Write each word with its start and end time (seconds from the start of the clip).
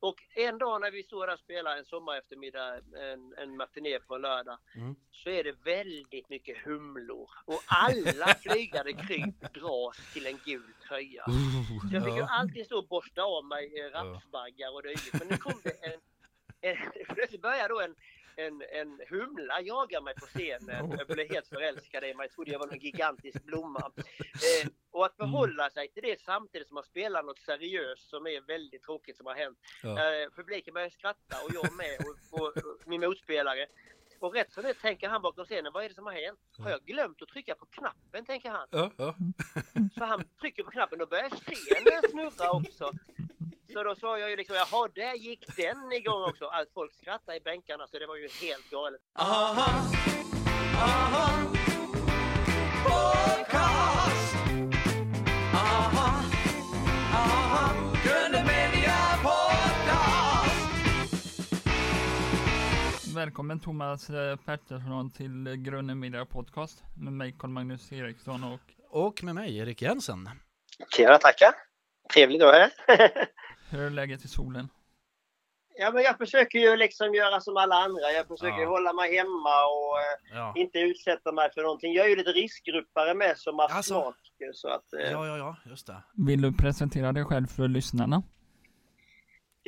Och 0.00 0.14
en 0.34 0.58
dag 0.58 0.80
när 0.80 0.90
vi 0.90 1.02
står 1.02 1.26
där 1.26 1.34
och 1.34 1.40
spelar 1.40 1.76
en 1.76 1.84
sommareftermiddag, 1.84 2.74
en, 3.12 3.34
en 3.38 3.56
matiné 3.56 3.98
på 4.00 4.14
en 4.14 4.20
lördag, 4.22 4.58
Mm. 4.76 4.94
så 5.10 5.30
är 5.30 5.44
det 5.44 5.52
väldigt 5.64 6.28
mycket 6.28 6.58
humlor. 6.64 7.30
Och 7.44 7.60
alla 7.66 8.34
flygande 8.42 8.92
kryp 8.92 9.54
dras 9.54 10.12
till 10.12 10.26
en 10.26 10.38
gul 10.44 10.72
tröja. 10.88 11.24
Så 11.90 11.94
jag 11.94 12.04
fick 12.04 12.14
ju 12.14 12.22
alltid 12.22 12.66
stå 12.66 12.78
och 12.78 12.88
borsta 12.88 13.22
av 13.22 13.44
mig 13.44 13.80
eh, 13.80 13.90
rapsbaggar 13.90 14.74
och 14.74 14.82
dylikt. 14.82 15.12
Men 15.18 15.28
nu 15.28 15.36
kom 15.36 15.60
det 15.64 15.70
en, 15.86 16.00
en 16.60 16.76
plötsligt 17.14 17.42
började 17.42 17.68
då 17.74 17.80
en, 17.80 17.94
en, 18.36 18.62
en 18.72 19.00
humla 19.08 19.60
jaga 19.60 20.00
mig 20.00 20.14
på 20.14 20.26
scenen. 20.26 20.90
Jag 20.98 21.06
blev 21.06 21.28
helt 21.30 21.48
förälskad 21.48 22.04
i 22.04 22.14
mig. 22.14 22.24
Jag 22.24 22.32
trodde 22.32 22.50
jag 22.50 22.58
var 22.58 22.68
en 22.72 22.78
gigantisk 22.78 23.44
blomma. 23.44 23.92
Eh, 23.96 24.68
och 24.98 25.06
att 25.06 25.16
förhålla 25.16 25.70
sig 25.70 25.88
till 25.88 26.02
det 26.02 26.20
samtidigt 26.20 26.68
som 26.68 26.74
man 26.74 26.84
spelar 26.84 27.22
något 27.22 27.38
seriöst 27.38 28.10
som 28.10 28.26
är 28.26 28.40
väldigt 28.40 28.82
tråkigt 28.82 29.16
som 29.16 29.26
har 29.26 29.34
hänt. 29.34 29.58
Ja. 29.82 29.90
Eh, 29.90 30.30
publiken 30.36 30.74
börjar 30.74 30.88
skratta 30.88 31.36
och 31.44 31.50
jag 31.54 31.72
med 31.72 31.96
och, 32.06 32.40
och, 32.40 32.46
och 32.46 32.78
min 32.86 33.00
motspelare. 33.00 33.66
Och 34.20 34.34
rätt 34.34 34.52
som 34.52 34.62
det 34.62 34.74
tänker 34.74 35.08
han 35.08 35.22
bakom 35.22 35.44
scenen, 35.44 35.72
vad 35.72 35.84
är 35.84 35.88
det 35.88 35.94
som 35.94 36.06
har 36.06 36.12
hänt? 36.12 36.40
Har 36.58 36.70
jag 36.70 36.80
glömt 36.84 37.22
att 37.22 37.28
trycka 37.28 37.54
på 37.54 37.66
knappen, 37.66 38.24
tänker 38.24 38.50
han. 38.50 38.68
Ja, 38.70 38.90
ja. 38.96 39.14
Så 39.98 40.04
han 40.04 40.24
trycker 40.40 40.62
på 40.62 40.70
knappen 40.70 41.00
och 41.00 41.08
börjar 41.08 41.30
scenen 41.30 42.02
snurra 42.10 42.50
också. 42.50 42.92
Så 43.72 43.82
då 43.82 43.94
sa 43.94 44.18
jag 44.18 44.30
ju 44.30 44.36
liksom, 44.36 44.56
jaha, 44.56 44.88
där 44.94 45.14
gick 45.14 45.56
den 45.56 45.92
igång 45.92 46.22
också. 46.22 46.44
Allt 46.44 46.70
folk 46.74 46.94
skrattade 46.94 47.38
i 47.38 47.40
bänkarna 47.40 47.86
så 47.86 47.98
det 47.98 48.06
var 48.06 48.16
ju 48.16 48.28
helt 48.28 48.70
galet. 48.70 49.00
Aha, 49.14 49.92
aha, 50.74 51.28
podcast. 52.84 54.07
Välkommen 63.18 63.60
Thomas 63.60 64.10
eh, 64.10 64.36
Pettersson 64.36 65.10
till 65.10 65.54
Grunden 65.56 65.98
Media 65.98 66.24
Podcast 66.24 66.84
med 66.96 67.12
mig 67.12 67.34
Carl-Magnus 67.38 67.92
Eriksson 67.92 68.44
och 68.44 68.60
Och 68.90 69.22
med 69.24 69.34
mig, 69.34 69.58
Erik 69.58 69.82
Jensen. 69.82 70.28
Tjena, 70.96 71.18
tackar. 71.18 71.48
Trevligt 72.14 72.42
att 72.42 72.46
vara 72.46 72.56
här. 72.56 72.70
hur 73.70 73.80
är 73.80 73.90
läget 73.90 74.24
i 74.24 74.28
solen? 74.28 74.68
Ja, 75.78 75.90
men 75.92 76.02
jag 76.02 76.18
försöker 76.18 76.58
ju 76.58 76.76
liksom 76.76 77.14
göra 77.14 77.40
som 77.40 77.56
alla 77.56 77.74
andra. 77.74 78.10
Jag 78.16 78.26
försöker 78.28 78.60
Ja. 78.62 78.68
hålla 78.68 78.92
mig 78.92 79.16
hemma 79.16 79.64
och 79.66 79.98
eh, 79.98 80.38
Ja, 80.38 80.52
inte 80.56 80.78
utsätta 80.78 81.32
mig 81.32 81.50
för 81.54 81.62
någonting. 81.62 81.92
Jag 81.94 82.06
är 82.06 82.10
ju 82.10 82.16
lite 82.16 82.32
riskgruppare 82.32 83.14
med 83.14 83.38
som 83.38 83.60
Alltså. 83.60 83.76
astmatiker 83.98 84.50
så 84.52 84.68
att 84.68 84.92
eh, 84.92 85.10
ja, 85.12 85.26
ja, 85.26 85.36
ja 85.38 85.56
just 85.66 85.86
det. 85.86 86.02
Vill 86.26 86.40
du 86.42 86.52
presentera 86.52 87.12
dig 87.12 87.24
själv 87.24 87.46
för 87.46 87.68
lyssnarna? 87.68 88.22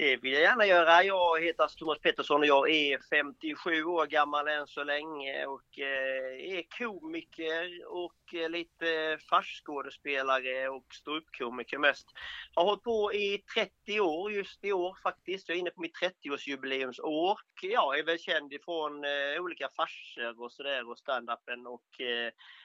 Det 0.00 0.16
vill 0.16 0.32
jag 0.32 0.42
gärna 0.42 0.66
göra. 0.66 1.04
Jag 1.04 1.44
heter 1.44 1.62
alltså 1.62 1.78
Thomas 1.78 1.98
Pettersson 1.98 2.40
och 2.40 2.46
jag 2.46 2.70
är 2.70 2.98
57 3.10 3.84
år 3.84 4.06
gammal 4.06 4.48
än 4.48 4.66
så 4.66 4.84
länge 4.84 5.46
och 5.46 5.78
eh, 5.78 6.56
är 6.56 6.78
komiker 6.78 7.86
och 7.86 8.34
eh, 8.34 8.50
lite 8.50 9.18
farsskådespelare 9.30 10.68
och 10.68 10.84
ståuppkomiker 10.94 11.78
mest. 11.78 12.06
Har 12.54 12.64
hållit 12.64 12.82
på 12.82 13.12
i 13.12 13.38
30 13.54 14.00
år 14.00 14.32
just 14.32 14.64
i 14.64 14.72
år 14.72 14.96
faktiskt. 15.02 15.48
Jag 15.48 15.56
är 15.56 15.60
inne 15.60 15.70
på 15.70 15.80
mitt 15.80 15.96
30-årsjubileumsår. 15.96 17.36
Jag 17.62 17.98
är 17.98 18.04
väl 18.04 18.18
känd 18.18 18.52
ifrån 18.52 19.04
eh, 19.04 19.42
olika 19.42 19.68
farser 19.68 20.42
och 20.42 20.52
sådär 20.52 20.90
och 20.90 20.98
standupen 20.98 21.66
och 21.66 22.00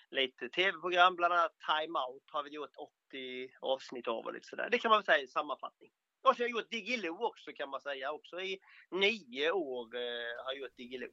lite 0.10 0.50
tv-program, 0.50 1.16
bland 1.16 1.34
annat 1.34 1.56
Time 1.60 2.00
Out 2.00 2.24
har 2.32 2.44
vi 2.44 2.50
gjort 2.50 2.76
80 3.10 3.50
avsnitt 3.60 4.08
av 4.08 4.26
och 4.26 4.34
lite 4.34 4.48
sådär. 4.48 4.68
Det 4.72 4.78
kan 4.78 4.90
man 4.90 4.98
väl 4.98 5.06
säga 5.06 5.24
i 5.24 5.28
sammanfattning. 5.28 5.92
Och 6.30 6.36
så 6.36 6.44
har 6.44 6.50
jag 6.50 6.50
gjort 6.52 6.70
Diggiloo 6.72 7.24
också 7.26 7.52
kan 7.56 7.70
man 7.70 7.82
säga. 7.82 8.12
Också 8.12 8.42
i 8.42 8.60
nio 8.92 9.52
år 9.52 9.96
eh, 9.96 10.02
har 10.46 10.52
jag 10.54 10.58
gjort 10.62 10.78
Diggiloo. 10.78 11.10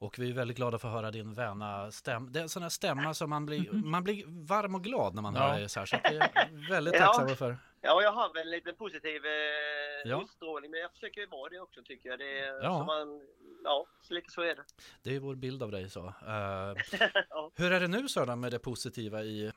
Och 0.00 0.18
vi 0.18 0.30
är 0.30 0.34
väldigt 0.34 0.56
glada 0.56 0.78
för 0.78 0.88
att 0.88 0.94
höra 0.94 1.10
din 1.10 1.34
väna 1.34 1.90
stämma. 1.90 2.30
Det 2.30 2.38
är 2.38 2.42
en 2.42 2.48
sån 2.48 2.62
här 2.62 2.68
stämma 2.70 3.14
som 3.14 3.30
man 3.30 3.46
blir, 3.46 3.72
man 3.84 4.04
blir 4.04 4.24
varm 4.46 4.74
och 4.74 4.84
glad 4.84 5.14
när 5.14 5.22
man 5.22 5.34
Ja. 5.34 5.40
hör 5.40 5.58
dig 5.58 5.68
så 5.68 5.78
här. 5.80 5.86
Så 5.86 5.96
det 5.96 6.08
är 6.08 6.68
väldigt 6.70 6.94
Ja. 6.94 7.00
tacksamma 7.06 7.34
för. 7.34 7.56
Ja, 7.80 8.02
jag 8.02 8.12
har 8.12 8.34
väl 8.34 8.46
en 8.46 8.50
liten 8.50 8.74
positiv 8.76 9.26
eh, 9.26 10.10
Ja. 10.10 10.22
utstrålning, 10.22 10.70
men 10.70 10.80
jag 10.80 10.92
försöker 10.92 11.20
ju 11.20 11.26
vara 11.26 11.48
det 11.50 11.60
också 11.60 11.82
tycker 11.84 12.08
jag. 12.08 12.18
Det, 12.18 12.38
är- 12.38 12.62
Ja. 12.62 12.84
Man, 12.84 13.20
ja, 13.64 13.86
så 14.02 14.14
lite 14.14 14.30
så 14.30 14.42
är 14.42 14.54
det. 14.54 14.64
Det 15.02 15.16
är 15.16 15.20
vår 15.20 15.34
bild 15.34 15.62
av 15.62 15.70
dig 15.70 15.90
så. 15.90 16.06
Eh, 16.06 16.74
ja. 17.30 17.50
hur 17.56 17.72
är 17.72 17.80
det 17.80 17.88
nu 17.88 18.08
Sören 18.08 18.40
med 18.40 18.52
det 18.52 18.58
positiva 18.58 19.22
i 19.22 19.52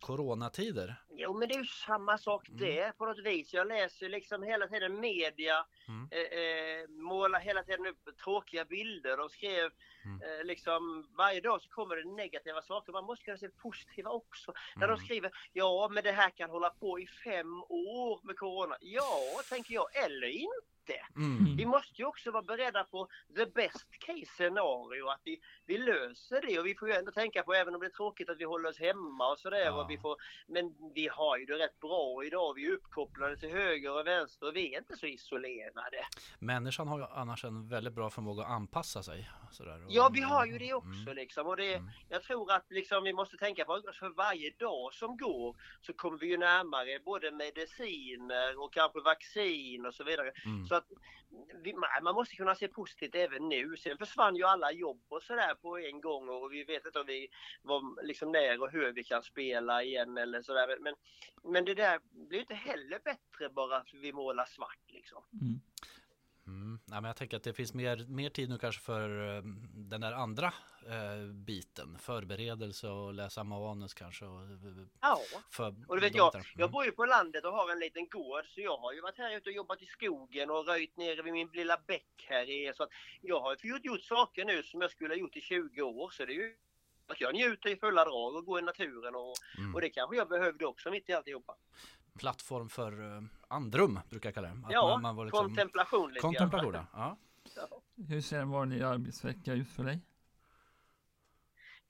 coronatider? 0.00 0.94
Jo, 1.10 1.38
men 1.38 1.48
det 1.48 1.54
är 1.54 1.58
ju 1.58 1.64
samma 1.64 2.18
sak 2.18 2.48
Mm. 2.48 2.60
det 2.60 2.92
på 2.98 3.06
något 3.06 3.18
vis. 3.18 3.54
Jag 3.54 3.68
läser 3.68 4.08
liksom 4.08 4.42
hela 4.42 4.66
tiden 4.68 5.00
media, 5.00 5.66
Mm. 5.88 6.08
eh, 6.10 6.38
eh, 6.38 6.88
målar 6.88 7.40
hela 7.40 7.62
tiden 7.62 7.86
upp 7.86 8.16
tråkiga 8.24 8.64
bilder. 8.64 9.16
De 9.16 9.28
skrev 9.28 9.70
Mm. 10.04 10.22
eh, 10.22 10.44
liksom 10.44 11.06
varje 11.16 11.40
dag 11.40 11.62
så 11.62 11.68
kommer 11.68 11.96
det 11.96 12.04
negativa 12.04 12.62
saker. 12.62 12.92
Man 12.92 13.04
måste 13.04 13.24
kunna 13.24 13.36
se 13.36 13.48
positiva 13.48 14.10
också. 14.10 14.52
När 14.76 14.86
Mm. 14.86 14.98
de 14.98 15.04
skriver 15.04 15.30
ja, 15.52 15.88
men 15.92 16.04
det 16.04 16.12
här 16.12 16.30
kan 16.30 16.50
hålla 16.50 16.70
på 16.70 17.00
i 17.00 17.06
fem 17.06 17.62
år 17.68 18.20
med 18.22 18.36
corona. 18.38 18.76
Ja, 18.80 19.20
tänker 19.48 19.74
jag, 19.74 20.04
eller 20.04 20.26
inte. 20.26 20.75
Mm. 21.16 21.56
Vi 21.56 21.66
måste 21.66 22.02
ju 22.02 22.04
också 22.04 22.30
vara 22.30 22.42
beredda 22.42 22.84
på 22.84 23.08
the 23.36 23.46
best 23.46 23.86
case 23.98 24.26
scenario, 24.26 25.08
att 25.08 25.20
vi, 25.24 25.40
vi 25.66 25.78
löser 25.78 26.40
det 26.48 26.58
och 26.58 26.66
vi 26.66 26.74
får 26.74 26.88
ju 26.88 26.94
ändå 26.94 27.12
tänka 27.12 27.42
på, 27.42 27.54
även 27.54 27.74
om 27.74 27.80
det 27.80 27.86
är 27.86 27.90
tråkigt 27.90 28.30
att 28.30 28.38
vi 28.38 28.44
håller 28.44 28.68
oss 28.68 28.78
hemma 28.78 29.30
och 29.32 29.38
sådär, 29.38 29.64
Ja. 29.64 29.82
och 29.84 29.90
vi 29.90 29.98
får, 29.98 30.16
men 30.46 30.74
vi 30.94 31.08
har 31.08 31.38
ju 31.38 31.44
det 31.44 31.58
rätt 31.58 31.80
bra 31.80 32.24
idag, 32.24 32.54
vi 32.54 32.66
är 32.66 32.72
uppkopplade 32.72 33.36
till 33.36 33.50
höger 33.50 33.92
och 34.00 34.06
vänster 34.06 34.46
och 34.48 34.56
vi 34.56 34.74
är 34.74 34.78
inte 34.78 34.96
så 34.96 35.06
isolerade. 35.06 36.06
Människan 36.38 36.88
har 36.88 36.98
ju 36.98 37.04
annars 37.04 37.44
en 37.44 37.68
väldigt 37.68 37.92
bra 37.94 38.10
förmåga 38.10 38.42
att 38.44 38.50
anpassa 38.50 39.02
sig. 39.02 39.30
Sådär. 39.50 39.84
Och- 39.84 39.90
Ja, 39.92 40.10
vi 40.14 40.20
har 40.20 40.46
ju 40.46 40.58
det 40.58 40.74
också 40.74 41.00
Mm. 41.02 41.16
liksom 41.16 41.46
och 41.46 41.56
det, 41.56 41.74
Mm. 41.74 41.90
jag 42.08 42.22
tror 42.22 42.52
att 42.52 42.66
liksom 42.70 43.04
vi 43.04 43.12
måste 43.12 43.36
tänka 43.36 43.64
på 43.64 43.74
att 43.74 43.96
för 43.96 44.08
varje 44.08 44.50
dag 44.50 44.94
som 44.94 45.16
går 45.16 45.56
så 45.80 45.92
kommer 45.92 46.18
vi 46.18 46.26
ju 46.26 46.36
närmare 46.36 46.98
både 47.04 47.30
mediciner 47.30 48.60
och 48.62 48.72
kanske 48.72 49.00
vaccin 49.00 49.86
och 49.86 49.94
så 49.94 50.04
vidare. 50.04 50.32
Mm. 50.44 50.66
Så 50.66 50.74
att 50.76 50.86
vi, 51.62 51.74
man- 52.02 52.14
måste 52.14 52.36
kunna 52.36 52.54
se 52.54 52.68
positivt 52.68 53.14
även 53.14 53.48
nu. 53.48 53.76
Sen 53.76 53.98
försvann 53.98 54.36
ju 54.36 54.44
alla 54.44 54.72
jobb 54.72 55.02
och 55.08 55.22
sådär 55.22 55.54
på 55.54 55.78
en 55.78 56.00
gång 56.00 56.28
och 56.28 56.52
vi 56.52 56.64
vet 56.64 56.86
inte 56.86 57.00
om 57.00 57.06
vi 57.06 57.28
var 57.62 58.06
liksom 58.06 58.32
när 58.32 58.62
och 58.62 58.70
hur 58.70 58.92
vi 58.92 59.04
kan 59.04 59.22
spela 59.22 59.82
igen 59.82 60.18
eller 60.18 60.42
sådär. 60.42 60.78
Men, 60.80 60.94
men, 61.52 61.64
det 61.64 61.74
där 61.74 62.00
blir 62.28 62.40
inte 62.40 62.54
heller 62.54 63.00
bättre 63.04 63.48
bara 63.48 63.84
för 63.84 63.96
att 63.96 64.02
vi 64.02 64.12
målar 64.12 64.44
svart 64.44 64.84
liksom. 64.88 65.22
Mm. 65.32 65.60
Mm. 66.46 66.78
Nej, 66.84 67.00
men 67.00 67.04
jag 67.08 67.16
tänker 67.16 67.36
att 67.36 67.42
det 67.42 67.52
finns 67.52 67.74
mer, 67.74 68.06
mer 68.08 68.30
tid 68.30 68.48
nu 68.48 68.58
kanske 68.58 68.82
för 68.82 69.36
eh, 69.36 69.42
den 69.74 70.00
där 70.00 70.12
andra 70.12 70.46
eh, 70.86 71.26
biten. 71.32 71.98
Förberedelse 71.98 72.88
och 72.88 73.14
läsa 73.14 73.44
manus 73.44 73.94
kanske. 73.94 74.24
Och, 74.24 74.42
eh, 74.42 74.48
Ja. 75.00 75.20
Och 75.88 75.96
du 75.96 76.00
vet 76.00 76.14
jag, 76.14 76.28
bitarna. 76.32 76.44
jag 76.56 76.70
bor 76.70 76.84
ju 76.84 76.90
på 76.92 77.04
landet 77.06 77.44
och 77.44 77.52
har 77.52 77.72
en 77.72 77.78
liten 77.78 78.08
gård 78.08 78.44
så 78.54 78.60
jag 78.60 78.76
har 78.76 78.92
ju 78.92 79.00
varit 79.00 79.18
här 79.18 79.36
ute 79.36 79.50
och 79.50 79.56
jobbat 79.56 79.82
i 79.82 79.86
skogen 79.86 80.50
och 80.50 80.66
röjt 80.66 80.96
nere 80.96 81.22
vid 81.22 81.32
min 81.32 81.48
lilla 81.52 81.78
bäck 81.86 82.26
här 82.28 82.50
i. 82.50 82.72
Så 82.76 82.82
att 82.82 82.90
jag 83.22 83.40
har 83.40 83.56
gjort, 83.62 83.84
gjort 83.84 84.02
saker 84.02 84.44
nu 84.44 84.62
som 84.62 84.80
jag 84.80 84.90
skulle 84.90 85.14
ha 85.14 85.18
gjort 85.18 85.36
i 85.36 85.40
20 85.40 85.82
år 85.82 86.10
så 86.10 86.24
det 86.24 86.32
är 86.32 86.34
ju 86.34 86.54
att 87.08 87.20
jag 87.20 87.34
njuter 87.34 87.70
i 87.70 87.76
fulla 87.76 88.04
drag 88.04 88.34
och 88.36 88.44
går 88.44 88.58
i 88.58 88.62
naturen 88.62 89.14
och, 89.14 89.34
Mm. 89.58 89.74
och 89.74 89.80
det 89.80 89.90
kanske 89.90 90.16
jag 90.16 90.28
behövde 90.28 90.66
också 90.66 90.90
mitt 90.90 91.08
i 91.08 91.12
alltihopa. 91.12 91.56
Plattform 92.16 92.68
för 92.68 93.16
eh, 93.16 93.22
andrum 93.48 94.00
brukar 94.10 94.28
jag 94.28 94.34
kalla 94.34 94.48
det. 94.48 94.66
Att 94.66 94.72
Ja, 94.72 94.88
man, 94.88 95.02
man 95.02 95.16
var 95.16 95.24
liksom, 95.24 95.46
kontemplation 95.46 96.08
lite 96.08 96.20
kontemplation. 96.20 96.74
Ja. 96.74 97.16
Ja. 97.56 97.80
Hur 98.08 98.20
ser 98.20 98.38
en 98.38 98.50
vanlig 98.50 98.82
arbetsvecka 98.82 99.52
ut 99.52 99.70
för 99.70 99.84
dig? 99.84 100.00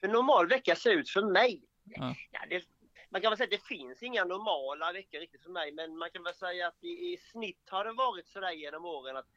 Hur 0.00 0.08
en 0.08 0.12
normal 0.12 0.48
vecka 0.48 0.76
ser 0.76 0.90
ut 0.90 1.10
för 1.10 1.22
mig? 1.22 1.62
Ja. 1.84 2.14
Ja, 2.30 2.40
det, 2.50 2.64
man 3.10 3.20
kan 3.20 3.30
väl 3.30 3.36
säga 3.36 3.44
att 3.44 3.50
det 3.50 3.66
finns 3.66 4.02
inga 4.02 4.24
normala 4.24 4.92
veckor 4.92 5.18
riktigt 5.18 5.42
för 5.42 5.50
mig 5.50 5.72
men 5.72 5.98
man 5.98 6.10
kan 6.10 6.22
väl 6.22 6.34
säga 6.34 6.68
att 6.68 6.84
i, 6.84 6.88
i 6.88 7.16
snitt 7.16 7.68
har 7.70 7.84
det 7.84 7.92
varit 7.92 8.28
sådär 8.28 8.52
genom 8.52 8.84
åren 8.84 9.16
att 9.16 9.28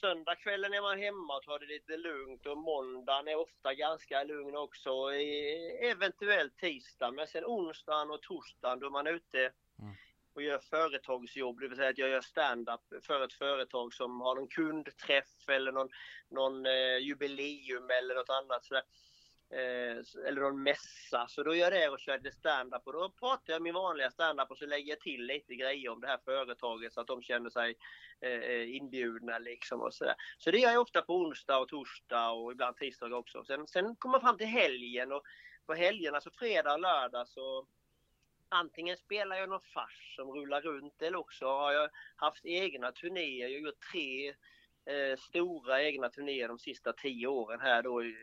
Söndagskvällen 0.00 0.74
är 0.74 0.82
man 0.82 0.98
hemma 0.98 1.36
och 1.36 1.42
tar 1.42 1.58
det 1.58 1.66
lite 1.66 1.96
lugnt 1.96 2.46
och 2.46 2.58
måndagen 2.58 3.28
är 3.28 3.36
ofta 3.36 3.74
ganska 3.74 4.24
lugn 4.24 4.56
också. 4.56 4.90
Eventuellt 5.82 6.56
tisdag 6.56 7.10
men 7.10 7.26
sen 7.26 7.44
onsdagen 7.44 8.10
och 8.10 8.22
torsdagen 8.22 8.78
då 8.80 8.86
är 8.86 8.90
man 8.90 9.06
ute 9.06 9.52
Mm. 9.80 9.94
och 10.34 10.42
gör 10.42 10.58
företagsjobb, 10.58 11.60
det 11.60 11.68
vill 11.68 11.76
säga 11.76 11.90
att 11.90 11.98
jag 11.98 12.08
gör 12.08 12.20
stand-up 12.20 12.80
för 13.02 13.24
ett 13.24 13.32
företag 13.32 13.94
som 13.94 14.20
har 14.20 14.34
någon 14.34 14.48
kundträff 14.48 15.48
eller 15.48 15.72
någon, 15.72 15.88
någon 16.28 16.66
eh, 16.66 16.98
jubileum 16.98 17.90
eller 17.90 18.14
något 18.14 18.30
annat 18.30 18.64
sådär. 18.64 18.82
Eh, 19.52 20.26
eller 20.26 20.40
någon 20.40 20.62
mässa. 20.62 21.26
Så 21.28 21.42
då 21.42 21.54
gör 21.54 21.72
jag 21.72 21.72
det 21.72 21.88
och 21.88 22.00
kör 22.00 22.18
lite 22.18 22.36
stand-up 22.36 22.86
och 22.86 22.92
då 22.92 23.10
pratar 23.10 23.52
jag 23.52 23.62
min 23.62 23.74
vanliga 23.74 24.10
stand-up 24.10 24.50
och 24.50 24.58
så 24.58 24.66
lägger 24.66 24.88
jag 24.88 25.00
till 25.00 25.26
lite 25.26 25.54
grejer 25.54 25.90
om 25.90 26.00
det 26.00 26.06
här 26.06 26.20
företaget 26.24 26.92
så 26.92 27.00
att 27.00 27.06
de 27.06 27.22
känner 27.22 27.50
sig 27.50 27.74
eh, 28.20 28.30
eh 28.30 28.76
inbjudna 28.76 29.38
liksom 29.38 29.80
och 29.80 29.94
sådär. 29.94 30.14
Så 30.38 30.50
det 30.50 30.58
gör 30.58 30.70
jag 30.70 30.82
ofta 30.82 31.02
på 31.02 31.16
onsdag 31.16 31.58
och 31.58 31.68
torsdag 31.68 32.30
och 32.30 32.52
ibland 32.52 32.76
tisdag 32.76 33.16
också. 33.16 33.44
Sen, 33.44 33.66
sen 33.66 33.96
kommer 33.96 34.12
man 34.12 34.20
fram 34.20 34.38
till 34.38 34.46
helgen 34.46 35.12
och 35.12 35.22
på 35.66 35.74
helgerna, 35.74 36.20
så 36.20 36.30
fredag 36.30 36.72
och 36.72 36.80
lördag 36.80 37.28
så 37.28 37.66
antingen 38.50 38.96
spelar 38.96 39.36
jag 39.36 39.48
någon 39.48 39.60
fars 39.60 40.14
som 40.16 40.28
rullar 40.30 40.60
runt 40.60 41.02
eller 41.02 41.18
också 41.18 41.46
har 41.46 41.72
jag 41.72 41.90
haft 42.16 42.44
egna 42.46 42.92
turnéer. 42.92 43.48
Jag 43.48 43.58
har 43.60 43.66
gjort 43.66 43.80
tre 43.92 44.28
eh, 44.84 45.16
stora 45.18 45.82
egna 45.82 46.08
turnéer 46.08 46.48
de 46.48 46.58
sista 46.58 46.92
tio 46.92 47.26
åren 47.26 47.60
här 47.60 47.82
då 47.82 48.00
Mm. 48.00 48.16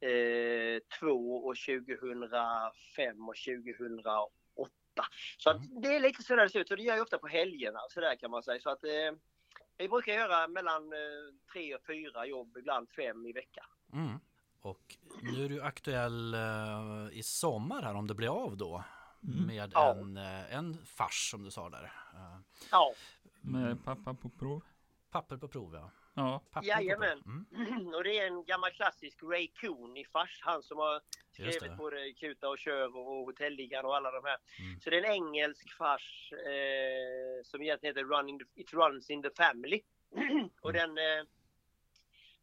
2002 0.00 1.46
och 1.46 1.56
2005 1.56 3.28
och 3.28 3.34
2008. 3.36 4.30
Så 5.38 5.50
Mm. 5.50 5.80
det 5.80 5.88
är 5.96 6.00
lite 6.00 6.22
sådär 6.22 6.42
det 6.42 6.48
ser 6.50 6.60
ut 6.60 6.70
och 6.70 6.76
det 6.76 6.82
gör 6.82 6.94
jag 6.94 7.02
ofta 7.02 7.18
på 7.18 7.26
helgerna 7.28 7.78
så 7.90 8.00
där 8.00 8.16
kan 8.16 8.30
man 8.30 8.42
säga. 8.42 8.60
Så 8.60 8.70
att 8.70 8.84
eh, 8.84 9.12
jag 9.76 9.90
brukar 9.90 10.12
göra 10.12 10.48
mellan 10.48 10.92
eh, 10.92 10.98
tre 11.52 11.74
och 11.74 11.86
fyra 11.86 12.26
jobb, 12.26 12.56
ibland 12.58 12.90
fem 12.90 13.26
i 13.26 13.32
veckan. 13.32 13.66
Mm. 13.92 14.18
Och 14.62 14.96
nu 15.22 15.44
är 15.44 15.48
du 15.48 15.62
aktuell 15.62 16.34
eh, 16.34 17.08
i 17.18 17.22
sommar 17.22 17.82
här 17.82 17.94
om 17.94 18.06
det 18.06 18.14
blir 18.14 18.44
av 18.44 18.56
då. 18.56 18.84
Mm. 19.24 19.46
Med 19.46 19.70
Ja. 19.74 19.94
en, 19.94 20.16
eh, 20.16 20.54
en 20.54 20.86
fars 20.86 21.30
som 21.30 21.44
du 21.44 21.50
sa 21.50 21.68
där. 21.70 21.84
Eh, 22.14 22.38
Ja, 22.70 22.92
Med 23.40 23.84
pappa 23.84 24.14
på 24.14 24.28
prov. 24.28 24.62
papper 25.10 25.36
på 25.36 25.48
prov 25.48 25.74
ja. 25.74 25.90
Ja. 26.14 26.42
Papper 26.50 26.68
Jajamän. 26.68 27.18
På 27.22 27.24
prov. 27.24 27.66
Mm. 27.76 27.88
och 27.94 28.04
det 28.04 28.18
är 28.18 28.26
en 28.26 28.44
gammal 28.44 28.70
klassisk 28.70 29.22
Ray 29.22 29.48
Coon 29.60 29.96
i 29.96 30.04
fars. 30.04 30.40
Han 30.42 30.62
som 30.62 30.78
har 30.78 31.00
skrivit 31.32 31.60
det. 31.60 31.76
både 31.76 32.12
Kuta 32.12 32.48
och 32.48 32.58
Kör 32.58 32.96
och 32.96 33.04
Hotelligan 33.26 33.84
och 33.84 33.96
alla 33.96 34.10
de 34.10 34.24
här. 34.24 34.36
Mm. 34.58 34.80
Så 34.80 34.90
det 34.90 34.96
är 34.98 35.04
en 35.04 35.12
engelsk 35.12 35.76
fars 35.76 36.32
eh, 36.32 37.44
som 37.44 37.62
egentligen 37.62 37.96
heter 37.96 38.08
Running 38.08 38.38
the, 38.38 38.44
It 38.54 38.72
Runs 38.72 39.10
in 39.10 39.22
the 39.22 39.30
Family. 39.30 39.80
och 40.62 40.72
den 40.72 40.98
eh, 40.98 41.24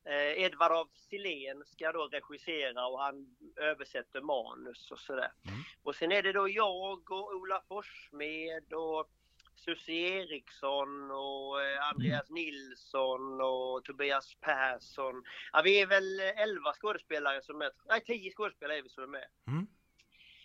eh, 0.07 0.43
Edvard 0.43 0.71
af 0.71 0.87
Sillén 1.09 1.63
ska 1.65 1.91
då 1.91 2.07
regissera 2.07 2.87
och 2.87 2.99
han 2.99 3.37
översätter 3.55 4.21
manus 4.21 4.91
och 4.91 4.99
sådär. 4.99 5.31
Mm. 5.47 5.59
Och 5.83 5.95
sen 5.95 6.11
är 6.11 6.23
det 6.23 6.31
då 6.31 6.49
jag 6.49 7.11
och 7.11 7.35
Ola 7.35 7.61
Forssmed 7.67 8.73
och 8.73 9.09
Susie 9.55 10.21
Eriksson 10.21 11.11
och 11.11 11.61
eh, 11.61 11.89
Andreas 11.89 12.29
Nilsson 12.29 13.41
och 13.41 13.83
Tobias 13.83 14.35
Persson. 14.41 15.23
Ja, 15.53 15.61
vi 15.63 15.81
är 15.81 15.87
väl 15.87 16.19
11 16.19 16.73
skådespelare 16.73 17.41
som 17.41 17.61
är, 17.61 17.71
nej 17.89 18.03
10 18.05 18.31
skådespelare 18.31 18.77
är 18.77 18.83
vi 18.83 18.89
som 18.89 19.03
är 19.03 19.07
med. 19.07 19.27
Mm. 19.47 19.67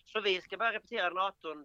Så 0.04 0.20
vi 0.20 0.40
ska 0.40 0.56
börja 0.56 0.72
repetera 0.72 1.08
den 1.08 1.18
18 1.18 1.64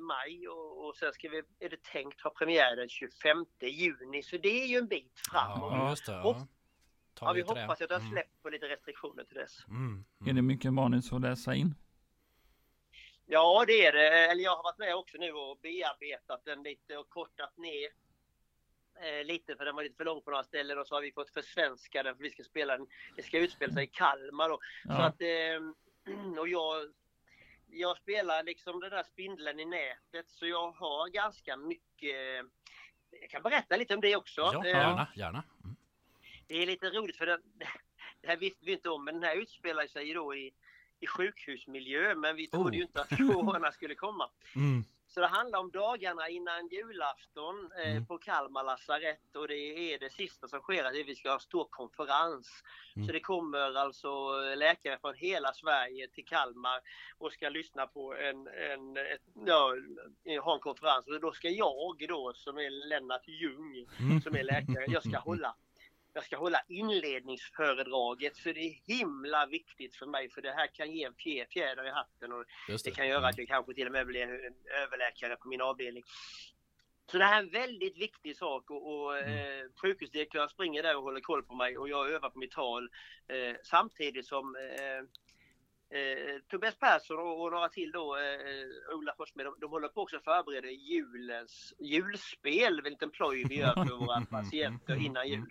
maj 0.00 0.48
och, 0.48 0.86
och 0.86 0.96
sen 0.96 1.12
ska 1.12 1.28
vi, 1.28 1.42
är 1.58 1.68
det 1.68 1.82
tänkt 1.82 2.20
ha 2.20 2.30
premiär 2.30 2.76
den 2.76 2.88
25 2.88 3.44
juni. 3.60 4.22
Så 4.22 4.36
det 4.36 4.62
är 4.62 4.66
ju 4.66 4.78
en 4.78 4.88
bit 4.88 5.20
framåt. 5.30 6.02
Ja, 6.06 6.46
Tar 7.14 7.26
Ja, 7.26 7.32
vi 7.32 7.44
till 7.44 7.54
det. 7.54 7.60
hoppas 7.60 7.80
att 7.82 7.88
det 7.88 7.94
har 7.94 8.00
Mm. 8.00 8.12
släppt 8.12 8.42
på 8.42 8.50
lite 8.50 8.68
restriktioner 8.68 9.24
till 9.24 9.36
dess. 9.36 9.64
Mm. 9.68 10.04
Är 10.20 10.24
det 10.24 10.30
Mm. 10.30 10.46
mycket 10.46 10.72
manus 10.72 11.12
att 11.12 11.20
läsa 11.20 11.54
in? 11.54 11.74
Ja, 13.26 13.64
det 13.66 13.86
är 13.86 13.92
det. 13.92 14.08
Eller 14.30 14.42
jag 14.44 14.56
har 14.56 14.62
varit 14.62 14.78
med 14.78 14.94
också 14.94 15.16
nu 15.18 15.32
och 15.32 15.58
bearbetat 15.62 16.44
den 16.44 16.62
lite 16.62 16.96
och 16.96 17.08
kortat 17.08 17.56
ner 17.56 17.88
eh, 19.02 19.24
lite 19.24 19.56
för 19.56 19.64
den 19.64 19.76
var 19.76 19.82
lite 19.82 19.96
för 19.96 20.04
lång 20.04 20.22
på 20.22 20.30
några 20.30 20.44
ställen 20.44 20.78
och 20.78 20.86
så 20.86 20.94
har 20.94 21.02
vi 21.02 21.12
fått 21.12 21.30
försvenska 21.30 22.02
den 22.02 22.16
för 22.16 22.22
vi 22.22 22.30
ska 22.30 22.42
spela 22.44 22.76
den. 22.78 22.86
Det 23.16 23.22
ska 23.22 23.38
utspela 23.38 23.72
sig 23.72 23.84
i 23.84 23.86
Kalmar 23.86 24.48
då. 24.48 24.56
Så 24.82 24.88
Ja. 24.88 25.02
att, 25.04 25.20
eh, 25.20 26.38
och 26.40 26.48
jag, 26.48 26.92
jag 27.66 27.96
spelar 27.96 28.42
liksom 28.42 28.80
den 28.80 28.90
där 28.90 29.02
spindeln 29.02 29.60
i 29.60 29.64
nätet 29.64 30.28
så 30.30 30.46
jag 30.46 30.70
har 30.72 31.08
ganska 31.08 31.56
mycket 31.56 32.44
jag 33.20 33.30
kan 33.30 33.42
berätta 33.42 33.76
lite 33.76 33.94
om 33.94 34.00
det 34.00 34.16
också. 34.16 34.40
Ja, 34.40 34.64
Eh, 34.64 34.70
gärna, 34.70 35.08
gärna. 35.16 35.42
Det 36.54 36.62
är 36.62 36.66
lite 36.66 36.90
roligt 36.90 37.16
för 37.16 37.26
den, 37.26 37.40
det 38.20 38.28
här 38.28 38.36
visste 38.36 38.66
vi 38.66 38.72
inte 38.72 38.88
om 38.90 39.04
men 39.04 39.14
den 39.14 39.22
här 39.22 39.36
utspelar 39.36 39.86
sig 39.86 40.12
då 40.14 40.34
i, 40.34 40.54
i 41.00 41.06
sjukhusmiljö 41.06 42.14
men 42.14 42.36
vi 42.36 42.46
trodde 42.46 42.70
Oh. 42.70 42.76
ju 42.76 42.82
inte 42.82 43.00
att 43.00 43.08
corona 43.16 43.72
skulle 43.72 43.94
komma. 43.94 44.30
Mm. 44.56 44.84
Så 45.06 45.20
det 45.20 45.26
handlar 45.26 45.58
om 45.58 45.70
dagarna 45.70 46.28
innan 46.28 46.68
julafton 46.68 47.70
eh, 47.78 47.90
Mm. 47.90 48.06
på 48.06 48.18
Kalmar 48.18 48.64
lasarett 48.64 49.36
och 49.36 49.48
det 49.48 49.54
är 49.94 49.98
det 49.98 50.12
sista 50.12 50.48
som 50.48 50.60
sker, 50.60 50.82
det 50.92 51.00
är 51.00 51.04
vi 51.04 51.14
ska 51.14 51.28
ha 51.28 51.34
en 51.34 51.40
stor 51.40 51.66
konferens. 51.70 52.62
Mm. 52.96 53.06
Så 53.06 53.12
det 53.12 53.20
kommer 53.20 53.76
alltså 53.76 54.08
läkare 54.54 54.98
från 54.98 55.14
hela 55.14 55.52
Sverige 55.52 56.08
till 56.08 56.24
Kalmar 56.24 56.80
och 57.18 57.32
ska 57.32 57.48
lyssna 57.48 57.86
på 57.86 58.14
en, 58.16 58.46
en 58.48 58.96
ett, 58.96 59.22
ja, 59.46 59.74
ha 60.42 60.54
en 60.54 60.60
konferens. 60.60 61.06
Och 61.06 61.20
då 61.20 61.32
ska 61.32 61.48
jag 61.48 62.04
då 62.08 62.32
som 62.34 62.58
är 62.58 62.70
Lennart 62.88 63.28
Ljung 63.28 63.86
Mm. 64.00 64.20
som 64.20 64.36
är 64.36 64.42
läkare, 64.42 64.84
jag 64.88 65.02
ska 65.08 65.18
hålla 65.30 65.54
jag 66.14 66.24
ska 66.24 66.36
hålla 66.36 66.60
inledningsföredraget 66.68 68.36
så 68.36 68.52
det 68.52 68.60
är 68.60 68.80
himla 68.98 69.46
viktigt 69.46 69.96
för 69.96 70.06
mig 70.06 70.30
för 70.30 70.42
det 70.42 70.52
här 70.52 70.66
kan 70.66 70.90
ge 70.92 71.04
en 71.04 71.14
fjä- 71.14 71.46
fjäder 71.50 71.86
i 71.86 71.90
hatten 71.90 72.32
och 72.32 72.44
det 72.68 72.84
det. 72.84 72.90
kan 72.90 73.08
göra 73.08 73.26
att 73.28 73.34
Mm. 73.34 73.42
jag 73.42 73.48
kanske 73.48 73.74
till 73.74 73.86
och 73.86 73.92
med 73.92 74.06
blir 74.06 74.52
överläkare 74.82 75.36
på 75.36 75.48
min 75.48 75.60
avdelning. 75.60 76.02
Så 77.10 77.18
det 77.18 77.24
här 77.24 77.38
är 77.38 77.42
en 77.42 77.50
väldigt 77.50 77.96
viktig 77.98 78.36
sak 78.36 78.70
och, 78.70 78.94
och 78.94 79.18
Mm. 79.18 79.60
eh, 79.60 79.66
sjukhusdirektören 79.82 80.48
springer 80.48 80.82
där 80.82 80.96
och 80.96 81.02
håller 81.02 81.20
koll 81.20 81.42
på 81.42 81.54
mig 81.54 81.78
och 81.78 81.88
jag 81.88 82.10
övar 82.10 82.30
på 82.30 82.38
mitt 82.38 82.50
tal 82.52 82.88
eh, 83.28 83.56
samtidigt 83.64 84.26
som 84.26 84.56
eh, 84.56 84.98
eh, 86.00 86.38
Tobias 86.48 86.76
Persson 86.78 87.18
och, 87.18 87.42
och 87.42 87.50
några 87.52 87.68
till 87.68 87.90
då, 87.92 88.16
eh, 88.16 88.94
Ola 88.96 89.14
Forssmed, 89.16 89.46
de, 89.46 89.56
de 89.60 89.70
håller 89.70 89.88
på 89.88 90.00
också 90.02 90.16
att 90.16 90.24
förbereda 90.24 90.70
julens 90.70 91.74
julspel, 91.78 92.78
en 92.78 92.84
liten 92.92 93.10
ploj 93.10 93.44
vi 93.48 93.56
gör 93.58 93.74
för 93.74 93.96
våra 93.96 94.20
patienter 94.30 95.06
innan 95.06 95.28
jul. 95.28 95.50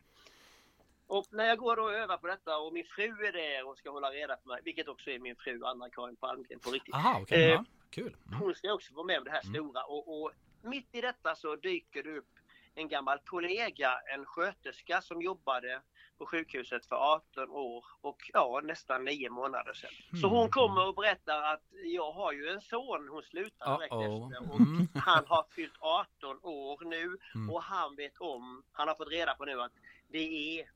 Och 1.17 1.25
när 1.31 1.45
jag 1.45 1.57
går 1.57 1.79
och 1.79 1.93
övar 1.93 2.17
på 2.17 2.27
detta 2.27 2.57
och 2.57 2.73
min 2.73 2.85
fru 2.85 3.03
är 3.27 3.31
där 3.31 3.67
och 3.67 3.77
ska 3.77 3.91
hålla 3.91 4.09
reda 4.11 4.35
på 4.35 4.47
mig, 4.49 4.61
vilket 4.63 4.87
också 4.87 5.09
är 5.09 5.19
min 5.19 5.35
fru 5.35 5.63
Anna-Karin 5.65 6.15
Palmgren 6.15 6.59
på 6.59 6.71
riktigt. 6.71 6.95
Aha, 6.95 7.19
okej. 7.21 7.51
Eh. 7.51 7.61
Kul. 7.89 8.15
Mm. 8.27 8.39
Hon 8.39 8.55
ska 8.55 8.73
också 8.73 8.93
vara 8.93 9.05
med 9.05 9.17
om 9.17 9.23
det 9.23 9.31
här 9.31 9.41
Mm. 9.43 9.53
stora 9.53 9.83
och, 9.83 10.21
och 10.23 10.31
mitt 10.61 10.95
i 10.95 11.01
detta 11.01 11.35
så 11.35 11.55
dyker 11.55 12.03
det 12.03 12.17
upp 12.17 12.29
en 12.75 12.87
gammal 12.87 13.19
kollega, 13.25 13.99
en 14.15 14.25
sköterska 14.25 15.01
som 15.01 15.21
jobbade 15.21 15.81
på 16.17 16.25
sjukhuset 16.25 16.85
för 16.85 16.95
18 16.95 17.49
år 17.49 17.85
och 18.01 18.17
ja, 18.33 18.61
nästan 18.63 19.05
9 19.05 19.29
månader 19.29 19.73
sedan. 19.73 19.89
Så 20.21 20.27
Mm. 20.27 20.39
hon 20.39 20.49
kommer 20.49 20.87
och 20.87 20.95
berättar 20.95 21.41
att 21.53 21.63
jag 21.83 22.11
har 22.11 22.31
ju 22.31 22.47
en 22.49 22.61
son, 22.61 23.07
hon 23.09 23.23
slutar 23.23 23.77
direkt 23.77 23.93
efter 23.93 24.51
och 24.51 24.59
Mm. 24.59 24.87
han 24.95 25.23
har 25.27 25.45
fyllt 25.55 25.77
18 25.79 26.39
år 26.43 26.85
nu 26.85 27.17
Mm. 27.35 27.49
och 27.49 27.63
han 27.63 27.95
vet 27.95 28.17
om, 28.17 28.63
han 28.71 28.87
har 28.87 28.95
fått 28.95 29.09
reda 29.11 29.35
på 29.35 29.45
nu 29.45 29.61
att 29.61 29.71
det 30.09 30.59
är 30.59 30.69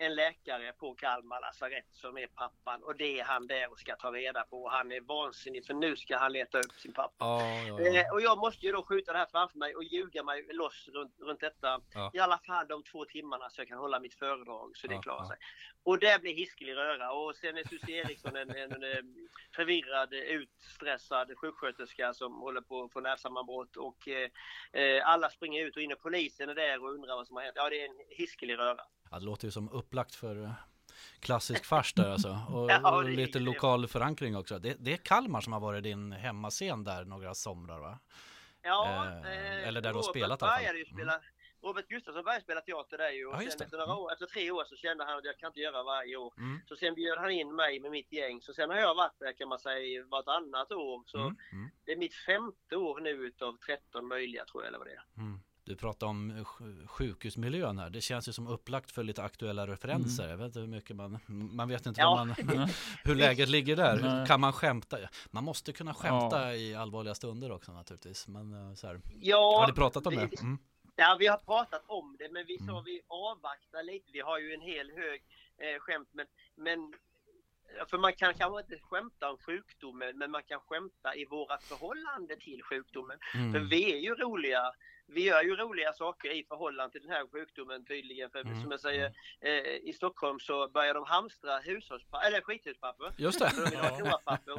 en 0.00 0.14
läkare 0.14 0.72
på 0.72 0.94
Kalmar 0.94 1.40
lasarett 1.40 1.86
som 1.90 2.18
är 2.18 2.26
pappan 2.26 2.82
och 2.82 2.96
det 2.96 3.20
är 3.20 3.24
han 3.24 3.46
där 3.46 3.70
och 3.70 3.78
ska 3.78 3.96
ta 3.96 4.12
reda 4.12 4.42
på. 4.42 4.68
Han 4.68 4.92
är 4.92 5.00
vansinnig 5.00 5.66
för 5.66 5.74
nu 5.74 5.96
ska 5.96 6.18
han 6.18 6.32
leta 6.32 6.58
upp 6.58 6.72
sin 6.72 6.92
pappa. 6.92 7.14
Ja, 7.18 7.62
ja, 7.68 7.80
Eh, 7.80 8.12
och 8.12 8.20
jag 8.20 8.38
måste 8.38 8.66
ju 8.66 8.72
då 8.72 8.82
skjuta 8.82 9.12
det 9.12 9.18
här 9.18 9.26
framför 9.30 9.58
mig 9.58 9.74
och 9.74 9.84
ljuga 9.84 10.22
mig 10.22 10.46
loss 10.52 10.88
runt, 10.88 11.14
runt 11.20 11.40
detta. 11.40 11.80
Ja. 11.94 12.10
I 12.14 12.18
alla 12.18 12.38
fall 12.38 12.66
de 12.68 12.82
två 12.82 13.04
timmarna 13.04 13.50
så 13.50 13.60
jag 13.60 13.68
kan 13.68 13.78
hålla 13.78 14.00
mitt 14.00 14.14
föredrag 14.14 14.76
så 14.76 14.86
det 14.86 14.98
klarar 14.98 15.24
sig. 15.24 15.36
Och 15.82 15.98
det 15.98 16.20
blir 16.22 16.34
hiskelig 16.34 16.76
röra 16.76 17.12
och 17.12 17.36
sen 17.36 17.56
är 17.56 17.64
Susie 17.68 18.00
Eriksson 18.00 18.36
en, 18.36 18.50
en, 18.50 18.72
en, 18.72 18.82
eh, 18.82 19.04
förvirrad, 19.56 20.14
utstressad 20.14 21.38
sjuksköterska 21.38 22.14
som 22.14 22.34
håller 22.34 22.60
på 22.60 22.82
att 22.82 22.92
få 22.92 23.00
nervsammanbrott 23.00 23.76
och 23.76 24.08
eh, 24.08 24.30
eh, 24.82 25.08
alla 25.08 25.30
springer 25.30 25.64
ut 25.64 25.76
och 25.76 25.82
in 25.82 25.92
och 25.92 26.02
polisen 26.02 26.48
är 26.48 26.54
där 26.54 26.82
och 26.84 26.90
undrar 26.90 27.14
vad 27.14 27.26
som 27.26 27.36
har 27.36 27.42
hänt. 27.42 27.56
Ja, 27.56 27.70
det 27.70 27.80
är 27.80 27.88
en 27.88 27.96
hiskelig 28.08 28.58
röra. 28.58 28.82
Ja, 29.10 29.18
det 29.18 29.24
låter 29.24 29.44
ju 29.46 29.50
som 29.50 29.68
upplagt 29.72 30.14
för 30.14 30.42
eh, 30.44 30.52
klassisk 31.20 31.64
fars 31.64 31.92
där 31.94 32.10
alltså. 32.10 32.28
Och, 32.52 32.70
Ja, 32.70 32.96
och 32.96 33.04
lite 33.04 33.38
lokal 33.38 33.86
förankring 33.88 34.36
också. 34.36 34.58
Det, 34.58 34.76
det 34.78 34.92
är 34.92 34.96
Kalmar 34.96 35.40
som 35.40 35.52
har 35.52 35.60
varit 35.60 35.82
din 35.84 36.12
hemmascen 36.12 36.84
där 36.84 37.04
några 37.04 37.34
somrar 37.34 37.78
va? 37.80 37.98
Ja, 38.62 39.06
Eh, 39.06 39.68
eller 39.68 39.80
där 39.80 39.90
du 39.90 39.94
har 39.98 40.02
Robert 40.02 40.10
spelat 40.10 40.42
i 40.42 40.44
alla 40.44 40.52
fall. 40.74 40.84
spela, 40.94 41.20
Robert 41.62 41.88
Gustafsson 41.88 42.24
började 42.24 42.42
spela 42.44 42.60
teater 42.60 42.98
där 42.98 43.10
ju 43.10 43.26
och 43.26 43.34
Ja, 43.34 43.38
sen 43.38 43.46
efter, 43.48 43.78
några 43.78 43.84
Mm. 43.92 43.96
år, 43.98 44.12
efter 44.12 44.26
tre 44.26 44.50
år 44.50 44.64
så 44.64 44.76
kände 44.76 45.04
han 45.04 45.18
att 45.18 45.24
jag 45.24 45.38
kan 45.38 45.46
inte 45.46 45.60
göra 45.60 45.82
varje 45.82 46.16
år. 46.16 46.34
Mm. 46.38 46.60
Så 46.68 46.76
sen 46.76 46.94
bjöd 46.94 47.18
han 47.18 47.30
in 47.30 47.54
mig 47.54 47.80
med 47.80 47.90
mitt 47.90 48.12
gäng. 48.12 48.40
Så 48.42 48.52
sen 48.54 48.70
har 48.70 48.76
jag 48.76 48.94
varit 48.94 49.18
där 49.18 49.32
kan 49.32 49.48
man 49.48 49.58
säga 49.58 50.04
vartannat 50.04 50.72
år. 50.72 51.02
Så 51.06 51.18
Mm. 51.18 51.36
Mm. 51.52 51.70
det 51.84 51.92
är 51.92 51.96
mitt 51.96 52.14
femte 52.14 52.76
år 52.76 53.00
nu 53.00 53.10
utav 53.10 53.56
13 53.66 54.06
möjliga 54.08 54.44
tror 54.44 54.62
jag 54.62 54.68
eller 54.68 54.78
vad 54.78 54.86
det 54.86 54.92
är. 54.94 55.04
Mm. 55.70 55.76
Du 55.76 55.80
pratar 55.80 56.06
om 56.06 56.32
sj- 56.32 56.86
sjukhusmiljön 56.86 57.78
här. 57.78 57.90
Det 57.90 58.00
känns 58.00 58.28
ju 58.28 58.32
som 58.32 58.46
upplagt 58.46 58.90
för 58.90 59.02
lite 59.02 59.22
aktuella 59.22 59.66
referenser. 59.66 60.28
Jag 60.28 60.36
vet 60.36 60.46
inte 60.46 60.60
hur 60.60 60.66
mycket 60.66 60.96
man, 60.96 61.18
man 61.28 61.68
vet 61.68 61.86
inte 61.86 62.00
Ja. 62.00 62.14
man, 62.16 62.34
hur 63.04 63.14
läget 63.14 63.48
ligger 63.48 63.76
där. 63.76 63.98
Nej. 64.02 64.26
Kan 64.26 64.40
man 64.40 64.52
skämta? 64.52 64.98
Man 65.30 65.44
måste 65.44 65.72
kunna 65.72 65.94
skämta 65.94 66.54
i 66.56 66.74
allvarliga 66.74 67.14
stunder 67.14 67.52
också 67.52 67.72
naturligtvis. 67.72 68.28
Men 68.28 68.68
eh, 68.70 68.74
så 68.74 68.86
här. 68.86 69.00
Ja, 69.20 69.58
Har 69.60 69.66
ni 69.66 69.72
pratat 69.72 70.06
om 70.06 70.10
vi, 70.10 70.16
det? 70.16 70.40
Mm. 70.40 70.58
Ja, 70.96 71.16
vi 71.18 71.26
har 71.26 71.38
pratat 71.38 71.82
om 71.86 72.16
det 72.18 72.28
men 72.32 72.46
vi 72.46 72.58
sa 72.58 72.72
Mm. 72.72 72.84
vi 72.84 73.00
avvaktar 73.08 73.82
lite. 73.82 74.10
Vi 74.12 74.20
har 74.20 74.38
ju 74.38 74.54
en 74.54 74.60
hel 74.60 74.90
hög 74.90 75.20
eh, 75.58 75.78
skämt 75.80 76.08
men, 76.12 76.26
men 76.56 76.92
för 77.90 77.98
man 77.98 78.12
kan 78.12 78.34
kanske 78.34 78.60
inte 78.60 78.78
skämta 78.82 79.30
om 79.30 79.38
sjukdomen 79.38 80.18
men 80.18 80.30
man 80.30 80.42
kan 80.42 80.60
skämta 80.60 81.14
i 81.16 81.24
våra 81.24 81.58
förhållande 81.58 82.36
till 82.36 82.62
sjukdomen. 82.62 83.18
För 83.32 83.38
Mm. 83.58 83.68
vi 83.68 83.92
är 83.92 83.98
ju 83.98 84.14
roliga. 84.14 84.62
Vi 85.12 85.24
gör 85.24 85.42
ju 85.42 85.56
roliga 85.56 85.92
saker 85.92 86.30
i 86.30 86.44
förhållande 86.44 86.92
till 86.92 87.02
den 87.02 87.10
här 87.10 87.26
sjukdomen 87.32 87.84
tydligen. 87.84 88.30
För 88.30 88.40
Mm. 88.40 88.62
som 88.62 88.70
jag 88.70 88.80
säger, 88.80 89.12
eh, 89.40 89.50
i 89.88 89.92
Stockholm 89.96 90.40
så 90.40 90.68
börjar 90.68 90.94
de 90.94 91.04
hamstra 91.04 91.58
hushållspapper, 91.58 92.26
eller 92.26 92.40
skithuspapper. 92.40 93.12
Just 93.16 93.38
det. 93.38 93.50
Så 93.50 93.60
de 93.64 93.70
vill 93.70 93.78
ha 93.78 93.98
toapapper. 93.98 94.52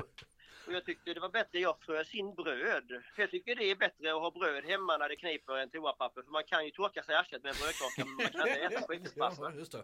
Och 0.67 0.74
jag 0.74 0.86
tyckte 0.86 1.13
det 1.13 1.20
var 1.20 1.29
bättre 1.29 1.60
jag 1.60 1.77
frös 1.81 2.15
in 2.15 2.36
bröd. 2.36 2.88
För 3.15 3.22
jag 3.22 3.31
tycker 3.31 3.55
det 3.55 3.63
är 3.72 3.75
bättre 3.75 4.13
att 4.13 4.22
ha 4.22 4.31
bröd 4.31 4.63
hemma 4.65 4.98
när 4.98 5.10
det 5.10 5.15
kniper 5.15 5.58
än 5.58 5.70
toapapper. 5.70 6.22
För 6.22 6.31
man 6.31 6.43
kan 6.43 6.65
ju 6.65 6.72
torka 6.72 7.03
sig 7.03 7.15
i 7.15 7.17
arslet 7.17 7.43
med 7.43 7.50
en 7.50 7.55
brödkaka 7.62 8.05
men 8.05 8.15
man 8.15 8.25
kan 8.27 8.48
inte 8.48 8.75
äta 8.75 8.88
på 8.88 8.93
yrkespassen. 8.93 9.58
just 9.58 9.72
det. 9.72 9.84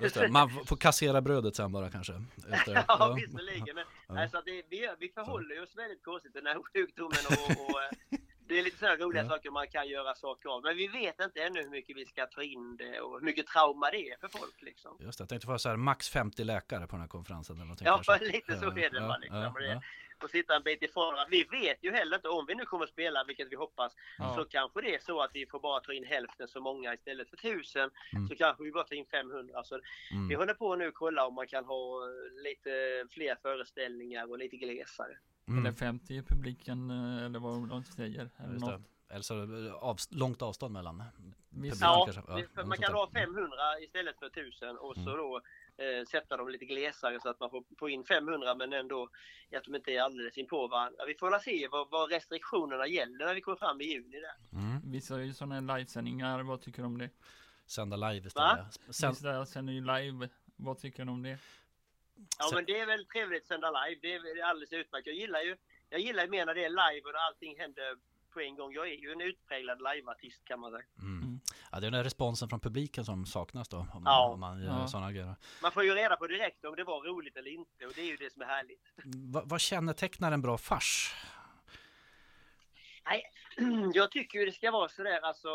Just 0.00 0.14
det. 0.14 0.28
Man 0.28 0.50
får 0.66 0.76
kassera 0.76 1.20
brödet 1.20 1.56
sen 1.56 1.72
bara 1.72 1.90
kanske. 1.90 2.12
Efter. 2.52 2.84
Ja, 2.88 3.16
visserligen. 3.20 3.74
Men, 3.74 3.84
Ja. 4.08 4.22
alltså, 4.22 4.42
det, 4.46 4.62
vi, 4.70 4.88
vi 4.98 5.08
förhåller 5.08 5.62
oss 5.62 5.76
väldigt 5.76 6.02
konstigt 6.04 6.32
till 6.32 6.44
den 6.44 6.52
här 6.56 6.62
sjukdomen 6.62 7.18
och, 7.30 7.70
och 7.70 7.82
eh, 7.82 7.90
det 8.48 8.58
är 8.58 8.62
lite 8.62 8.78
sådana 8.78 8.96
roliga 8.96 9.22
Ja. 9.22 9.28
saker 9.28 9.50
man 9.50 9.68
kan 9.68 9.88
göra 9.88 10.14
saker 10.14 10.48
av. 10.48 10.62
Men 10.62 10.76
vi 10.76 10.86
vet 10.88 11.20
inte 11.20 11.42
ännu 11.42 11.62
hur 11.62 11.70
mycket 11.70 11.96
vi 11.96 12.04
ska 12.06 12.26
ta 12.26 12.42
in 12.42 12.76
det 12.76 13.00
och 13.00 13.18
hur 13.18 13.24
mycket 13.24 13.46
trauma 13.46 13.90
det 13.90 14.10
är 14.10 14.16
för 14.20 14.28
folk 14.28 14.62
liksom. 14.62 14.96
Just 15.00 15.18
det, 15.18 15.22
jag 15.22 15.28
tänkte 15.28 15.46
få 15.46 15.58
så 15.58 15.68
här 15.68 15.76
max 15.76 16.08
50 16.08 16.44
läkare 16.44 16.86
på 16.86 16.92
den 16.92 17.00
här 17.00 17.08
konferensen. 17.08 17.60
Eller 17.60 17.76
Ja, 17.80 18.02
kanske. 18.06 18.24
lite 18.32 18.56
så 18.58 18.66
är 18.66 18.90
det 18.90 19.00
bara, 19.00 19.18
liksom. 19.18 19.38
Ja, 19.38 19.54
det- 19.58 19.66
ja, 19.66 19.80
Och 20.22 20.30
sitta 20.30 20.56
en 20.56 20.62
bit 20.62 20.82
ifrån. 20.82 21.14
Vi 21.30 21.44
vet 21.44 21.84
ju 21.84 21.92
heller 21.92 22.16
inte 22.16 22.28
om 22.28 22.46
vi 22.46 22.54
nu 22.54 22.64
kommer 22.64 22.84
att 22.84 22.90
spela, 22.90 23.24
vilket 23.24 23.48
vi 23.52 23.56
hoppas, 23.56 23.92
Ja. 24.18 24.34
så 24.36 24.44
kanske 24.44 24.80
det 24.80 24.94
är 24.94 24.98
så 24.98 25.20
att 25.22 25.30
vi 25.34 25.46
får 25.46 25.60
bara 25.60 25.80
ta 25.80 25.92
in 25.92 26.04
hälften 26.04 26.48
så 26.48 26.60
många 26.60 26.94
istället 26.94 27.30
för 27.30 27.36
tusen. 27.36 27.90
Mm. 28.12 28.28
Så 28.28 28.36
kanske 28.36 28.64
vi 28.64 28.72
bara 28.72 28.84
tar 28.84 28.96
in 28.96 29.06
500. 29.06 29.64
Så 29.64 29.74
Mm. 30.12 30.28
vi 30.28 30.34
håller 30.34 30.54
på 30.54 30.76
nu 30.76 30.88
och 30.88 30.94
kolla 30.94 31.26
om 31.26 31.34
man 31.34 31.46
kan 31.46 31.64
ha 31.64 32.00
lite 32.44 32.70
fler 33.10 33.36
föreställningar 33.42 34.30
och 34.30 34.38
lite 34.38 34.56
glesare. 34.56 35.18
Mm. 35.48 35.66
Eller 35.66 35.76
50 35.76 36.14
i 36.14 36.22
publiken 36.22 36.90
eh, 36.90 37.24
eller 37.24 37.38
vad 37.38 37.68
de 37.68 37.84
säger. 37.84 38.30
Eller 38.36 38.58
något. 38.58 38.80
Eller 39.08 39.22
så 39.22 39.42
är 39.42 39.46
det 39.46 39.72
av, 39.74 39.96
långt 40.10 40.42
avstånd 40.42 40.72
mellan. 40.72 41.02
Visst, 41.50 41.80
Ja, 41.80 42.06
Ja, 42.08 42.12
kanske. 42.12 42.46
Ja, 42.56 42.66
man 42.66 42.78
kan 42.78 42.92
ha 42.94 43.10
500 43.10 43.56
istället 43.82 44.18
för 44.18 44.26
1000 44.26 44.76
och 44.78 44.94
så 44.94 45.00
Mm. 45.00 45.16
då 45.16 45.40
eh, 45.76 46.04
sätta 46.10 46.36
dem 46.36 46.48
lite 46.48 46.64
glesare 46.64 47.18
så 47.22 47.28
att 47.28 47.40
man 47.40 47.50
får, 47.50 47.64
får 47.78 47.90
in 47.90 48.04
500 48.04 48.54
men 48.54 48.72
ändå 48.72 49.08
att 49.56 49.64
de 49.64 49.74
inte 49.74 49.90
är 49.90 50.00
alldeles 50.02 50.38
inpå 50.38 50.68
varandra. 50.68 51.04
Vi 51.06 51.14
får 51.14 51.30
väl 51.30 51.40
se 51.40 51.68
vad, 51.70 51.90
vad 51.90 52.10
restriktionerna 52.10 52.86
gäller 52.86 53.26
när 53.26 53.34
vi 53.34 53.40
kommer 53.40 53.56
fram 53.58 53.80
i 53.80 53.84
juni. 53.84 54.20
Där. 54.20 54.58
Mm. 54.60 54.80
Vissa 54.92 55.14
är 55.14 55.18
ju 55.18 55.32
sådana 55.32 55.74
livesändningar, 55.76 56.42
vad 56.42 56.60
tycker 56.60 56.82
du 56.82 56.86
om 56.86 56.98
det? 56.98 57.10
Sända 57.66 57.96
live 57.96 58.26
istället. 58.26 58.72
Sen, 58.90 59.10
Vissa 59.10 59.46
sänder 59.46 59.72
ju 59.72 59.80
live, 59.80 60.28
vad 60.56 60.78
tycker 60.78 61.04
du 61.04 61.10
om 61.10 61.22
det? 61.22 61.38
Ja 62.38 62.50
men 62.54 62.64
det 62.64 62.80
är 62.80 62.86
väl 62.86 63.06
trevligt 63.06 63.42
att 63.42 63.48
sända 63.48 63.70
live. 63.70 64.00
Det 64.02 64.14
är, 64.40 64.44
alldeles 64.44 64.72
utmärkt. 64.72 65.06
Jag 65.06 65.16
gillar 65.16 65.40
ju 65.40 65.56
jag 65.88 66.00
gillar 66.00 66.24
ju 66.24 66.30
mer 66.30 66.46
när 66.46 66.54
det 66.54 66.64
är 66.64 66.68
live 66.68 67.06
och 67.06 67.12
när 67.12 67.20
allting 67.28 67.58
händer 67.58 67.96
på 68.32 68.40
en 68.40 68.56
gång. 68.56 68.72
Jag 68.72 68.88
är 68.88 68.94
ju 68.94 69.12
en 69.12 69.20
utpräglad 69.20 69.78
liveartist 69.78 70.44
kan 70.44 70.60
man 70.60 70.70
säga. 70.70 70.82
mm. 70.98 71.22
Mm. 71.22 71.40
Ja, 71.72 71.80
det 71.80 71.86
är 71.86 71.90
den 71.90 71.94
här 71.98 72.04
responsen 72.04 72.48
från 72.48 72.60
publiken 72.60 73.04
som 73.04 73.26
saknas 73.26 73.68
då. 73.68 73.76
Om, 73.76 74.02
man- 74.02 74.02
Ja. 74.12 74.28
om 74.28 74.40
man 74.40 74.62
gör 74.62 74.68
Ja. 74.80 74.88
sådana 74.88 75.12
grejer. 75.12 75.34
Man 75.62 75.72
får 75.72 75.84
ju 75.84 75.94
reda 75.94 76.16
på 76.16 76.26
direkt 76.26 76.64
om 76.64 76.76
det 76.76 76.84
var 76.84 77.02
roligt 77.02 77.36
eller 77.36 77.50
inte 77.50 77.86
och 77.86 77.92
det 77.94 78.00
är 78.00 78.06
ju 78.06 78.16
det 78.16 78.32
som 78.32 78.42
är 78.42 78.46
härligt. 78.46 78.82
Va, 79.34 79.42
vad 79.44 79.60
kännetecknar 79.60 80.32
en 80.32 80.42
bra 80.42 80.58
fars? 80.58 81.14
jag 83.94 84.10
tycker 84.10 84.38
ju 84.38 84.46
det 84.46 84.52
ska 84.52 84.70
vara 84.70 84.88
sådär 84.88 85.20
alltså. 85.20 85.48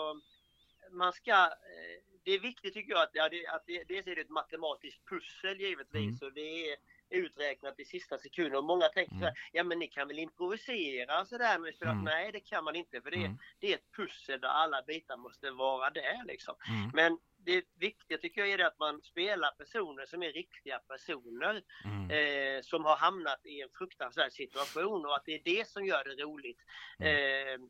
Man 0.92 1.14
ska, 1.14 1.32
eh, 1.46 2.11
det 2.24 2.32
är 2.32 2.40
viktigt 2.40 2.74
tycker 2.74 2.92
jag 2.94 3.02
att, 3.02 3.10
ja, 3.14 3.30
det, 3.30 3.48
att 3.48 3.64
det, 3.68 3.84
dels 3.88 4.08
är 4.08 4.16
det 4.16 4.22
ett 4.22 4.30
matematiskt 4.30 5.06
pussel 5.10 5.60
givetvis 5.62 6.22
Mm. 6.22 6.28
och 6.28 6.34
det 6.34 6.72
är 6.72 6.78
uträknat 7.10 7.80
i 7.80 7.86
sista 7.86 8.18
sekunden 8.18 8.56
och 8.56 8.64
många 8.64 8.88
tänker 8.88 9.12
Mm. 9.12 9.22
så 9.22 9.26
här, 9.26 9.36
ja 9.52 9.64
men 9.64 9.80
ni 9.80 9.88
kan 9.88 10.08
väl 10.08 10.20
improvisera 10.20 11.26
sådär 11.26 11.60
spelar? 11.60 11.92
Mm. 11.92 12.04
Nej 12.04 12.32
det 12.32 12.40
kan 12.40 12.64
man 12.64 12.76
inte 12.76 13.02
för 13.02 13.12
det, 13.12 13.18
Mm. 13.18 13.38
det 13.60 13.72
är 13.72 13.76
ett 13.76 13.92
pussel 13.96 14.40
där 14.42 14.48
alla 14.48 14.82
bitar 14.82 15.18
måste 15.18 15.52
vara 15.52 15.90
där 15.90 16.26
liksom. 16.26 16.56
Mm. 16.70 16.92
Men 16.94 17.20
det 17.46 17.66
viktiga 17.80 18.18
tycker 18.18 18.42
jag 18.42 18.50
är 18.50 18.58
det 18.58 18.68
att 18.68 18.80
man 18.80 19.02
spelar 19.02 19.52
personer 19.52 20.06
som 20.06 20.24
är 20.24 20.32
riktiga 20.32 20.80
personer 20.80 21.64
Mm. 21.86 22.10
eh, 22.12 22.62
som 22.62 22.86
har 22.86 22.96
hamnat 22.98 23.46
i 23.46 23.62
en 23.62 23.70
fruktansvärd 23.78 24.32
situation 24.32 25.06
och 25.06 25.16
att 25.16 25.26
det 25.26 25.34
är 25.34 25.42
det 25.44 25.68
som 25.68 25.86
gör 25.86 26.04
det 26.04 26.24
roligt. 26.24 26.60
Mm. 27.00 27.16
Eh, 27.62 27.68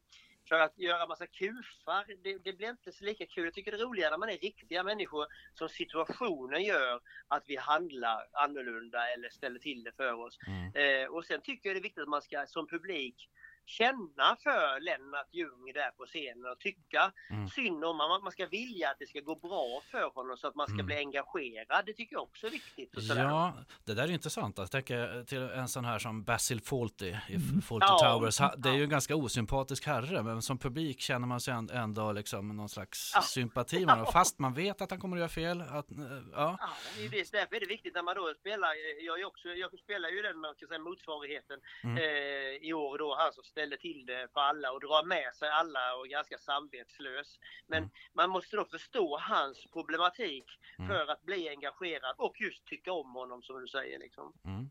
för 0.52 0.60
att 0.60 0.80
göra 0.80 1.08
massa 1.08 1.28
kufar, 1.28 2.06
det, 2.24 2.38
det 2.44 2.54
blir 2.54 2.70
inte 2.70 2.92
så 2.92 3.06
lika 3.06 3.26
kul. 3.26 3.44
Jag 3.44 3.54
tycker 3.54 3.72
det 3.72 3.78
är 3.78 3.86
roligare 3.86 4.12
när 4.12 4.18
man 4.18 4.30
är 4.30 4.38
riktiga 4.38 4.84
människor 4.84 5.26
som 5.54 5.70
situationen 5.70 6.64
gör 6.64 7.00
att 7.28 7.44
vi 7.48 7.56
handlar 7.56 8.28
annorlunda 8.32 9.08
eller 9.14 9.30
ställer 9.30 9.60
till 9.60 9.84
det 9.84 9.92
för 9.92 10.14
oss. 10.14 10.40
Mm. 10.48 11.04
Eh, 11.04 11.10
och 11.10 11.26
sen 11.26 11.42
tycker 11.42 11.70
jag 11.70 11.76
det 11.76 11.80
är 11.80 11.84
viktigt 11.84 12.04
att 12.04 12.10
man 12.10 12.22
ska 12.22 12.46
som 12.48 12.68
publik 12.68 13.30
känna 13.66 14.38
för 14.44 14.80
Lennart 14.80 15.28
Ljung 15.34 15.72
där 15.74 15.92
på 15.92 16.06
scenen 16.06 16.46
och 16.52 16.60
tycka 16.60 17.12
Mm. 17.30 17.48
synd 17.48 17.86
om 17.86 18.00
honom. 18.00 18.24
Man 18.24 18.32
ska 18.32 18.46
vilja 18.48 18.90
att 18.90 19.00
det 19.00 19.08
ska 19.08 19.20
gå 19.20 19.36
bra 19.36 19.82
för 19.92 20.10
honom 20.16 20.38
så 20.38 20.48
att 20.48 20.56
man 20.56 20.68
ska 20.68 20.74
Mm. 20.74 20.86
bli 20.86 20.96
engagerad. 20.98 21.86
Det 21.86 21.94
tycker 21.94 22.16
jag 22.16 22.24
också 22.24 22.48
är 22.48 22.52
viktigt. 22.52 22.96
Och 22.98 23.04
sådär. 23.04 23.24
Ja, 23.24 23.54
det 23.86 23.94
där 23.94 24.04
är 24.04 24.12
intressant. 24.12 24.58
Jag 24.58 24.72
tänker 24.72 25.24
till 25.24 25.42
en 25.42 25.68
sån 25.68 25.86
här 25.86 26.00
som 26.00 26.24
Basil 26.24 26.62
Fawlty 26.62 27.06
i 27.06 27.36
Mm. 27.36 27.62
Fawlty 27.62 27.88
Ja. 27.90 28.00
Towers. 28.20 28.38
Det 28.58 28.70
är 28.70 28.74
ju 28.74 28.84
en 28.84 28.90
ganska 28.90 29.16
osympatisk 29.16 29.86
herre, 29.88 30.24
men 30.24 30.42
som 30.42 30.58
publik 30.58 31.00
känner 31.02 31.28
man 31.28 31.40
sig 31.42 31.54
änd- 31.54 31.72
ändå 31.74 32.12
liksom 32.12 32.56
någon 32.58 32.70
slags 32.70 33.12
Ja. 33.16 33.22
sympati 33.22 33.80
med 33.86 33.96
honom. 33.96 34.12
Fast 34.14 34.40
man 34.40 34.54
vet 34.54 34.82
att 34.82 34.92
han 34.92 35.00
kommer 35.00 35.18
att 35.18 35.20
göra 35.20 35.30
fel. 35.30 35.62
Att, 35.62 35.92
eh, 35.92 35.98
ja. 36.34 36.58
Ja, 36.60 36.70
det. 37.12 37.32
Därför 37.32 37.56
är 37.56 37.60
det 37.60 37.66
viktigt 37.66 37.94
när 37.94 38.04
man 38.04 38.16
då 38.16 38.34
spelar. 38.40 38.68
eh, 38.70 39.06
Jag, 39.06 39.28
också, 39.28 39.48
jag 39.48 39.80
spelar 39.80 40.10
ju 40.10 40.22
den 40.22 40.38
man 40.40 40.56
kan 40.56 40.68
säga, 40.68 40.80
motsvarigheten 40.80 41.60
Mm. 41.84 41.98
eh, 41.98 42.68
i 42.70 42.74
år 42.74 42.98
då. 42.98 43.16
Han 43.20 43.34
som 43.34 43.44
ställer 43.52 43.78
till 43.78 44.06
det 44.06 44.28
för 44.34 44.42
alla 44.42 44.72
och 44.72 44.80
drar 44.82 45.06
med 45.06 45.34
sig 45.36 45.50
alla 45.50 45.96
och 45.96 46.06
är 46.06 46.10
ganska 46.10 46.38
samvetslös. 46.38 47.40
Men 47.68 47.78
Mm. 47.78 47.90
man 48.14 48.30
måste 48.30 48.56
då 48.58 48.66
förstå 48.66 49.18
hans 49.22 49.66
problematik 49.74 50.46
Mm. 50.80 50.88
för 50.90 51.08
att 51.12 51.22
bli 51.24 51.50
engagerad 51.50 52.16
och 52.18 52.42
just 52.42 52.66
tycka 52.66 52.92
om 52.94 53.14
honom 53.16 53.42
som 53.44 53.62
du 53.62 53.68
säger. 53.68 54.00
Liksom. 54.00 54.34
Mm. 54.46 54.70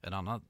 En 0.00 0.14
annan 0.14 0.44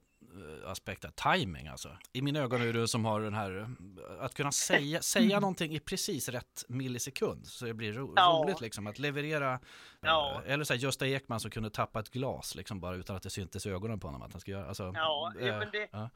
eh, 0.63 0.69
aspekt 0.71 1.03
är 1.03 1.11
timing 1.35 1.67
alltså. 1.67 1.97
I 2.13 2.21
mina 2.21 2.39
ögon 2.39 2.61
är 2.61 2.73
du 2.73 2.87
som 2.87 3.05
har 3.05 3.21
den 3.21 3.33
här, 3.33 3.57
eh, 3.59 4.23
att 4.25 4.33
kunna 4.33 4.51
säga, 4.51 5.01
säga 5.15 5.39
någonting 5.39 5.73
i 5.75 5.79
precis 5.79 6.29
rätt 6.29 6.65
millisekund 6.67 7.47
så 7.47 7.65
det 7.65 7.73
blir 7.73 7.93
ro, 7.93 8.13
Ja. 8.15 8.41
roligt 8.43 8.61
liksom 8.61 8.87
att 8.87 8.99
leverera. 8.99 9.53
eh, 9.53 9.59
Ja. 10.01 10.41
Eller 10.45 10.63
så 10.63 10.73
här, 10.73 10.79
Gösta 10.81 11.07
Ekman 11.07 11.39
som 11.39 11.51
kunde 11.51 11.69
tappa 11.69 11.99
ett 11.99 12.09
glas 12.09 12.55
liksom 12.55 12.79
bara 12.79 12.95
utan 12.95 13.15
att 13.15 13.23
det 13.23 13.29
syntes 13.29 13.65
i 13.65 13.69
ögonen 13.69 13.99
på 13.99 14.07
honom 14.07 14.21
att 14.21 14.31
han 14.31 14.41
ska 14.41 14.51
göra. 14.51 14.67
Alltså, 14.67 14.91
Ja, 14.95 15.33
ja, 15.39 15.47
eh, 15.47 15.59
men 15.59 15.71
det- 15.71 15.89
ja. 15.91 16.09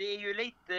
Det 0.00 0.14
är 0.14 0.18
ju 0.18 0.34
lite 0.34 0.74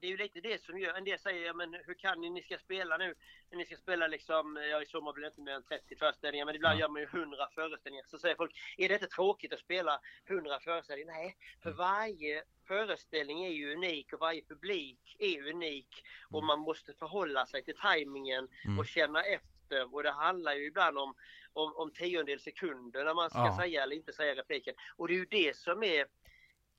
det 0.00 0.06
är 0.06 0.10
ju 0.10 0.16
lite 0.16 0.40
det 0.40 0.62
som 0.62 0.78
gör, 0.78 0.94
en 0.94 1.04
del 1.04 1.18
säger 1.18 1.46
ja, 1.46 1.52
men 1.52 1.74
hur 1.86 1.94
kan 1.94 2.20
ni, 2.20 2.30
ni 2.30 2.42
ska 2.42 2.58
spela 2.58 2.96
nu, 2.96 3.14
ni 3.50 3.64
ska 3.64 3.76
spela 3.76 4.06
liksom, 4.06 4.56
ja 4.70 4.82
i 4.82 4.86
sommar 4.86 5.12
blir 5.12 5.22
det 5.22 5.28
inte 5.28 5.40
mer 5.40 5.52
än 5.52 5.62
30 5.62 5.96
föreställningar 5.96 6.46
men 6.46 6.54
ibland 6.54 6.80
gör 6.80 6.88
man 6.88 7.00
ju 7.02 7.06
100 7.08 7.48
föreställningar. 7.54 8.04
Så 8.08 8.18
säger 8.18 8.36
folk, 8.36 8.52
är 8.78 8.88
det 8.88 8.94
inte 8.94 9.06
tråkigt 9.06 9.52
att 9.52 9.58
spela 9.60 10.00
100 10.28 10.60
föreställningar? 10.60 11.12
Nej, 11.12 11.36
för 11.62 11.68
Mm. 11.70 11.78
varje 11.78 12.42
föreställning 12.66 13.44
är 13.44 13.50
ju 13.50 13.72
unik 13.74 14.12
och 14.12 14.20
varje 14.20 14.42
publik 14.44 15.16
är 15.18 15.48
unik 15.50 16.02
och 16.30 16.38
Mm. 16.38 16.46
man 16.46 16.58
måste 16.60 16.92
förhålla 16.92 17.46
sig 17.46 17.64
till 17.64 17.76
tajmingen 17.76 18.48
Mm. 18.64 18.78
och 18.78 18.86
känna 18.86 19.22
efter 19.22 19.94
och 19.94 20.02
det 20.02 20.10
handlar 20.10 20.54
ju 20.54 20.66
ibland 20.66 20.98
om, 20.98 21.14
om, 21.52 21.76
om 21.76 21.90
tiondel 21.92 22.40
sekunder 22.40 23.04
när 23.04 23.14
man 23.14 23.30
ska 23.30 23.38
Ja. 23.38 23.56
säga 23.60 23.82
eller 23.82 23.96
inte 23.96 24.12
säga 24.12 24.34
repliken. 24.34 24.74
Och 24.96 25.08
det 25.08 25.14
är 25.14 25.18
ju 25.18 25.26
det 25.30 25.56
som 25.56 25.82
är 25.82 26.06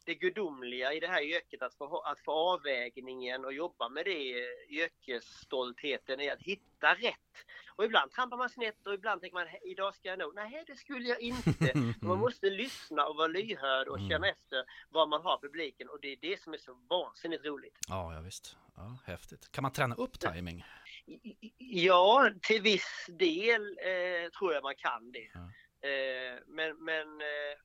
det 0.06 0.16
gudomliga 0.16 0.94
i 0.94 1.00
det 1.00 1.08
här 1.08 1.22
yrket, 1.24 1.62
att 1.62 1.76
få, 1.76 2.00
att 2.00 2.20
få 2.20 2.32
avvägningen 2.32 3.46
och 3.46 3.54
jobba 3.54 3.90
med 3.90 4.06
det 4.06 4.34
yrkesstoltheten 4.70 6.20
är 6.20 6.34
att 6.34 6.42
hitta 6.42 6.94
rätt. 6.94 7.18
Och 7.76 7.86
ibland 7.86 8.12
trampar 8.12 8.38
man 8.38 8.50
snett 8.50 8.88
och 8.88 8.94
ibland 8.94 9.22
tänker 9.22 9.34
man 9.36 9.48
idag 9.64 9.96
ska 9.96 10.10
jag 10.10 10.20
nog, 10.20 10.36
nej 10.36 10.64
det 10.68 10.76
skulle 10.76 11.10
jag 11.10 11.20
inte. 11.22 11.72
Man 12.02 12.20
måste 12.20 12.50
lyssna 12.50 13.06
och 13.06 13.16
vara 13.16 13.28
lyhörd 13.28 13.88
och 13.88 13.98
Mm. 13.98 14.10
känna 14.10 14.28
efter 14.30 14.64
vad 14.90 15.10
man 15.10 15.22
har 15.22 15.38
publiken 15.38 15.90
och 15.90 16.00
det 16.02 16.08
är 16.12 16.18
det 16.22 16.42
som 16.42 16.54
är 16.54 16.58
så 16.58 16.74
vansinnigt 16.90 17.46
roligt. 17.46 17.78
Ja, 17.88 18.14
ja 18.14 18.22
visst. 18.22 18.58
Ja, 18.76 18.98
häftigt. 19.06 19.52
Kan 19.52 19.62
man 19.62 19.72
träna 19.72 19.96
upp 19.96 20.20
timing? 20.20 20.66
Ja, 21.58 22.30
till 22.42 22.62
viss 22.62 23.06
del 23.10 23.62
eh, 23.78 24.30
tror 24.40 24.54
jag 24.54 24.64
man 24.64 24.76
kan 24.76 25.12
det. 25.12 25.32
Ja. 25.34 25.40
Eh, 25.90 26.40
men 26.48 26.78
men 26.84 27.22
eh, 27.22 27.58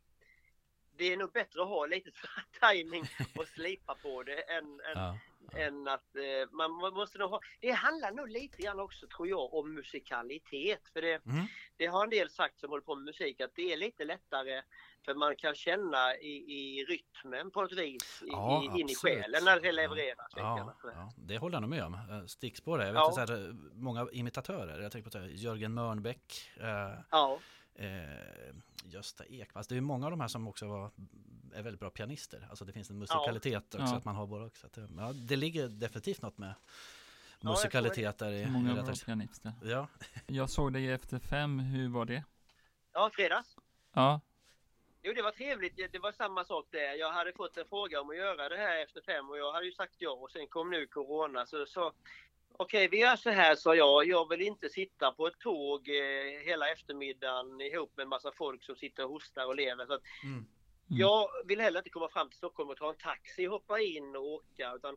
det 0.99 1.13
är 1.13 1.17
nog 1.17 1.33
bättre 1.33 1.63
att 1.63 1.69
ha 1.69 1.87
lite 1.87 2.11
timing 2.61 3.05
och 3.37 3.47
slipa 3.55 3.95
på 3.95 4.23
det 4.23 4.41
än, 4.43 4.65
än, 4.65 4.79
Ja. 4.95 5.19
än 5.59 5.89
att 5.89 6.17
eh, 6.17 6.51
man, 6.53 6.71
måste 6.73 7.19
nog 7.19 7.31
ha. 7.31 7.41
Det 7.61 7.71
handlar 7.71 8.13
nog 8.13 8.29
lite 8.29 8.63
grann 8.63 8.81
också 8.81 9.07
tror 9.07 9.29
jag 9.29 9.55
om 9.55 9.75
musikalitet. 9.75 10.81
För 10.93 11.03
det, 11.03 11.27
Mm. 11.27 11.47
det 11.77 11.87
har 11.87 12.05
en 12.05 12.11
del 12.11 12.31
sagt 12.31 12.61
som 12.61 12.71
håller 12.71 12.83
på 12.85 12.95
med 12.95 13.05
musik 13.05 13.41
att 13.41 13.55
det 13.55 13.73
är 13.73 13.77
lite 13.77 14.05
lättare 14.05 14.63
för 15.05 15.15
man 15.15 15.37
kan 15.37 15.55
känna 15.55 16.17
i, 16.17 16.37
i 16.59 16.85
rytmen 16.85 17.51
på 17.51 17.63
ett 17.63 17.73
vis 17.73 18.23
i, 18.23 18.29
Ja, 18.31 18.63
i, 18.77 18.81
in 18.81 18.89
i 18.89 18.95
själen 18.95 19.45
när 19.45 19.61
det 19.61 19.73
levereras. 19.73 20.33
Ja, 20.37 20.75
ja, 20.83 21.13
det 21.17 21.39
håller 21.39 21.55
jag 21.57 21.61
nog 21.63 21.71
med 21.71 21.85
om. 21.85 21.95
Eh, 21.95 22.25
Stickspår 22.27 22.79
jag 22.81 22.87
vet 22.87 22.95
Ja. 22.95 23.13
så 23.13 23.21
här, 23.21 23.49
eh, 23.49 23.55
många 23.73 24.09
imitatörer. 24.13 24.81
Jag 24.83 24.93
tänker 24.93 25.11
på 25.11 25.19
här, 25.19 25.27
Jörgen 25.27 25.75
Mörnbäck, 25.75 26.51
eh, 26.61 26.99
ja. 27.11 27.39
Eh, 27.79 28.55
Gösta 28.85 29.25
Ekman. 29.25 29.59
Alltså, 29.59 29.75
det 29.75 29.79
är 29.79 29.81
många 29.81 30.05
av 30.07 30.11
de 30.11 30.21
här 30.21 30.29
som 30.29 30.49
också 30.49 30.67
var, 30.69 30.91
är 31.55 31.63
väldigt 31.63 31.81
bra 31.81 31.91
pianister. 31.91 32.47
Alltså 32.51 32.65
det 32.65 32.73
finns 32.73 32.91
en 32.91 32.99
musikalitet 32.99 33.75
också, 33.75 33.87
Ja. 33.87 33.97
att 33.97 34.05
man 34.05 34.15
har 34.15 34.27
båda 34.27 34.45
också. 34.45 34.67
Att 34.67 34.73
det, 34.73 34.89
ja, 34.97 35.13
det 35.13 35.37
ligger 35.37 35.69
definitivt 35.69 36.23
något 36.23 36.39
med 36.39 36.55
musikalitet 37.41 38.19
där 38.19 38.31
i. 38.33 38.47
Många 38.47 38.75
bra 38.75 38.93
pianister. 39.07 39.53
Ja, 39.63 39.89
Jag 40.27 40.51
såg 40.51 40.73
dig 40.73 40.91
efter 40.93 41.19
fem, 41.19 41.59
hur 41.59 41.89
var 41.89 42.05
det? 42.05 42.25
ja, 42.93 43.11
fredags. 43.15 43.57
Ja, 43.93 44.21
Jo, 45.03 45.13
det 45.15 45.23
var 45.23 45.31
trevligt. 45.31 45.77
Det- 45.77 45.93
Det 45.93 45.99
var 45.99 46.13
samma 46.13 46.45
sak 46.45 46.67
där. 46.71 46.95
Jag 46.95 47.13
hade 47.13 47.33
fått 47.33 47.57
en 47.57 47.69
fråga 47.69 48.01
om 48.01 48.11
att 48.11 48.17
göra 48.17 48.49
det 48.49 48.57
här 48.57 48.83
efter 48.83 49.01
fem 49.03 49.31
och 49.31 49.39
jag 49.39 49.53
hade 49.53 49.67
ju 49.67 49.73
sagt 49.73 49.95
ja 49.99 50.11
och 50.11 50.31
sen 50.31 50.47
kom 50.49 50.71
nu 50.71 50.87
Corona 50.87 51.47
så 51.47 51.67
så 51.67 51.93
Okej, 52.61 52.89
vi 52.89 52.99
gör 52.99 53.17
så 53.17 53.31
här 53.31 53.55
sa 53.55 53.75
jag. 53.75 54.07
Jag 54.07 54.29
vill 54.29 54.41
inte 54.41 54.69
sitta 54.69 55.13
på 55.13 55.27
ett 55.27 55.39
tåg 55.39 55.89
eh, 55.89 56.47
hela 56.47 56.69
eftermiddagen 56.73 57.61
ihop 57.61 57.93
med 57.97 58.03
en 58.03 58.09
massa 58.09 58.33
folk 58.33 58.65
som 58.65 58.77
sitter 58.77 59.05
och 59.05 59.11
hostar 59.11 59.47
och 59.47 59.57
lever. 59.57 59.87
Så 59.87 59.95
att 59.95 60.03
Mm. 60.91 60.99
Jag 61.01 61.29
vill 61.45 61.61
heller 61.61 61.81
inte 61.81 61.91
komma 61.91 62.09
fram 62.09 62.29
till 62.29 62.37
Stockholm 62.37 62.71
och 62.71 62.77
ta 62.77 62.89
en 62.89 62.97
taxi, 62.97 63.47
hoppa 63.47 63.81
in 63.81 64.17
och 64.17 64.23
åka. 64.23 64.73
Utan 64.77 64.97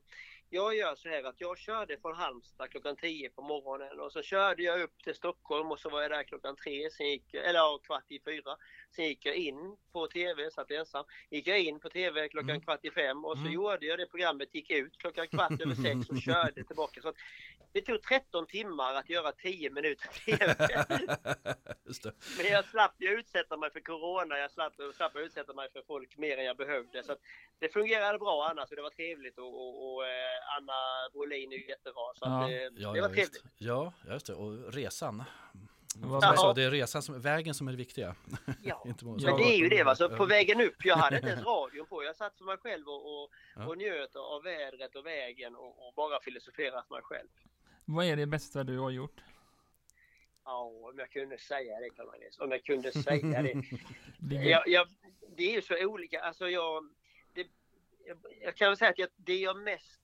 jag 0.54 0.76
gör 0.76 0.96
så 0.96 1.10
här 1.10 1.24
att 1.24 1.42
jag 1.42 1.58
körde 1.58 1.98
från 1.98 2.16
Halmstad 2.16 2.70
klockan 2.72 2.96
10 2.96 3.30
på 3.30 3.42
morgonen 3.42 4.00
och 4.00 4.12
så 4.12 4.22
körde 4.22 4.64
jag 4.64 4.82
upp 4.82 5.04
till 5.04 5.16
Stockholm 5.16 5.72
och 5.72 5.80
så 5.80 5.90
var 5.90 6.02
jag 6.02 6.12
där 6.12 6.24
klockan 6.24 6.56
3, 6.56 6.90
sen 6.92 7.08
gick, 7.10 7.34
eller 7.34 7.60
ja, 7.60 7.80
kvart 7.84 8.06
i 8.12 8.20
fyra. 8.20 8.58
Sen 8.96 9.06
gick 9.06 9.26
jag 9.26 9.36
in 9.36 9.78
på 9.94 10.08
TV, 10.08 10.52
satt 10.52 10.72
ensam. 10.72 11.06
Gick 11.30 11.48
jag 11.48 11.60
in 11.60 11.80
på 11.80 11.90
TV 11.90 12.28
klockan 12.30 12.50
Mm. 12.50 12.62
kvart 12.62 12.86
i 12.86 12.92
fem 12.92 13.26
och 13.26 13.36
så 13.38 13.42
Mm. 13.42 13.54
gjorde 13.54 13.86
jag 13.86 14.00
det 14.00 14.06
programmet, 14.06 14.56
gick 14.56 14.70
ut 14.72 14.98
klockan 14.98 15.28
kvart 15.28 15.62
över 15.62 15.76
sex 15.76 16.10
och 16.10 16.22
körde 16.22 16.64
tillbaka. 16.64 17.02
Så 17.02 17.14
det 17.74 17.82
tog 17.82 18.02
13 18.04 18.48
timmar 18.48 18.94
att 18.96 19.10
göra 19.10 19.32
10 19.32 19.70
minuter 19.70 20.08
TV. 20.26 20.56
Men 22.38 22.46
jag 22.52 22.66
slapp 22.66 22.96
ju 23.00 23.10
utsätta 23.20 23.58
mig 23.58 23.72
för 23.72 23.80
Corona, 23.80 24.38
jag 24.38 24.52
slapp, 24.52 24.74
slapp 24.96 25.16
utsätta 25.16 25.54
mig 25.54 25.70
för 25.74 25.82
folk 25.88 26.18
mer 26.18 26.38
än 26.38 26.46
jag 26.46 26.58
behövde. 26.58 27.04
Så 27.04 27.16
det 27.60 27.70
fungerade 27.74 28.20
bra 28.20 28.48
annars 28.52 28.70
och 28.70 28.76
det 28.76 28.82
var 28.82 28.90
trevligt 28.90 29.38
och, 29.38 29.46
och, 29.62 29.94
och 29.94 30.08
eh, 30.08 30.41
Anna 30.58 31.10
Brolin 31.14 31.52
är 31.52 31.56
ju 31.58 31.68
jättebra. 31.68 32.02
Så 32.16 32.26
Ja. 32.26 32.44
att, 32.44 32.50
eh, 32.52 32.56
Ja, 32.76 32.92
det 32.94 33.02
var 33.02 33.10
trevligt. 33.10 33.44
ja, 33.58 33.94
just 34.08 34.26
det. 34.26 34.34
Och 34.34 34.74
resan. 34.74 35.24
Man 35.96 36.04
får 36.04 36.10
Vad 36.10 36.22
säga 36.24 36.32
bra. 36.32 36.42
så, 36.42 36.54
det 36.54 36.64
är 36.64 36.72
resan 36.72 37.02
som, 37.04 37.22
vägen 37.22 37.54
som 37.54 37.68
är 37.68 37.72
det 37.72 37.78
viktiga. 37.78 38.16
Ja. 38.64 38.84
Men 38.86 39.18
det 39.18 39.44
är 39.44 39.58
ju 39.58 39.70
det 39.70 39.84
va, 39.84 39.96
så 39.96 40.10
på 40.10 40.26
vägen 40.26 40.62
upp, 40.62 40.76
jag 40.86 40.96
hade 40.98 41.16
inte 41.16 41.28
ens 41.30 41.46
radion 41.46 41.86
på. 41.86 42.04
Jag 42.04 42.16
satt 42.16 42.38
för 42.38 42.46
mig 42.46 42.58
själv 42.58 42.88
och, 42.88 43.24
och, 43.24 43.30
Ja. 43.56 43.68
och 43.68 43.78
njöt 43.78 44.16
av 44.16 44.44
vädret 44.44 44.96
och 44.96 45.06
vägen 45.06 45.56
och, 45.56 45.88
och 45.88 45.94
bara 45.94 46.22
filosoferat 46.22 46.90
mig 46.90 47.02
själv. 47.02 47.28
Vad 47.86 48.06
är 48.06 48.16
det 48.16 48.26
bästa 48.26 48.64
du 48.64 48.80
har 48.80 48.90
gjort? 48.90 49.22
Ja, 50.46 50.62
om 50.64 51.00
jag 51.00 51.10
kunde 51.12 51.38
säga 51.38 51.80
det 51.80 51.90
kan 51.90 52.06
man 52.06 52.16
säga. 52.16 52.30
Om 52.46 52.52
jag 52.52 52.64
kunde 52.64 52.92
säga 52.92 53.42
det. 53.42 53.64
Jag, 54.50 54.68
jag, 54.68 54.88
det 55.38 55.44
är 55.44 55.52
ju 55.56 55.62
så 55.62 55.86
olika. 55.86 56.22
Alltså 56.22 56.50
jag, 56.50 56.84
det, 57.34 57.48
jag, 58.08 58.18
jag 58.42 58.56
kan 58.56 58.68
väl 58.68 58.78
säga 58.78 58.92
att 58.92 59.00
jag, 59.00 59.10
det 59.16 59.36
jag 59.40 59.58
mest 59.58 60.02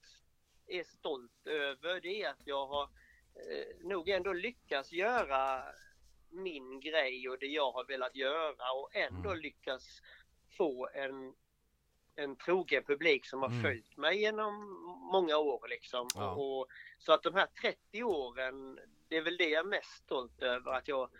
är 0.68 0.84
stolt 0.84 1.46
över 1.46 2.00
det 2.00 2.22
är 2.22 2.30
att 2.30 2.42
jag 2.46 2.66
har 2.66 2.82
eh, 3.34 3.86
nog 3.88 4.08
ändå 4.08 4.32
lyckats 4.32 4.92
göra 4.92 5.64
min 6.30 6.80
grej 6.80 7.28
och 7.28 7.38
det 7.38 7.46
jag 7.46 7.72
har 7.72 7.84
velat 7.84 8.16
göra 8.16 8.72
och 8.72 8.96
ändå 8.96 9.28
Mm. 9.30 9.42
lyckas 9.42 10.02
få 10.56 10.88
en, 10.94 11.34
en 12.16 12.36
trogen 12.36 12.84
publik 12.84 13.26
som 13.26 13.42
har 13.42 13.48
Mm. 13.48 13.62
följt 13.62 13.96
mig 13.96 14.20
genom 14.20 14.54
många 15.12 15.36
år 15.36 15.68
liksom. 15.68 16.08
Ja. 16.14 16.30
Och, 16.34 16.60
och, 16.60 16.66
så 16.98 17.12
att 17.12 17.22
de 17.22 17.34
här 17.34 17.46
30 17.46 18.02
åren, 18.02 18.80
det 19.08 19.16
är 19.16 19.22
väl 19.22 19.36
det 19.36 19.48
jag 19.48 19.60
är 19.60 19.68
mest 19.68 19.90
stolt 20.04 20.42
över 20.42 20.72
att 20.72 20.88
jag 20.88 21.10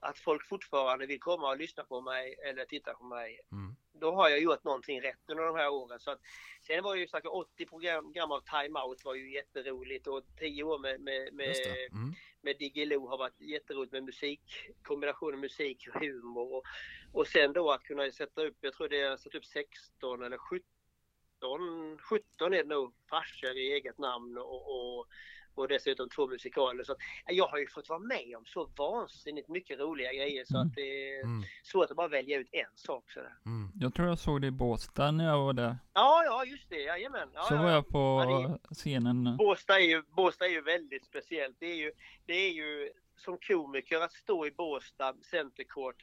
att 0.00 0.18
folk 0.18 0.48
fortfarande 0.48 1.06
vill 1.06 1.20
komma 1.20 1.48
och 1.50 1.56
lyssna 1.56 1.84
på 1.84 2.00
mig 2.00 2.34
eller 2.44 2.64
titta 2.64 2.94
på 2.94 3.04
mig. 3.04 3.40
Mm. 3.52 3.76
Då 4.04 4.12
har 4.12 4.28
jag 4.28 4.40
gjort 4.40 4.64
någonting 4.64 5.00
rätt 5.00 5.30
under 5.30 5.44
de 5.44 5.56
här 5.56 5.68
åren. 5.68 6.00
Så 6.00 6.10
att, 6.10 6.20
sen 6.66 6.84
var 6.84 6.94
ju 6.94 7.06
säkert 7.06 7.30
80 7.30 7.66
program, 7.66 8.04
program 8.04 8.32
av 8.32 8.40
Time 8.40 8.80
Out 8.80 9.04
var 9.04 9.14
ju 9.14 9.32
jätteroligt 9.32 10.06
och 10.06 10.22
10 10.38 10.62
år 10.62 10.78
med, 10.78 11.00
med, 11.00 11.34
med, 11.34 11.48
det. 11.48 11.92
Mm. 11.92 12.14
med 12.42 12.56
Diggiloo 12.58 13.08
har 13.08 13.18
varit 13.18 13.40
jätteroligt 13.40 13.92
med 13.92 14.04
musik, 14.04 14.40
kombinationen 14.82 15.40
musik 15.40 15.88
och 15.94 16.00
humor. 16.00 16.54
Och, 16.54 16.64
och 17.12 17.26
sen 17.26 17.52
då 17.52 17.70
att 17.70 17.82
kunna 17.82 18.10
sätta 18.10 18.42
upp, 18.42 18.56
jag 18.60 18.74
tror 18.74 18.88
det 18.88 19.00
är 19.00 19.16
satt 19.16 19.34
upp 19.34 19.44
16 19.44 20.22
eller 20.22 20.38
17, 20.38 21.98
17 21.98 22.54
är 22.54 22.62
det 22.62 22.64
nog, 22.64 22.94
farsor 23.10 23.56
i 23.56 23.72
eget 23.72 23.98
namn 23.98 24.38
och, 24.38 24.98
och, 24.98 25.06
och 25.54 25.68
dessutom 25.68 26.08
två 26.08 26.26
musikaler. 26.26 26.84
Så 26.84 26.94
jag 27.26 27.46
har 27.46 27.58
ju 27.58 27.66
fått 27.68 27.88
vara 27.88 27.98
med 27.98 28.34
om 28.36 28.44
så 28.46 28.68
vansinnigt 28.76 29.48
mycket 29.48 29.78
roliga 29.78 30.12
grejer 30.12 30.44
så 30.44 30.56
Mm. 30.56 30.66
att 30.68 30.74
det 30.74 31.14
är 31.14 31.20
Mm. 31.24 31.42
svårt 31.62 31.90
att 31.90 31.96
bara 31.96 32.08
välja 32.08 32.38
ut 32.38 32.48
en 32.52 32.76
sak 32.76 33.10
sådär. 33.10 33.34
Mm. 33.46 33.70
Jag 33.80 33.94
tror 33.94 34.08
jag 34.08 34.18
såg 34.18 34.40
det 34.40 34.46
i 34.46 34.50
Båstad 34.50 35.10
när 35.10 35.24
jag 35.24 35.38
var 35.38 35.52
där. 35.52 35.76
Ja, 35.92 36.22
ja 36.24 36.44
just 36.44 36.68
det, 36.70 36.80
jajamän. 36.82 37.28
Ja, 37.34 37.42
Så 37.42 37.54
ja, 37.54 37.62
var 37.62 37.68
ja. 37.68 37.74
jag 37.74 37.88
på 37.88 37.98
Ja, 37.98 38.58
scenen. 38.74 39.36
Båstad 39.36 39.74
är, 39.76 39.84
ju, 39.88 40.02
Båstad 40.02 40.44
är 40.46 40.50
ju 40.50 40.60
väldigt 40.62 41.04
speciellt. 41.04 41.56
Det 41.58 41.66
är 41.66 41.76
ju, 41.76 41.92
det 42.26 42.32
är 42.34 42.50
ju 42.52 42.90
som 43.16 43.38
komiker 43.38 44.00
att 44.00 44.12
stå 44.12 44.46
i 44.46 44.50
Båstad 44.50 45.14
Center 45.30 45.64
Court 45.64 45.96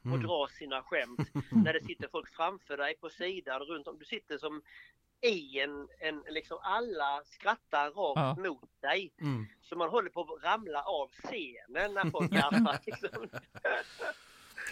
och 0.00 0.06
Mm. 0.06 0.22
dra 0.22 0.48
sina 0.58 0.82
skämt 0.82 1.18
när 1.64 1.72
det 1.72 1.84
sitter 1.84 2.08
folk 2.08 2.28
framför 2.36 2.76
dig 2.76 2.94
på 3.00 3.08
sidan 3.10 3.60
runt 3.60 3.86
om. 3.88 3.98
Du 3.98 4.04
sitter 4.04 4.38
som 4.38 4.62
i 5.22 5.60
en, 5.60 5.88
en 5.98 6.22
liksom 6.28 6.58
alla 6.62 7.22
skrattar 7.24 7.90
rakt 7.90 8.38
Ja. 8.40 8.48
mot 8.50 8.80
dig. 8.80 9.12
Mm. 9.20 9.46
Så 9.62 9.76
man 9.76 9.88
håller 9.90 10.10
på 10.10 10.20
att 10.20 10.44
ramla 10.44 10.82
av 10.82 11.08
scenen 11.08 11.94
när 11.94 12.10
folk 12.10 12.30
garvar. 12.30 12.78
Liksom. 12.86 13.28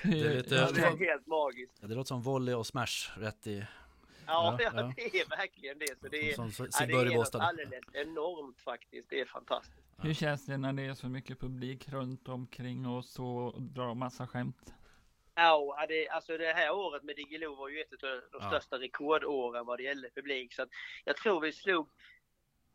Det 0.03 0.21
är 0.21 0.35
lite- 0.35 0.55
Ja, 0.55 0.71
det 0.73 0.81
är 0.81 0.97
helt 1.11 1.27
magiskt. 1.27 1.81
Det 1.81 1.95
låter 1.95 2.09
som 2.09 2.23
volley 2.23 2.55
och 2.55 2.67
smash 2.67 3.11
rätt 3.17 3.47
i... 3.47 3.59
Ja, 4.27 4.59
Ja, 4.61 4.71
ja, 4.75 4.81
ja. 4.81 4.93
det 4.97 5.03
är 5.21 5.29
verkligen 5.29 5.79
det. 5.79 5.99
Så 6.01 6.09
det 6.09 6.31
är, 6.31 6.35
Som 6.35 6.53
som 6.53 6.67
ja, 6.81 6.87
det 6.87 6.93
är 6.93 7.17
något 7.17 7.35
alldeles 7.35 7.85
enormt 7.93 8.61
faktiskt. 8.61 9.11
Det 9.11 9.21
är 9.21 9.25
fantastiskt. 9.27 9.77
Hur 10.03 10.15
känns 10.15 10.47
det 10.47 10.57
när 10.57 10.73
det 10.73 10.83
är 10.83 10.95
så 10.95 11.09
mycket 11.09 11.41
publik 11.41 11.89
runt 11.89 12.29
omkring 12.29 12.87
och 12.87 13.05
så 13.05 13.55
drar 13.59 13.95
massa 13.95 14.27
skämt? 14.27 14.75
Ja, 15.43 15.87
det, 15.89 16.09
alltså 16.09 16.37
det 16.39 16.53
här 16.53 16.71
året 16.73 17.03
med 17.03 17.17
Diggiloo 17.17 17.55
var 17.55 17.69
ju 17.69 17.81
ett 17.81 17.93
av 17.93 18.21
de 18.33 18.39
Ja. 18.41 18.49
största 18.51 18.79
rekordåren 18.79 19.67
vad 19.67 19.79
det 19.79 19.83
gäller 19.83 20.11
publik. 20.11 20.55
Så 20.55 20.63
att 20.63 20.69
jag 21.05 21.17
tror 21.17 21.41
vi 21.41 21.53
slog 21.53 21.89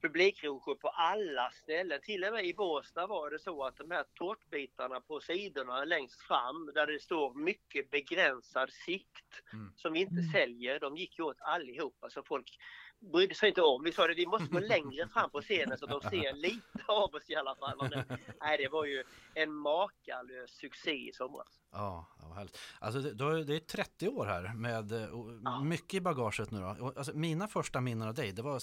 publikruncher 0.01 0.75
på 0.75 0.87
alla 0.89 1.51
ställen. 1.51 1.99
Till 2.03 2.23
och 2.23 2.33
med 2.33 2.45
i 2.45 2.53
Båstad 2.53 3.07
var 3.07 3.29
det 3.29 3.39
så 3.39 3.63
att 3.63 3.77
de 3.77 3.91
här 3.91 4.05
tårtbitarna 4.13 5.01
på 5.01 5.19
sidorna 5.19 5.83
längst 5.85 6.21
fram 6.21 6.71
där 6.75 6.87
det 6.87 6.99
står 6.99 7.33
mycket 7.33 7.91
begränsad 7.91 8.71
sikt 8.71 9.41
Mm. 9.53 9.73
som 9.75 9.93
vi 9.93 9.99
inte 9.99 10.19
Mm. 10.21 10.31
säljer, 10.31 10.79
de 10.79 10.97
gick 10.97 11.19
ju 11.19 11.23
åt 11.25 11.41
allihopa. 11.41 12.09
Så 12.09 12.23
folk 12.23 12.57
brydde 12.99 13.35
sig 13.35 13.49
inte 13.49 13.61
om. 13.61 13.83
Vi 13.83 13.91
sa 13.91 14.07
det, 14.07 14.13
vi 14.13 14.25
måste 14.25 14.47
gå 14.47 14.59
längre 14.59 15.07
fram 15.07 15.29
på 15.29 15.41
scenen 15.41 15.77
så 15.77 15.85
att 15.85 15.91
de 16.01 16.09
ser 16.09 16.33
lite 16.33 16.83
av 16.87 17.15
oss 17.15 17.29
i 17.29 17.35
alla 17.35 17.55
fall. 17.55 17.77
Men, 17.91 18.17
nej, 18.41 18.57
det 18.57 18.67
var 18.69 18.85
ju 18.85 19.03
en 19.33 19.53
makalös 19.53 20.51
succé 20.51 21.09
i 21.09 21.11
somras. 21.13 21.47
Ja, 21.71 22.07
ja, 22.19 22.25
vad 22.27 22.37
härligt. 22.37 22.57
Alltså 22.79 22.99
det, 23.01 23.25
är- 23.25 23.43
det 23.43 23.55
är 23.55 23.59
30 23.59 24.07
år 24.09 24.25
här 24.25 24.53
med 24.53 24.91
eh, 24.91 25.09
Ja. 25.43 25.63
mycket 25.63 25.93
i 25.93 26.01
bagaget 26.01 26.51
nu 26.51 26.59
då. 26.59 26.93
Alltså, 26.97 27.13
mina 27.13 27.47
första 27.47 27.81
minnen 27.81 28.07
av 28.07 28.13
dig, 28.13 28.31
det 28.31 28.41
var 28.41 28.61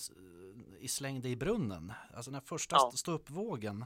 i 0.81 0.89
Släng 0.89 1.21
dig 1.21 1.33
i 1.33 1.37
brunnen. 1.37 1.93
Alltså 2.15 2.31
den 2.31 2.43
första 2.43 2.77
Ja. 2.77 2.89
ja. 2.93 2.97
stå 2.97 3.13
upp 3.13 3.31
vågen. 3.31 3.85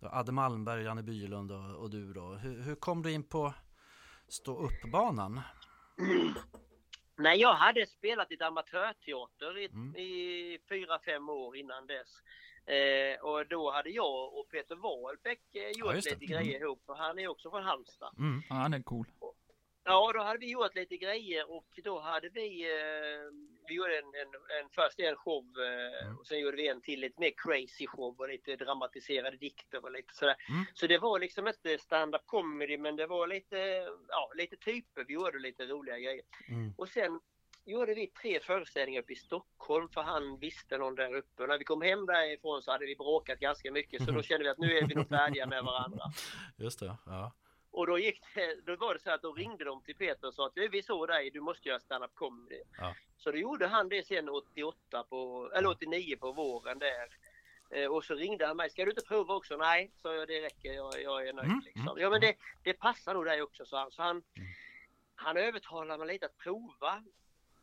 Då 0.00 0.08
Adde 0.08 0.32
Malmberg, 0.32 0.82
Janne 0.84 1.02
Bylund 1.02 1.52
och, 1.52 1.74
och 1.76 1.90
du 1.90 2.12
då. 2.12 2.34
Hur, 2.34 2.60
hur 2.62 2.74
kom 2.74 3.02
du 3.02 3.12
in 3.12 3.22
på 3.24 3.54
stå 4.28 4.58
upp-banan? 4.58 5.40
Nej, 7.18 7.40
jag 7.40 7.54
hade 7.54 7.86
spelat 7.86 8.30
lite 8.30 8.46
amatörteater 8.46 9.58
i, 9.58 9.64
Mm. 9.66 9.96
i 9.96 10.58
fyra, 10.68 10.98
fem 11.04 11.28
år 11.28 11.56
innan 11.56 11.86
dess. 11.86 12.08
Eh, 12.66 13.24
och 13.24 13.46
då 13.46 13.70
hade 13.70 13.90
jag 13.90 14.34
och 14.38 14.48
Peter 14.50 14.76
Wahlbeck 14.76 15.40
eh, 15.54 15.70
gjort 15.80 15.92
det. 16.04 16.10
lite 16.10 16.26
grejer 16.26 16.60
ihop. 16.60 16.82
Och 16.86 16.96
han 16.96 17.18
är 17.18 17.28
också 17.28 17.50
från 17.50 17.62
Halmstad. 17.64 18.14
Mm. 18.18 18.42
Ja, 18.48 18.54
han 18.54 18.74
är 18.74 18.82
cool. 18.82 19.06
Ja, 19.88 20.12
då 20.14 20.22
hade 20.22 20.38
vi 20.38 20.50
gjort 20.50 20.74
lite 20.74 20.96
grejer 20.96 21.50
och 21.50 21.66
då 21.84 22.00
hade 22.00 22.28
vi, 22.28 22.62
eh, 22.62 23.32
vi 23.68 23.74
gjorde 23.74 23.98
en, 23.98 24.04
en, 24.04 24.60
en, 24.64 24.68
först 24.70 24.98
en 25.00 25.16
show 25.16 25.44
eh, 25.44 26.06
Mm. 26.06 26.18
och 26.18 26.26
sen 26.26 26.38
gjorde 26.40 26.56
vi 26.56 26.68
en 26.68 26.80
till 26.80 27.00
lite 27.00 27.20
mer 27.20 27.32
crazy 27.36 27.86
show 27.86 28.20
och 28.20 28.28
lite 28.28 28.56
dramatiserade 28.56 29.36
dikter 29.36 29.84
och 29.84 29.92
lite 29.92 30.14
sådär. 30.14 30.36
Mm. 30.48 30.64
Så 30.74 30.86
det 30.86 30.98
var 30.98 31.18
liksom 31.18 31.48
inte 31.48 31.78
stand-up 31.78 32.22
comedy 32.26 32.78
men 32.78 32.96
det 32.96 33.06
var 33.06 33.26
lite, 33.26 33.56
ja, 34.08 34.32
lite 34.34 34.56
typer. 34.56 35.04
Vi 35.04 35.14
gjorde 35.14 35.38
lite 35.38 35.66
roliga 35.66 35.98
grejer. 35.98 36.22
Mm. 36.48 36.74
Och 36.78 36.88
sen 36.88 37.20
gjorde 37.64 37.94
vi 37.94 38.06
tre 38.06 38.40
föreställningar 38.40 39.02
uppe 39.02 39.12
i 39.12 39.16
Stockholm 39.16 39.88
för 39.88 40.02
han 40.02 40.38
visste 40.38 40.78
någon 40.78 40.94
där 40.94 41.14
uppe. 41.14 41.42
Och 41.42 41.48
när 41.48 41.58
vi 41.58 41.64
kom 41.64 41.82
hem 41.82 42.06
därifrån 42.06 42.62
så 42.62 42.70
hade 42.72 42.86
vi 42.86 42.96
bråkat 42.96 43.38
ganska 43.38 43.72
mycket 43.72 44.04
så 44.04 44.10
då 44.10 44.22
kände 44.22 44.44
vi 44.44 44.50
att 44.50 44.58
nu 44.58 44.78
är 44.78 44.86
vi 44.86 44.94
nog 44.94 45.08
färdiga 45.08 45.46
med 45.46 45.64
varandra. 45.64 46.04
Just 46.56 46.80
det, 46.80 46.96
ja. 47.06 47.32
Och 47.76 47.86
då, 47.86 47.98
gick 47.98 48.20
det, 48.34 48.54
då 48.66 48.76
var 48.76 48.94
det 48.94 49.00
så 49.00 49.10
att 49.10 49.22
då 49.22 49.32
ringde 49.32 49.64
de 49.64 49.82
till 49.82 49.96
Peter 49.96 50.28
och 50.28 50.34
sa 50.34 50.46
att 50.46 50.54
"Du, 50.54 50.68
vi 50.68 50.82
såg 50.82 51.08
dig, 51.08 51.30
du 51.30 51.40
måste 51.40 51.68
göra 51.68 51.80
stand-up 51.80 52.14
comedy. 52.14 52.62
Ja. 52.78 52.94
Så 53.16 53.30
då 53.30 53.38
gjorde 53.38 53.66
han 53.66 53.88
det 53.88 54.06
sen 54.06 54.28
88 54.28 55.02
på, 55.02 55.50
eller 55.54 55.68
89 55.68 56.16
på 56.16 56.32
våren 56.32 56.78
där. 56.78 57.08
Eh, 57.70 57.86
och 57.92 58.04
så 58.04 58.14
ringde 58.14 58.46
han 58.46 58.56
mig, 58.56 58.70
ska 58.70 58.84
du 58.84 58.90
inte 58.90 59.04
prova 59.04 59.34
också? 59.34 59.56
Nej, 59.56 59.90
sa 60.02 60.14
jag, 60.14 60.28
det 60.28 60.40
räcker, 60.42 60.72
jag, 60.72 61.02
jag 61.02 61.28
är 61.28 61.32
nöjd. 61.32 61.46
Mm, 61.48 61.60
Liksom. 61.64 61.82
mm, 61.88 61.98
Ja 62.02 62.10
men 62.10 62.20
det, 62.20 62.34
det 62.62 62.72
passar 62.72 63.14
nog 63.14 63.24
dig 63.24 63.42
också, 63.42 63.66
sa 63.66 63.78
han. 63.80 63.90
Så 63.90 64.02
han, 64.02 64.10
Mm. 64.36 64.48
han 65.14 65.36
övertalade 65.36 65.98
mig 66.04 66.12
lite 66.14 66.26
att 66.26 66.36
prova 66.38 67.02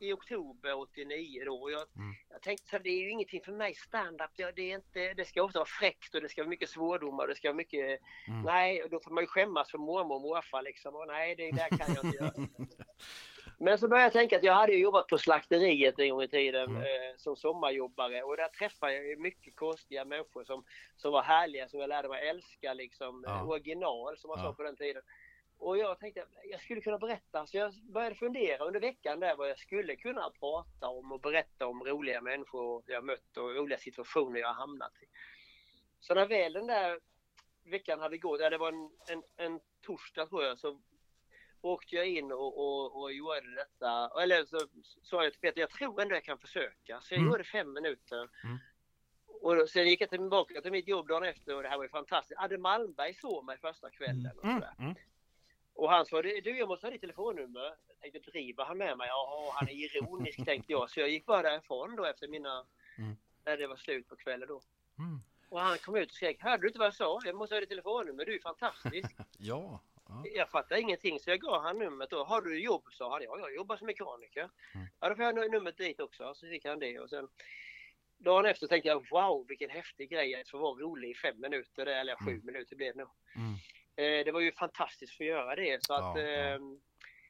i 0.04 0.14
oktober 0.14 0.74
89 0.80 1.44
då. 1.46 1.56
Och 1.62 1.72
jag, 1.72 1.82
Mm. 1.96 2.14
jag 2.30 2.42
tänkte 2.42 2.68
så 2.70 2.76
här, 2.76 2.84
det 2.84 2.90
är 2.90 3.00
ju 3.02 3.10
ingenting 3.10 3.42
för 3.44 3.52
mig 3.52 3.74
stand-up. 3.76 4.30
Det, 4.36 4.52
det, 4.52 4.72
är 4.72 4.76
inte, 4.76 5.14
det 5.14 5.26
ska 5.26 5.44
ofta 5.44 5.60
vara 5.60 5.70
fräckt 5.80 6.16
och 6.16 6.22
det 6.22 6.30
ska 6.30 6.42
vara 6.42 6.50
mycket 6.50 6.70
svordomar. 6.70 7.28
Det 7.28 7.36
ska 7.36 7.48
vara 7.50 7.56
mycket 7.58 8.00
Mm. 8.28 8.42
Nej, 8.46 8.84
och 8.84 8.90
då 8.90 9.00
får 9.00 9.12
man 9.12 9.24
ju 9.24 9.28
skämmas 9.28 9.72
för 9.72 9.78
mormor 9.78 10.16
och 10.16 10.22
morfar 10.22 10.62
liksom. 10.62 10.96
Och 10.96 11.08
nej, 11.08 11.36
det 11.36 11.52
där 11.52 11.70
kan 11.78 11.96
jag 11.96 12.06
inte 12.06 12.18
göra. 12.18 12.34
Men 13.60 13.78
så 13.78 13.88
började 13.88 14.06
jag 14.06 14.14
tänka 14.14 14.38
att 14.38 14.44
jag 14.44 14.54
hade 14.54 14.74
ju 14.74 14.80
jobbat 14.80 15.08
på 15.08 15.18
slakteriet 15.18 16.00
en 16.00 16.10
gång 16.10 16.22
i 16.24 16.28
tiden 16.28 16.70
Mm. 16.70 16.82
eh, 16.82 17.18
som 17.18 17.36
sommarjobbare 17.36 18.24
och 18.24 18.38
där 18.38 18.48
träffade 18.48 18.94
jag 18.94 19.08
ju 19.08 19.18
mycket 19.18 19.56
konstiga 19.56 20.06
människor 20.06 20.44
som, 20.44 20.64
som 20.98 21.12
var 21.12 21.22
härliga, 21.24 21.68
som 21.68 21.80
jag 21.80 21.88
lärde 21.90 22.10
mig 22.10 22.30
älska 22.30 22.74
liksom, 22.74 23.24
Ja. 23.28 23.36
eh, 23.36 23.50
original 23.50 24.18
som 24.18 24.28
man 24.28 24.38
Ja. 24.40 24.44
sa 24.44 24.54
på 24.54 24.64
den 24.64 24.76
tiden. 24.76 25.02
Och 25.64 25.78
jag 25.78 26.00
tänkte 26.00 26.22
att 26.22 26.30
jag 26.52 26.62
skulle 26.62 26.82
kunna 26.82 26.98
berätta, 26.98 27.48
så 27.48 27.58
jag 27.58 27.74
började 27.94 28.16
fundera 28.16 28.64
under 28.66 28.80
veckan 28.80 29.20
där 29.20 29.36
vad 29.36 29.50
jag 29.50 29.60
skulle 29.60 29.96
kunna 29.96 30.30
prata 30.40 30.88
om 30.88 31.12
och 31.12 31.20
berätta 31.22 31.68
om 31.68 31.84
roliga 31.84 32.22
människor 32.22 32.84
jag 32.88 33.04
mött 33.04 33.38
och 33.38 33.56
roliga 33.56 33.78
situationer 33.78 34.40
jag 34.40 34.54
hamnat 34.54 34.94
i. 35.02 35.06
Så 36.00 36.14
när 36.16 36.26
väl 36.28 36.54
den 36.54 36.68
där 36.68 37.00
veckan 37.66 38.00
hade 38.00 38.18
gått, 38.18 38.42
ja, 38.42 38.50
det 38.50 38.58
var 38.58 38.70
en, 38.70 38.90
en, 39.08 39.24
en 39.38 39.60
torsdag 39.82 40.28
tror 40.28 40.44
jag, 40.44 40.60
så 40.60 40.82
åkte 41.62 41.96
jag 41.96 42.08
in 42.08 42.32
och, 42.32 42.58
och, 42.60 43.02
och 43.02 43.14
gjorde 43.14 43.56
detta. 43.56 44.22
Eller 44.22 44.46
så 44.46 44.60
sa 45.04 45.24
jag 45.24 45.32
till 45.34 45.42
Peter, 45.42 45.62
jag 45.62 45.70
tror 45.70 46.02
ändå 46.02 46.16
jag 46.16 46.24
kan 46.24 46.38
försöka. 46.38 47.02
Så 47.02 47.14
jag 47.14 47.20
Mm. 47.20 47.32
gjorde 47.32 47.44
fem 47.44 47.74
minuter. 47.74 48.30
Mm. 48.44 48.58
Och 49.42 49.56
då, 49.56 49.68
sen 49.68 49.88
gick 49.88 50.02
jag 50.02 50.10
tillbaka 50.10 50.62
till 50.62 50.72
mitt 50.72 50.88
jobb 50.88 51.08
dagen 51.08 51.24
efter 51.24 51.56
och 51.56 51.64
det 51.64 51.70
här 51.70 51.78
var 51.78 51.84
ju 51.84 51.90
fantastiskt. 51.90 52.40
Adde 52.42 52.58
Malmberg 52.58 53.14
såg 53.14 53.46
mig 53.46 53.58
första 53.58 53.90
kvällen. 53.90 54.32
Och, 54.38 54.44
Mm. 54.44 54.56
sådär. 54.60 54.74
Mm. 54.80 54.96
Och 55.76 55.90
han 55.90 56.06
sa, 56.06 56.22
du 56.22 56.58
jag 56.58 56.68
måste 56.68 56.86
ha 56.88 56.92
ditt 56.92 57.02
telefonnummer. 57.02 57.76
Jag 57.88 58.00
tänkte, 58.12 58.32
driver 58.32 58.64
han 58.66 58.78
med 58.78 58.98
mig? 58.98 59.08
Ja, 59.08 59.52
han 59.56 59.70
är 59.70 59.74
ironisk 59.74 60.38
tänkte 60.46 60.72
jag. 60.72 60.90
Så 60.90 61.00
jag 61.00 61.10
gick 61.10 61.26
bara 61.26 61.42
därifrån 61.42 61.96
då 61.96 62.06
efter 62.06 62.28
mina, 62.28 62.66
Mm. 62.98 63.16
när 63.46 63.58
det 63.58 63.68
var 63.68 63.76
slut 63.76 64.08
på 64.10 64.16
kvällen 64.16 64.48
då. 64.48 64.62
Mm. 65.00 65.20
Och 65.50 65.60
han 65.60 65.78
kom 65.78 65.96
ut 65.96 66.10
och 66.10 66.16
skrek, 66.16 66.42
hörde 66.44 66.62
du 66.62 66.68
inte 66.68 66.80
vad 66.80 66.86
jag 66.86 66.96
sa? 66.96 67.20
Jag 67.26 67.36
måste 67.36 67.56
ha 67.56 67.60
ditt 67.60 67.70
telefonnummer, 67.70 68.26
du 68.26 68.36
är 68.36 68.40
fantastisk. 68.40 69.10
Ja. 69.38 69.80
ja. 70.08 70.24
Jag 70.36 70.50
fattar 70.50 70.76
ingenting 70.76 71.20
så 71.20 71.30
jag 71.30 71.40
gav 71.40 71.62
han 71.62 71.80
numret 71.80 72.10
då. 72.10 72.24
Har 72.24 72.42
du 72.42 72.60
jobb? 72.64 72.84
sa 72.92 73.12
han. 73.12 73.24
Ja, 73.24 73.40
jag 73.40 73.56
jobbar 73.56 73.78
som 73.78 73.88
mekaniker. 73.88 74.50
Mm. 74.76 74.88
Ja, 75.00 75.10
då 75.10 75.16
får 75.16 75.26
jag 75.26 75.52
numret 75.52 75.78
dit 75.78 76.00
också. 76.00 76.34
Så 76.36 76.48
fick 76.48 76.66
han 76.66 76.80
det 76.80 77.00
och 77.00 77.10
sen 77.10 77.28
dagen 78.18 78.46
efter 78.46 78.68
tänkte 78.68 78.88
jag 78.90 79.10
wow 79.10 79.46
vilken 79.48 79.70
häftig 79.70 80.10
grej 80.10 80.42
att 80.42 80.50
få 80.50 80.58
vara 80.58 80.80
rolig 80.82 81.10
i 81.10 81.16
fem 81.16 81.40
minuter 81.42 81.86
eller 81.86 82.16
sju 82.16 82.32
Mm. 82.32 82.46
minuter 82.46 82.76
blev 82.76 82.94
det 82.94 83.00
nog. 83.00 83.10
Mm. 83.36 83.54
Eh, 83.96 84.26
det 84.26 84.32
var 84.32 84.40
ju 84.40 84.52
fantastiskt 84.52 85.14
att 85.14 85.18
få 85.18 85.24
göra 85.24 85.56
det 85.56 85.86
så 85.86 85.94
att 85.94 86.18
Ja, 86.18 86.22
ja. 86.22 86.56
eh, 86.56 86.60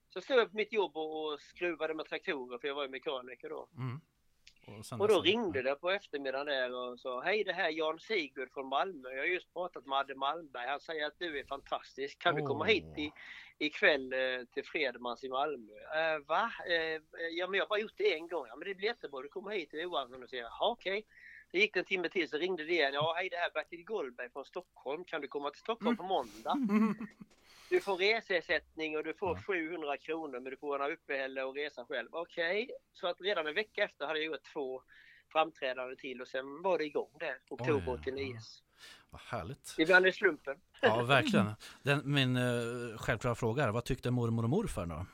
så 0.10 0.22
stod 0.22 0.38
jag 0.38 0.52
på 0.52 0.58
mitt 0.58 0.74
jobb 0.74 0.98
och, 0.98 1.26
och 1.26 1.42
skruvade 1.42 1.94
med 1.94 2.06
traktorer 2.06 2.58
för 2.58 2.68
jag 2.68 2.76
var 2.76 2.84
ju 2.84 2.90
mekaniker 2.90 3.50
då. 3.50 3.70
Mm. 3.78 4.84
sen 4.84 5.02
Och 5.02 5.08
då 5.08 5.22
ringde 5.22 5.62
det 5.62 5.76
på 5.76 5.92
eftermiddagen 5.92 6.46
där 6.46 6.74
och 6.74 7.00
sa 7.00 7.22
Hej 7.22 7.44
det 7.44 7.54
här 7.54 7.66
är 7.66 7.70
Jan 7.70 8.00
Sigurd 8.00 8.52
från 8.54 8.68
Malmö. 8.68 9.10
Jag 9.10 9.18
har 9.18 9.26
just 9.26 9.54
pratat 9.54 9.86
med 9.86 9.98
Adde 9.98 10.16
Malmberg. 10.16 10.68
Han 10.68 10.80
säger 10.80 11.08
att 11.08 11.20
du 11.20 11.40
är 11.40 11.44
fantastisk. 11.44 12.20
Kan 12.20 12.36
du 12.36 12.42
komma 12.42 12.66
hit 12.66 12.98
i, 12.98 13.12
ikväll 13.58 14.14
eh, 14.14 14.46
till 14.54 14.66
Fredmans 14.66 15.24
i 15.24 15.30
Malmö? 15.30 15.74
Eh, 15.74 16.20
va? 16.28 16.52
Eh, 16.68 17.02
ja 17.32 17.48
men 17.48 17.58
jag 17.58 17.66
har 17.66 17.70
bara 17.70 17.80
gjort 17.80 17.98
det 17.98 18.14
en 18.14 18.28
gång. 18.28 18.48
Ja 18.48 18.56
men 18.56 18.68
det 18.68 18.76
blir 18.76 18.88
jättebra. 18.88 19.22
Du 19.22 19.30
kommer 19.30 19.52
hit 19.52 19.70
till 19.70 19.80
Johansson 19.80 20.24
och 20.24 20.30
säger 20.30 20.44
Jaha 20.44 20.72
okej. 20.72 21.06
Det 21.54 21.60
gick 21.60 21.76
en 21.76 21.86
timme 21.86 22.10
till 22.10 22.30
så 22.30 22.38
ringde 22.38 22.64
det 22.64 22.72
igen. 22.72 22.94
Ja 22.94 23.14
hej 23.18 23.30
det 23.30 23.38
här 23.38 23.50
är 23.50 23.54
Bertil 23.54 23.84
Gullberg 23.86 24.30
från 24.30 24.46
Stockholm. 24.46 25.04
Kan 25.04 25.22
du 25.22 25.28
komma 25.28 25.50
till 25.50 25.62
Stockholm 25.62 25.98
på 25.98 26.04
måndag? 26.04 26.58
Du 27.70 27.82
får 27.82 27.98
reseersättning 27.98 28.98
och 28.98 29.04
du 29.04 29.14
får 29.14 29.38
Ja. 29.38 29.44
700 29.48 29.98
kronor 29.98 30.40
men 30.40 30.44
du 30.44 30.58
får 30.58 30.80
ha 30.80 30.92
uppehälle 30.92 31.44
och 31.44 31.56
resa 31.56 31.86
själv. 31.86 32.10
Okej, 32.12 32.70
så 32.94 33.08
att 33.08 33.22
redan 33.22 33.48
en 33.48 33.54
vecka 33.54 33.84
efter 33.84 34.06
hade 34.08 34.20
jag 34.20 34.26
gjort 34.26 34.44
två 34.54 34.82
framträdanden 35.32 35.98
till 35.98 36.22
och 36.22 36.28
sen 36.28 36.62
var 36.62 36.78
det 36.78 36.86
igång 36.86 37.10
där, 37.20 37.36
oktober 37.50 37.94
Oj, 37.94 38.00
89. 38.02 38.34
ja. 38.34 38.40
Vad 39.10 39.22
härligt. 39.22 39.76
Ibland 39.78 40.06
är 40.06 40.12
slumpen. 40.12 40.58
Ja, 40.82 41.04
verkligen. 41.04 41.52
Den, 41.84 42.02
min 42.06 42.38
uh, 42.38 42.98
självklara 42.98 43.36
fråga 43.36 43.64
är, 43.64 43.72
vad 43.72 43.86
tyckte 43.86 44.12
mormor 44.12 44.44
och 44.44 44.50
morfar 44.50 44.86
då? 44.86 45.06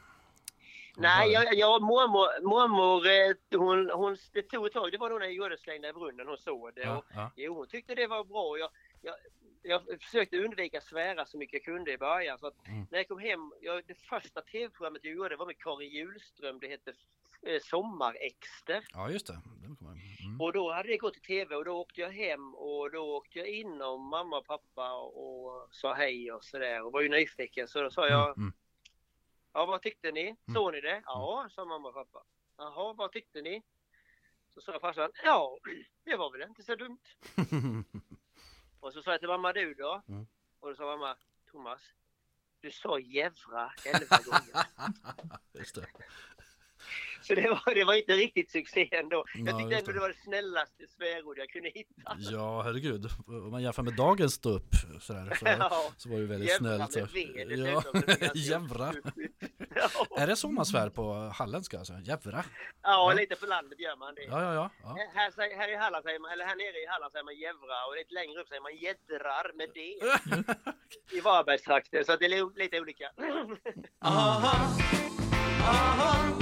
Nej, 0.99 1.31
jag, 1.31 1.53
jag, 1.53 1.81
mormor, 1.81 2.41
mormor 2.41 3.07
eh, 3.07 3.59
hon, 3.59 3.89
hon, 3.89 4.17
det 4.33 4.41
tog 4.41 4.65
ett 4.65 4.73
tag, 4.73 4.91
det 4.91 4.97
var 4.97 5.09
nog 5.09 5.19
när 5.19 5.25
jag 5.25 5.35
gjorde 5.35 5.57
Slängda 5.57 5.89
i 5.89 5.93
brunnen 5.93 6.27
hon 6.27 6.37
såg 6.37 6.75
det. 6.75 6.81
Ja, 6.81 6.97
Och, 6.97 7.05
ja. 7.13 7.31
jo, 7.35 7.53
hon 7.55 7.67
tyckte 7.67 7.95
det 7.95 8.07
var 8.07 8.23
bra. 8.23 8.57
Jag, 8.57 8.69
jag, 9.01 9.15
jag 9.61 10.01
försökte 10.01 10.37
undvika 10.37 10.81
svära 10.81 11.25
så 11.25 11.37
mycket 11.37 11.53
jag 11.53 11.63
kunde 11.75 11.91
i 11.91 11.97
början. 11.97 12.39
Så 12.39 12.47
att 12.47 12.67
Mm. 12.67 12.87
När 12.91 12.97
jag 12.99 13.07
kom 13.07 13.19
hem, 13.19 13.51
jag, 13.61 13.83
det 13.87 13.97
första 13.97 14.41
tv-programmet 14.41 15.03
jag 15.03 15.13
gjorde 15.13 15.35
var 15.35 15.45
med 15.45 15.57
Karin 15.57 15.91
Hjulström. 15.91 16.59
Det 16.59 16.67
hette 16.67 16.93
eh, 17.47 17.59
Sommarexter. 17.61 18.83
ja, 18.93 19.09
just 19.09 19.27
det. 19.27 19.33
Mm. 20.25 20.41
Och 20.41 20.53
då 20.53 20.71
hade 20.73 20.89
det 20.89 20.97
gått 20.97 21.17
i 21.17 21.19
tv 21.19 21.55
och 21.55 21.65
då 21.65 21.71
åkte 21.71 22.01
jag 22.01 22.11
hem 22.11 22.55
och 22.55 22.91
då 22.91 23.15
åkte 23.17 23.39
jag 23.39 23.47
in 23.47 23.81
och 23.81 23.99
mamma 23.99 24.37
och 24.37 24.45
pappa 24.45 24.93
och 24.93 25.67
sa 25.71 25.93
hej 25.93 26.31
och 26.31 26.43
sådär 26.43 26.83
och 26.85 26.91
var 26.91 27.01
ju 27.01 27.09
nyfiken. 27.09 27.67
Så 27.67 27.81
då 27.81 27.91
sa 27.91 28.07
jag, 28.07 28.25
Mm, 28.25 28.37
mm. 28.37 28.53
Ja 29.53 29.65
vad 29.65 29.81
tyckte 29.81 30.11
ni? 30.11 30.35
Såg 30.53 30.73
ni 30.73 30.81
det? 30.81 31.01
Ja, 31.05 31.49
sa 31.51 31.65
mamma 31.65 31.87
och 31.87 31.93
pappa. 31.93 32.23
Jaha, 32.57 32.93
vad 32.93 33.11
tyckte 33.11 33.41
ni? 33.41 33.63
Så 34.53 34.61
sa 34.61 34.79
farsan, 34.79 35.11
ja 35.23 35.57
det 36.03 36.15
var 36.15 36.31
väl 36.31 36.41
inte 36.41 36.63
så 36.63 36.75
dumt. 36.75 36.99
Och 38.79 38.93
så 38.93 39.01
sa 39.01 39.11
jag 39.11 39.19
till 39.19 39.29
mamma, 39.29 39.53
du 39.53 39.73
då? 39.73 40.01
Mm. 40.07 40.27
Och 40.59 40.69
då 40.69 40.75
sa 40.75 40.83
mamma, 40.85 41.17
Thomas, 41.51 41.81
du 42.61 42.71
sa 42.71 42.99
jävra 42.99 43.73
elva 43.85 44.17
gånger. 44.25 44.65
Just 45.53 45.75
det. 45.75 45.87
Så 47.29 47.35
det 47.35 47.49
var, 47.49 47.73
det 47.75 47.83
var 47.83 47.93
inte 47.93 48.13
riktigt 48.13 48.51
succé 48.51 48.89
ändå. 48.91 49.25
Ja, 49.35 49.41
Jag 49.45 49.59
tyckte 49.59 49.75
ändå 49.75 49.85
det. 49.91 49.93
det 49.93 49.99
var 49.99 50.09
det 50.09 50.15
snällaste 50.23 50.83
svärord 50.97 51.37
jag 51.37 51.49
kunde 51.49 51.69
hitta. 51.69 52.17
Ja, 52.19 52.61
herregud. 52.61 53.05
Om 53.27 53.51
man 53.51 53.61
jämför 53.63 53.83
med 53.83 53.93
dagens 53.95 54.33
ståupp 54.33 54.75
så, 55.01 55.13
Ja. 55.45 55.91
så 55.97 56.09
var 56.09 56.17
det 56.19 56.25
väldigt 56.25 56.49
Jävra 56.49 56.87
snällt. 56.87 56.93
så- 56.93 57.13
V 57.13 57.27
Ja, 57.35 58.31
jävra. 58.35 58.93
Ja. 59.75 60.17
Är 60.17 60.27
det 60.27 60.35
så 60.35 60.49
man 60.51 60.65
svär 60.65 60.89
på 60.89 61.13
halländska 61.35 61.77
alltså? 61.79 61.93
Jävra? 62.03 62.43
ja, 62.83 63.13
lite 63.17 63.35
på 63.35 63.45
landet 63.45 63.79
gör 63.79 63.95
man 63.95 64.15
det. 64.15 64.23
Ja, 64.23 64.43
ja, 64.43 64.53
ja. 64.53 64.69
ja. 64.83 64.97
Här, 65.13 65.31
säger- 65.31 65.57
här 65.57 65.71
i 65.73 65.75
Halland 65.75 66.03
säger 66.03 66.19
man, 66.19 66.31
eller 66.31 66.45
här 66.45 66.55
nere 66.55 66.77
i 66.83 66.87
Halland 66.89 67.11
säger 67.11 67.23
man 67.25 67.35
jävra 67.35 67.85
och 67.87 67.95
lite 67.95 68.13
längre 68.13 68.41
upp 68.41 68.47
säger 68.47 68.61
man 68.61 68.75
jädrar 68.75 69.51
med 69.55 69.69
det. 69.73 69.93
I 71.17 71.21
Varbergstrakten, 71.21 72.05
så 72.05 72.15
det 72.15 72.25
är 72.25 72.29
li- 72.29 72.63
lite 72.63 72.79
olika. 72.81 73.11
Aha. 74.05 74.67
Aha. 75.61 76.38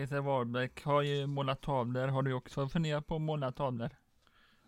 Peter 0.00 0.20
Wahlbeck 0.20 0.84
har 0.84 1.02
ju 1.02 1.26
målat 1.26 1.62
tavlor. 1.62 2.08
Har 2.08 2.22
du 2.22 2.32
också 2.32 2.68
funderat 2.68 3.06
på 3.06 3.14
att 3.14 3.20
måla 3.20 3.52
tavlor? 3.52 3.90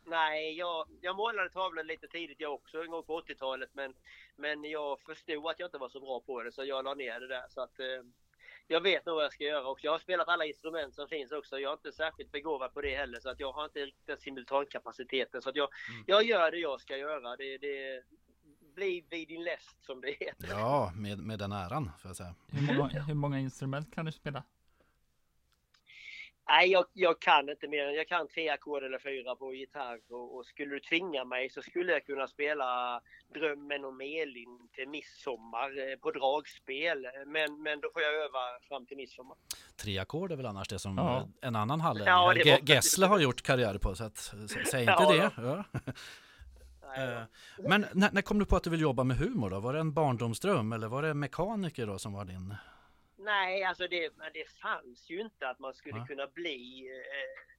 Nej, 0.05 0.59
jag, 0.59 0.89
jag 1.01 1.17
målade 1.17 1.51
tavlor 1.51 1.85
lite 1.85 2.09
tidigt 2.09 2.41
jag 2.41 2.55
också, 2.55 2.83
en 2.83 2.91
gång 2.91 3.03
på 3.03 3.21
80-talet. 3.21 3.71
Men, 3.73 3.95
men 4.37 4.65
jag 4.65 5.01
förstod 5.01 5.47
att 5.47 5.59
jag 5.59 5.67
inte 5.67 5.79
var 5.79 5.89
så 5.89 6.01
bra 6.01 6.21
på 6.21 6.43
det 6.43 6.53
så 6.53 6.65
jag 6.65 6.85
la 6.85 6.95
ner 6.95 7.21
det 7.21 7.29
där. 7.29 7.45
Så 7.49 7.61
att, 7.61 7.81
eh, 7.81 8.03
jag 8.73 8.81
vet 8.81 9.07
nog 9.07 9.15
vad 9.15 9.25
jag 9.25 9.33
ska 9.33 9.45
göra 9.45 9.67
och 9.67 9.85
jag 9.85 9.93
har 9.93 9.99
spelat 9.99 10.29
alla 10.29 10.45
instrument 10.45 10.95
som 10.95 11.09
finns 11.09 11.33
också. 11.33 11.59
Jag 11.59 11.69
är 11.69 11.73
inte 11.73 11.93
särskilt 11.93 12.33
begåvad 12.33 12.75
på 12.75 12.81
det 12.81 12.97
heller 12.97 13.21
så 13.21 13.29
att 13.31 13.41
jag 13.41 13.53
har 13.53 13.65
inte 13.65 13.79
riktigt 13.87 14.21
simultankapaciteten. 14.21 15.43
Så 15.43 15.49
att 15.51 15.57
jag, 15.57 15.69
Mm. 15.91 16.05
jag 16.07 16.23
gör 16.25 16.51
det 16.51 16.57
jag 16.59 16.81
ska 16.81 16.97
göra. 16.97 17.37
Det, 17.37 17.59
det 17.59 18.03
blir 18.75 19.03
vid 19.11 19.29
din 19.29 19.45
läst 19.45 19.85
som 19.85 20.01
det 20.01 20.11
heter. 20.21 20.49
Ja, 20.51 20.93
med, 20.97 21.19
med 21.19 21.39
den 21.39 21.53
äran 21.53 21.91
får 21.99 22.09
jag 22.09 22.17
säga. 22.17 22.35
Hur 22.53 22.77
många, 22.77 22.89
hur 22.89 23.15
många 23.15 23.39
instrument 23.41 23.95
kan 23.95 24.05
du 24.05 24.13
spela? 24.13 24.43
Nej, 26.53 26.71
jag, 26.71 26.85
jag 26.93 27.21
kan 27.21 27.49
inte 27.49 27.69
mer 27.69 27.87
än 27.87 27.95
jag 27.95 28.09
kan 28.09 28.29
tre 28.29 28.49
ackord 28.49 28.83
eller 28.85 28.99
fyra 28.99 29.37
på 29.37 29.55
gitarr. 29.55 29.99
Och, 30.11 30.37
och 30.37 30.47
skulle 30.47 30.71
du 30.75 30.81
tvinga 30.81 31.25
mig 31.25 31.51
så 31.51 31.63
skulle 31.63 31.93
jag 31.93 32.07
kunna 32.07 32.27
spela 32.29 33.01
Drömmen 33.35 33.85
om 33.85 34.01
Elin 34.01 34.69
till 34.73 34.89
midsommar 34.89 35.69
eh, 35.93 35.97
på 35.97 36.11
dragspel. 36.11 37.07
Men, 37.27 37.63
men 37.63 37.81
då 37.81 37.89
får 37.93 38.03
jag 38.03 38.15
öva 38.15 38.41
fram 38.69 38.87
till 38.87 38.97
midsommar. 38.97 39.37
Tre 39.77 39.99
ackord 39.99 40.33
är 40.33 40.37
väl 40.37 40.47
annars 40.47 40.69
det 40.69 40.79
som 40.79 40.99
Ja. 40.99 41.17
eh, 41.17 41.49
en 41.49 41.57
annan 41.57 41.81
hallänning, 41.81 42.45
Ja, 42.47 42.59
Gessle 42.63 43.07
har 43.07 43.19
gjort 43.21 43.43
karriär 43.43 43.79
på. 43.79 43.95
Så 43.95 44.05
att, 44.05 44.19
säg 44.71 44.81
inte 44.81 44.93
Ja, 44.99 45.13
det. 45.13 45.43
Ja. 45.43 45.65
Nej, 46.97 47.13
Eh, 47.17 47.23
Men 47.69 47.87
när, 47.93 48.11
när 48.13 48.23
kom 48.23 48.39
du 48.39 48.45
på 48.47 48.57
att 48.57 48.65
du 48.65 48.71
vill 48.71 48.81
jobba 48.81 49.05
med 49.05 49.17
humor 49.17 49.51
då? 49.51 49.61
Var 49.61 49.73
det 49.73 49.81
en 49.81 49.93
barndomsdröm 49.93 50.73
eller 50.73 50.89
var 50.89 51.03
det 51.03 51.15
mekaniker 51.15 51.87
då 51.87 51.99
som 51.99 52.13
var 52.13 52.25
din? 52.25 52.55
Nej, 53.25 53.65
alltså 53.65 53.89
det, 53.89 54.17
men 54.17 54.31
det 54.35 54.51
fanns 54.63 55.11
ju 55.11 55.21
inte 55.21 55.49
att 55.49 55.59
man 55.59 55.75
skulle 55.75 55.99
Ja. 55.99 56.07
kunna 56.07 56.27
bli... 56.27 56.89
Eh, 56.89 57.53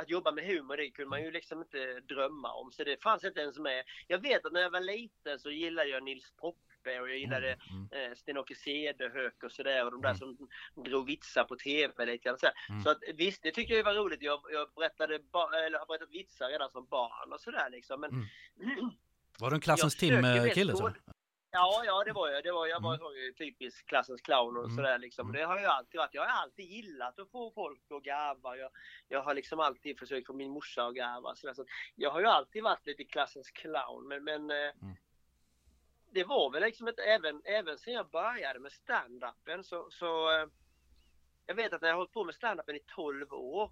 att 0.00 0.10
jobba 0.10 0.32
med 0.32 0.44
humor, 0.46 0.76
det 0.76 0.90
kunde 0.90 1.08
man 1.10 1.22
ju 1.22 1.30
liksom 1.30 1.58
inte 1.62 2.00
drömma 2.00 2.52
om. 2.52 2.72
Så 2.72 2.84
det 2.84 3.02
fanns 3.02 3.24
inte 3.24 3.40
ens 3.40 3.58
med. 3.58 3.84
Jag 4.06 4.18
vet 4.18 4.46
att 4.46 4.52
när 4.52 4.60
jag 4.60 4.70
var 4.70 4.80
liten 4.80 5.38
så 5.38 5.50
gillade 5.50 5.88
jag 5.88 6.02
Nils 6.02 6.32
Poppe 6.36 7.00
och 7.00 7.10
jag 7.10 7.18
gillade 7.18 7.58
Mm. 7.70 8.10
eh, 8.10 8.16
Sten-Åke 8.16 8.54
Cederhök 8.54 9.42
och 9.42 9.52
sådär 9.52 9.84
och 9.84 9.90
de 9.92 10.00
där 10.02 10.08
Mm. 10.08 10.18
som 10.18 10.48
drog 10.84 11.06
vitsar 11.06 11.44
på 11.44 11.56
TV 11.56 12.06
lite 12.06 12.28
grann. 12.28 12.38
Så. 12.38 12.48
Mm. 12.68 12.82
så 12.82 12.90
att, 12.90 12.98
visst, 13.14 13.42
det 13.42 13.50
tyckte 13.50 13.74
jag 13.74 13.84
var 13.84 13.94
roligt. 13.94 14.22
Jag, 14.22 14.40
jag 14.52 14.68
berättade 14.76 15.14
eller 15.14 15.78
har 15.78 15.86
berättat 15.86 16.10
vitsar 16.10 16.48
redan 16.48 16.70
som 16.70 16.86
barn 16.86 17.32
och 17.32 17.40
sådär 17.40 17.70
liksom. 17.70 18.00
Men 18.00 18.10
Mm. 18.10 18.26
Var 19.40 19.50
du 19.50 19.54
en 19.54 19.60
klassens 19.60 19.96
timme-kille? 19.96 20.72
Ja, 21.52 21.82
ja 21.84 22.02
det 22.04 22.12
var 22.12 22.28
jag. 22.28 22.44
Det 22.44 22.52
var, 22.52 22.66
jag 22.66 22.82
var 22.82 22.94
Mm. 22.94 23.34
typisk 23.34 23.86
klassens 23.86 24.20
clown 24.20 24.56
och 24.56 24.64
Mm. 24.64 24.76
sådär 24.76 24.98
liksom. 24.98 25.28
Mm. 25.28 25.40
Det 25.40 25.46
har 25.46 25.58
jag 25.60 25.72
alltid 25.72 25.98
varit. 25.98 26.14
Jag 26.14 26.22
har 26.22 26.42
alltid 26.42 26.66
gillat 26.66 27.18
att 27.18 27.30
få 27.30 27.50
folk 27.50 27.80
att 27.90 28.02
garva. 28.02 28.56
Jag, 28.56 28.70
jag 29.08 29.22
har 29.22 29.34
liksom 29.34 29.60
alltid 29.60 29.98
försökt 29.98 30.26
få 30.26 30.32
min 30.32 30.50
morsa 30.50 30.86
att 30.86 30.94
garva. 30.94 31.34
Så 31.34 31.64
jag 31.94 32.10
har 32.10 32.20
ju 32.20 32.26
alltid 32.26 32.62
varit 32.62 32.86
lite 32.86 33.04
klassens 33.04 33.50
clown. 33.50 34.08
Men, 34.08 34.24
men 34.24 34.50
eh, 34.50 34.56
Mm. 34.82 34.96
det 36.10 36.24
var 36.24 36.50
väl 36.50 36.62
liksom 36.62 36.88
ett, 36.88 36.98
även, 36.98 37.42
även 37.44 37.78
sen 37.78 37.92
jag 37.94 38.10
började 38.10 38.58
med 38.60 38.72
stand-upen 38.72 39.62
så, 39.62 39.90
så 39.90 40.30
eh, 40.30 40.46
jag 41.46 41.54
vet 41.54 41.72
att 41.72 41.80
när 41.82 41.88
jag 41.88 41.94
har 41.94 41.98
hållit 41.98 42.12
på 42.12 42.24
med 42.24 42.34
stand-upen 42.34 42.76
i 42.76 42.80
12 42.86 43.32
år 43.32 43.70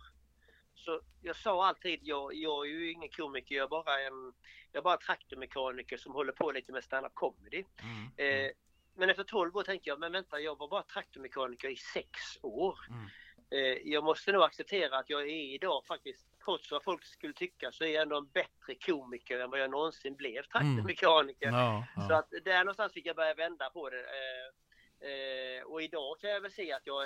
så 0.79 1.01
jag 1.23 1.37
sa 1.37 1.67
alltid, 1.67 2.01
jag, 2.03 2.35
jag 2.35 2.67
är 2.67 2.71
ju 2.71 2.93
ingen 2.93 3.09
komiker, 3.09 3.55
jag 3.55 3.65
är 3.65 3.69
bara 3.69 4.01
en 4.01 4.33
jag 4.73 4.85
bara 4.85 4.97
traktormekaniker 4.97 5.97
som 5.97 6.13
håller 6.13 6.33
på 6.33 6.53
lite 6.53 6.73
med 6.73 6.85
stand-up 6.85 7.15
comedy. 7.15 7.65
Mm. 7.83 8.47
Eh, 8.47 8.51
men 8.97 9.11
efter 9.11 9.25
12 9.25 9.57
år 9.57 9.63
tänkte 9.63 9.89
jag, 9.89 10.01
men 10.01 10.13
vänta, 10.13 10.41
jag 10.41 10.59
var 10.59 10.69
bara 10.69 10.83
traktormekaniker 10.83 11.69
i 11.69 11.77
6 11.77 12.07
år. 12.43 12.79
Mm. 12.91 13.09
Eh, 13.51 13.93
jag 13.93 14.05
måste 14.05 14.33
nog 14.33 14.43
acceptera 14.43 14.99
att 14.99 15.11
jag 15.11 15.23
är 15.23 15.55
idag 15.55 15.87
faktiskt, 15.87 16.29
trots 16.45 16.71
vad 16.71 16.85
folk 16.85 17.05
skulle 17.05 17.33
tycka, 17.33 17.73
så 17.73 17.85
är 17.85 17.89
jag 17.89 18.03
ändå 18.03 18.17
en 18.17 18.31
bättre 18.31 18.75
komiker 18.87 19.41
än 19.41 19.51
vad 19.51 19.61
jag 19.61 19.71
någonsin 19.71 20.17
blev 20.17 20.43
traktormekaniker. 20.43 21.47
Ja, 21.47 21.87
Så 21.95 22.13
ja. 22.13 22.19
att 22.19 22.31
där 22.45 22.59
någonstans 22.59 22.93
fick 22.93 23.07
jag 23.07 23.17
börja 23.17 23.35
vända 23.35 23.71
på 23.71 23.91
det. 23.91 24.01
Eh, 24.01 25.11
eh, 25.11 25.63
och 25.63 25.83
idag 25.83 26.21
kan 26.21 26.31
jag 26.31 26.41
väl 26.41 26.53
se 26.53 26.73
att 26.73 26.87
jag 26.87 27.03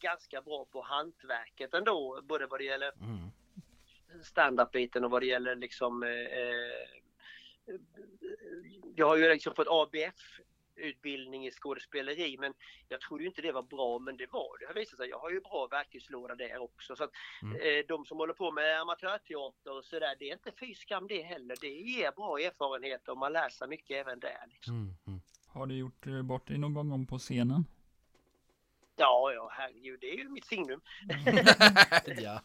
ganska 0.00 0.42
bra 0.42 0.64
på 0.64 0.82
hantverket 0.82 1.74
ändå, 1.74 2.20
både 2.24 2.46
vad 2.46 2.60
det 2.60 2.64
gäller 2.64 2.92
Mm. 3.00 3.30
stand-up-biten 4.22 5.04
och 5.04 5.10
vad 5.10 5.22
det 5.22 5.26
gäller 5.26 5.54
liksom 5.56 6.02
eh, 6.02 6.10
eh, 6.10 6.88
Jag 8.96 9.06
har 9.06 9.16
ju 9.16 9.28
liksom 9.28 9.54
fått 9.54 9.68
ABF 9.70 10.40
utbildning 10.80 11.46
i 11.46 11.50
skådespeleri 11.50 12.36
men 12.38 12.54
jag 12.88 13.00
trodde 13.00 13.22
ju 13.22 13.28
inte 13.28 13.42
det 13.42 13.52
var 13.52 13.62
bra 13.62 13.98
men 13.98 14.16
det 14.16 14.32
var 14.32 14.58
det. 14.58 14.64
Det 14.64 14.66
har 14.66 14.74
visat 14.74 14.96
sig. 14.98 15.08
Jag 15.08 15.18
har 15.18 15.30
ju 15.30 15.40
bra 15.40 15.66
verktygslåda 15.70 16.34
där 16.34 16.58
också. 16.58 16.96
Så 16.96 17.04
att, 17.04 17.10
Mm. 17.42 17.56
eh, 17.60 17.84
de 17.88 18.04
som 18.04 18.18
håller 18.18 18.34
på 18.34 18.52
med 18.52 18.80
amatörteater 18.80 19.72
och 19.76 19.84
sådär, 19.84 20.16
det 20.18 20.28
är 20.28 20.32
inte 20.32 20.52
fy 20.60 20.74
skam 20.74 21.06
det 21.06 21.22
heller. 21.22 21.56
Det 21.60 21.68
ger 21.68 22.12
bra 22.12 22.38
erfarenhet 22.40 23.08
och 23.08 23.18
man 23.18 23.32
lär 23.32 23.48
sig 23.48 23.68
mycket 23.68 23.96
även 23.96 24.20
där. 24.20 24.44
Liksom. 24.48 24.74
Mm. 24.74 24.94
Mm. 25.06 25.20
Har 25.48 25.66
du 25.66 25.74
gjort 25.76 26.06
eh, 26.06 26.22
bort 26.22 26.46
dig 26.46 26.58
någon 26.58 26.74
gång 26.74 26.92
om 26.92 27.06
på 27.06 27.18
scenen? 27.18 27.64
Ja, 28.98 29.32
ja, 29.34 29.48
herregud, 29.52 30.00
det 30.00 30.10
är 30.12 30.16
ju 30.16 30.28
mitt 30.28 30.44
signum. 30.46 30.80
ja. 32.06 32.40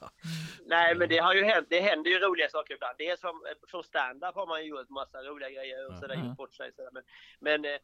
Nej, 0.66 0.96
men 0.96 1.10
det 1.10 1.18
har 1.18 1.34
ju 1.34 1.44
hänt. 1.44 1.68
Det 1.70 1.80
händer 1.80 2.12
ju 2.12 2.20
roliga 2.20 2.50
saker 2.50 2.74
ibland. 2.74 2.96
Det 2.98 3.08
är 3.10 3.16
som, 3.18 3.42
som 3.68 3.84
stand-up 3.84 4.36
har 4.36 4.48
man 4.48 4.62
ju 4.64 4.70
gjort 4.70 4.90
massa 4.90 5.24
roliga 5.24 5.50
grejer 5.50 5.88
och 5.88 6.00
sådär, 6.00 6.16
Ja. 6.16 6.26
gjort 6.26 6.38
bort 6.38 6.54
sig. 6.54 6.72
Sådär. 6.74 6.90
Men, 6.94 7.04
men 7.40 7.66
eh, 7.66 7.80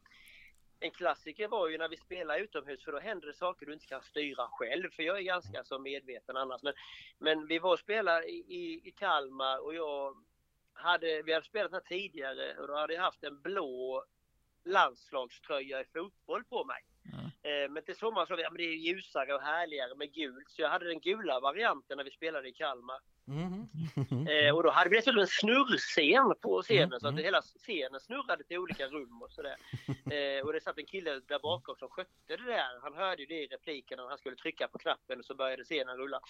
en 0.80 0.90
klassiker 0.90 1.48
var 1.48 1.68
ju 1.68 1.78
när 1.78 1.88
vi 1.88 1.96
spelar 1.96 2.38
utomhus 2.38 2.84
för 2.84 2.92
då 2.92 2.98
händer 2.98 3.26
det 3.26 3.34
saker 3.34 3.66
du 3.66 3.72
inte 3.72 3.86
kan 3.86 4.02
styra 4.02 4.48
själv. 4.48 4.90
För 4.90 5.02
jag 5.02 5.18
är 5.18 5.22
ganska 5.22 5.64
så 5.64 5.78
medveten 5.78 6.36
annars. 6.36 6.62
Men, 6.62 6.74
men 7.18 7.46
vi 7.46 7.58
var 7.58 7.72
och 7.72 7.78
spelade 7.78 8.26
i, 8.26 8.36
i, 8.48 8.88
i 8.88 8.90
Kalmar 8.90 9.64
och 9.64 9.74
jag 9.74 10.16
hade, 10.72 11.22
vi 11.22 11.32
hade 11.32 11.46
spelat 11.46 11.72
här 11.72 11.80
tidigare 11.80 12.56
och 12.58 12.68
då 12.68 12.74
hade 12.74 12.94
jag 12.94 13.02
haft 13.02 13.24
en 13.24 13.40
blå 13.42 14.04
landslagströja 14.64 15.80
i 15.80 15.84
fotboll 15.84 16.44
på 16.44 16.64
mig. 16.64 16.82
Eh, 17.42 17.70
Men 17.70 17.82
till 17.82 17.96
sommaren 17.96 18.26
så 18.26 18.34
ja, 18.38 18.50
men 18.50 18.56
det 18.56 18.64
är 18.64 18.74
ljusare 18.74 19.34
och 19.34 19.42
härligare 19.42 19.94
med 19.94 20.12
gult. 20.12 20.50
Så 20.50 20.62
jag 20.62 20.68
hade 20.68 20.88
den 20.88 21.00
gula 21.00 21.40
varianten 21.40 21.96
när 21.96 22.04
vi 22.04 22.10
spelade 22.10 22.48
i 22.48 22.52
Kalmar. 22.52 23.00
Mm. 23.28 24.54
Och 24.54 24.62
då 24.62 24.70
hade 24.70 24.90
vi 24.90 24.96
dessutom 24.96 25.20
en 25.20 25.26
snurrscen 25.26 26.34
på 26.40 26.62
scenen 26.62 26.88
Mm, 26.88 27.00
så 27.00 27.06
att 27.06 27.12
mm. 27.12 27.24
hela 27.24 27.42
scenen 27.42 28.00
snurrade 28.00 28.44
till 28.44 28.58
olika 28.58 28.86
rum 28.86 29.22
och 29.22 29.30
sådär. 29.30 29.56
Eh, 30.10 30.46
och 30.46 30.52
det 30.52 30.60
satt 30.60 30.78
en 30.78 30.86
kille 30.86 31.20
där 31.20 31.38
bakom 31.38 31.76
som 31.76 31.88
skötte 31.88 32.36
det 32.36 32.36
där. 32.36 32.80
Han 32.82 32.94
hörde 32.94 33.22
ju 33.22 33.26
det 33.26 33.42
i 33.44 33.46
repliken 33.46 33.96
när 33.96 34.08
han 34.08 34.18
skulle 34.18 34.36
trycka 34.36 34.68
på 34.68 34.78
knappen 34.78 35.18
och 35.18 35.24
så 35.24 35.34
började 35.34 35.64
scenen 35.64 35.96
rulla. 35.96 36.20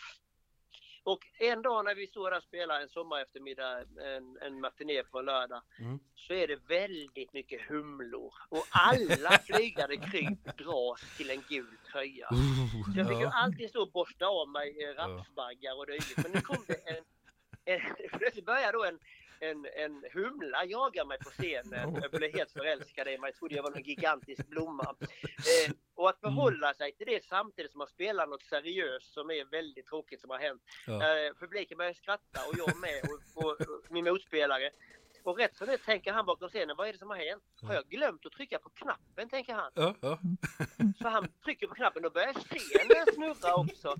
Och 1.12 1.26
en 1.38 1.62
dag 1.62 1.84
när 1.84 1.94
vi 1.94 2.06
där 2.14 2.36
och 2.36 2.42
spelade 2.42 2.82
en 2.82 2.88
sommareftermiddag, 2.88 3.78
en, 4.16 4.38
en 4.40 4.60
matiné 4.60 5.02
på 5.02 5.18
en 5.18 5.24
lördag, 5.24 5.62
Mm. 5.78 5.98
så 6.14 6.32
är 6.32 6.46
det 6.48 6.56
väldigt 6.68 7.32
mycket 7.32 7.60
humlor. 7.68 8.32
Och 8.48 8.64
alla 8.70 9.30
flygande 9.46 9.96
kryp 9.96 10.56
dras 10.58 11.16
till 11.16 11.30
en 11.30 11.42
gul 11.48 11.76
tröja. 11.92 12.28
Så 12.92 12.98
jag 12.98 13.08
fick 13.08 13.18
ju 13.18 13.26
alltid 13.26 13.70
stå 13.70 13.82
och 13.82 13.90
borsta 13.92 14.26
av 14.26 14.48
mig 14.48 14.94
rapsbaggar 14.96 15.78
och 15.78 15.86
dylikt. 15.86 16.16
Men 16.22 16.32
nu 16.32 16.40
kom 16.40 16.64
det 16.66 16.74
en... 16.74 17.04
en 17.64 17.80
plötsligt 18.18 18.46
började 18.46 18.72
då 18.72 18.84
en, 18.84 18.98
en, 19.40 19.66
en 19.76 20.04
humla 20.12 20.64
jaga 20.64 21.04
mig 21.04 21.18
på 21.18 21.30
scenen. 21.30 21.98
Jag 22.02 22.10
blev 22.10 22.34
helt 22.36 22.52
förälskad 22.52 23.08
i 23.08 23.18
mig. 23.18 23.28
Jag 23.30 23.36
trodde 23.38 23.54
jag 23.54 23.62
var 23.62 23.76
en 23.76 23.82
gigantisk 23.82 24.46
blomma. 24.48 24.94
Eh, 25.00 25.72
och 26.00 26.08
att 26.08 26.20
förhålla 26.20 26.74
sig 26.74 26.92
till 26.92 27.06
det 27.06 27.24
samtidigt 27.24 27.70
som 27.72 27.78
man 27.78 27.88
spelar 27.88 28.26
något 28.26 28.42
seriöst 28.42 29.12
som 29.12 29.30
är 29.30 29.44
väldigt 29.44 29.86
tråkigt 29.86 30.20
som 30.20 30.30
har 30.30 30.38
hänt. 30.38 30.62
Ja. 30.86 30.92
Eh, 30.94 31.34
publiken 31.34 31.78
börjar 31.78 31.92
skratta 31.92 32.40
och 32.48 32.54
jag 32.58 32.76
med 32.80 33.00
och, 33.10 33.44
och, 33.44 33.50
och 33.60 33.82
min 33.90 34.04
motspelare. 34.04 34.70
Och 35.22 35.38
rätt 35.38 35.56
som 35.56 35.66
det 35.66 35.78
tänker 35.78 36.12
han 36.12 36.26
bakom 36.26 36.48
scenen, 36.48 36.76
vad 36.76 36.88
är 36.88 36.92
det 36.92 36.98
som 36.98 37.10
har 37.10 37.16
hänt? 37.16 37.42
Har 37.62 37.74
jag 37.74 37.84
glömt 37.88 38.26
att 38.26 38.32
trycka 38.32 38.58
på 38.58 38.68
knappen, 38.70 39.28
tänker 39.28 39.54
han. 39.54 39.72
Ja, 39.74 39.94
ja. 40.00 40.18
Så 41.02 41.08
han 41.08 41.28
trycker 41.44 41.66
på 41.66 41.74
knappen, 41.74 42.02
då 42.02 42.10
börjar 42.10 42.32
scenen 42.32 43.06
snurra 43.14 43.54
också. 43.54 43.96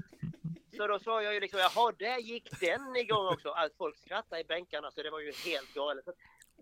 Så 0.77 0.87
då 0.87 0.99
sa 0.99 1.23
jag 1.23 1.35
ju 1.35 1.41
liksom, 1.41 1.61
jaha, 1.61 1.93
där 1.99 2.19
gick 2.19 2.61
den 2.61 2.97
igång 2.97 3.27
också. 3.27 3.49
Allt 3.51 3.77
folk 3.77 3.99
skrattade 3.99 4.41
i 4.41 4.45
bänkarna 4.45 4.91
så 4.91 5.03
det 5.03 5.11
var 5.11 5.21
ju 5.21 5.33
helt 5.33 5.75
galet. 5.75 6.05
Så 6.05 6.13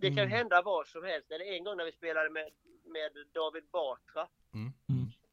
Det 0.01 0.07
kan 0.07 0.17
ju 0.17 0.23
Mm. 0.23 0.39
hända 0.39 0.63
vad 0.63 0.87
som 0.87 1.05
helst. 1.05 1.31
Eller 1.31 1.45
en 1.45 1.65
gång 1.65 1.77
när 1.77 1.85
vi 1.85 1.93
spelade 1.93 2.31
med, 2.31 2.51
med 2.85 3.11
David 3.35 3.65
Batra. 3.73 4.29
Mm. 4.55 4.73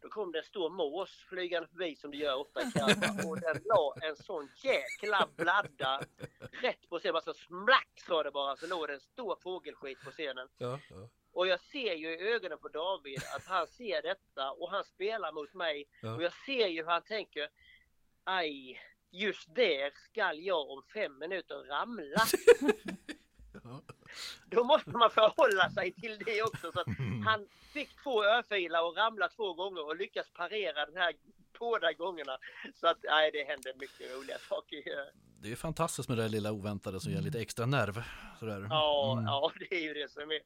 Då 0.05 0.09
kom 0.09 0.31
det 0.31 0.39
en 0.39 0.45
stor 0.45 0.69
mås 0.69 1.25
flygande 1.29 1.67
förbi 1.67 1.95
som 1.95 2.11
det 2.11 2.17
gör 2.17 2.35
ofta 2.35 2.61
i 2.61 2.71
Kalmar. 2.71 3.29
Och 3.29 3.39
den 3.39 3.61
la 3.65 3.95
en 4.01 4.15
sån 4.15 4.49
jäkla 4.55 5.27
bladda 5.35 6.01
rätt 6.51 6.89
på 6.89 6.99
scenen. 6.99 7.15
Alltså 7.15 7.33
smack 7.33 8.03
sa 8.07 8.23
det 8.23 8.31
bara. 8.31 8.55
Så 8.55 8.67
låg 8.67 8.87
det 8.87 8.93
en 8.93 8.99
stor 8.99 9.35
fågelskit 9.35 10.03
på 10.03 10.11
scenen. 10.11 10.47
Ja, 10.57 10.79
ja. 10.89 11.09
Och 11.31 11.47
jag 11.47 11.59
ser 11.59 11.93
ju 11.93 12.09
i 12.09 12.33
ögonen 12.33 12.57
på 12.57 12.67
David 12.67 13.21
att 13.35 13.45
han 13.45 13.67
ser 13.67 14.01
detta 14.01 14.51
och 14.51 14.71
han 14.71 14.83
spelar 14.83 15.31
mot 15.31 15.53
mig. 15.53 15.85
Ja. 16.01 16.15
Och 16.15 16.23
jag 16.23 16.33
ser 16.45 16.67
ju 16.67 16.81
hur 16.81 16.89
han 16.89 17.01
tänker, 17.01 17.49
aj, 18.23 18.81
just 19.11 19.55
där 19.55 19.91
skall 19.95 20.39
jag 20.39 20.69
om 20.69 20.83
fem 20.93 21.17
minuter 21.17 21.55
ramla. 21.55 22.21
Då 24.49 24.63
måste 24.63 24.89
man 24.89 25.11
förhålla 25.11 25.69
sig 25.69 25.91
till 25.91 26.17
det 26.25 26.41
också. 26.43 26.71
Så 26.71 26.83
han 27.25 27.47
fick 27.73 27.89
två 28.03 28.23
örfilar 28.23 28.83
och 28.87 28.97
ramlade 28.97 29.33
två 29.33 29.53
gånger 29.53 29.85
och 29.87 29.95
lyckas 29.95 30.29
parera 30.33 30.85
den 30.85 30.97
här 30.97 31.13
båda 31.59 31.93
gångerna. 31.93 32.37
Så 32.75 32.87
att 32.87 32.97
nej, 33.03 33.31
det 33.33 33.43
händer 33.43 33.73
mycket 33.79 34.15
roliga 34.17 34.37
saker. 34.49 34.81
Det 35.41 35.51
är 35.51 35.55
fantastiskt 35.55 36.09
med 36.09 36.17
det 36.17 36.21
där 36.23 36.29
lilla 36.29 36.51
oväntade 36.51 36.99
som 36.99 37.11
ger 37.11 37.21
lite 37.21 37.39
extra 37.39 37.65
nerv. 37.65 38.03
Sådär. 38.39 38.67
Ja, 38.69 39.11
Mm. 39.13 39.25
ja, 39.25 39.51
det 39.69 39.75
är 39.75 39.81
ju 39.81 39.93
det 39.93 40.11
som 40.11 40.31
är. 40.31 40.39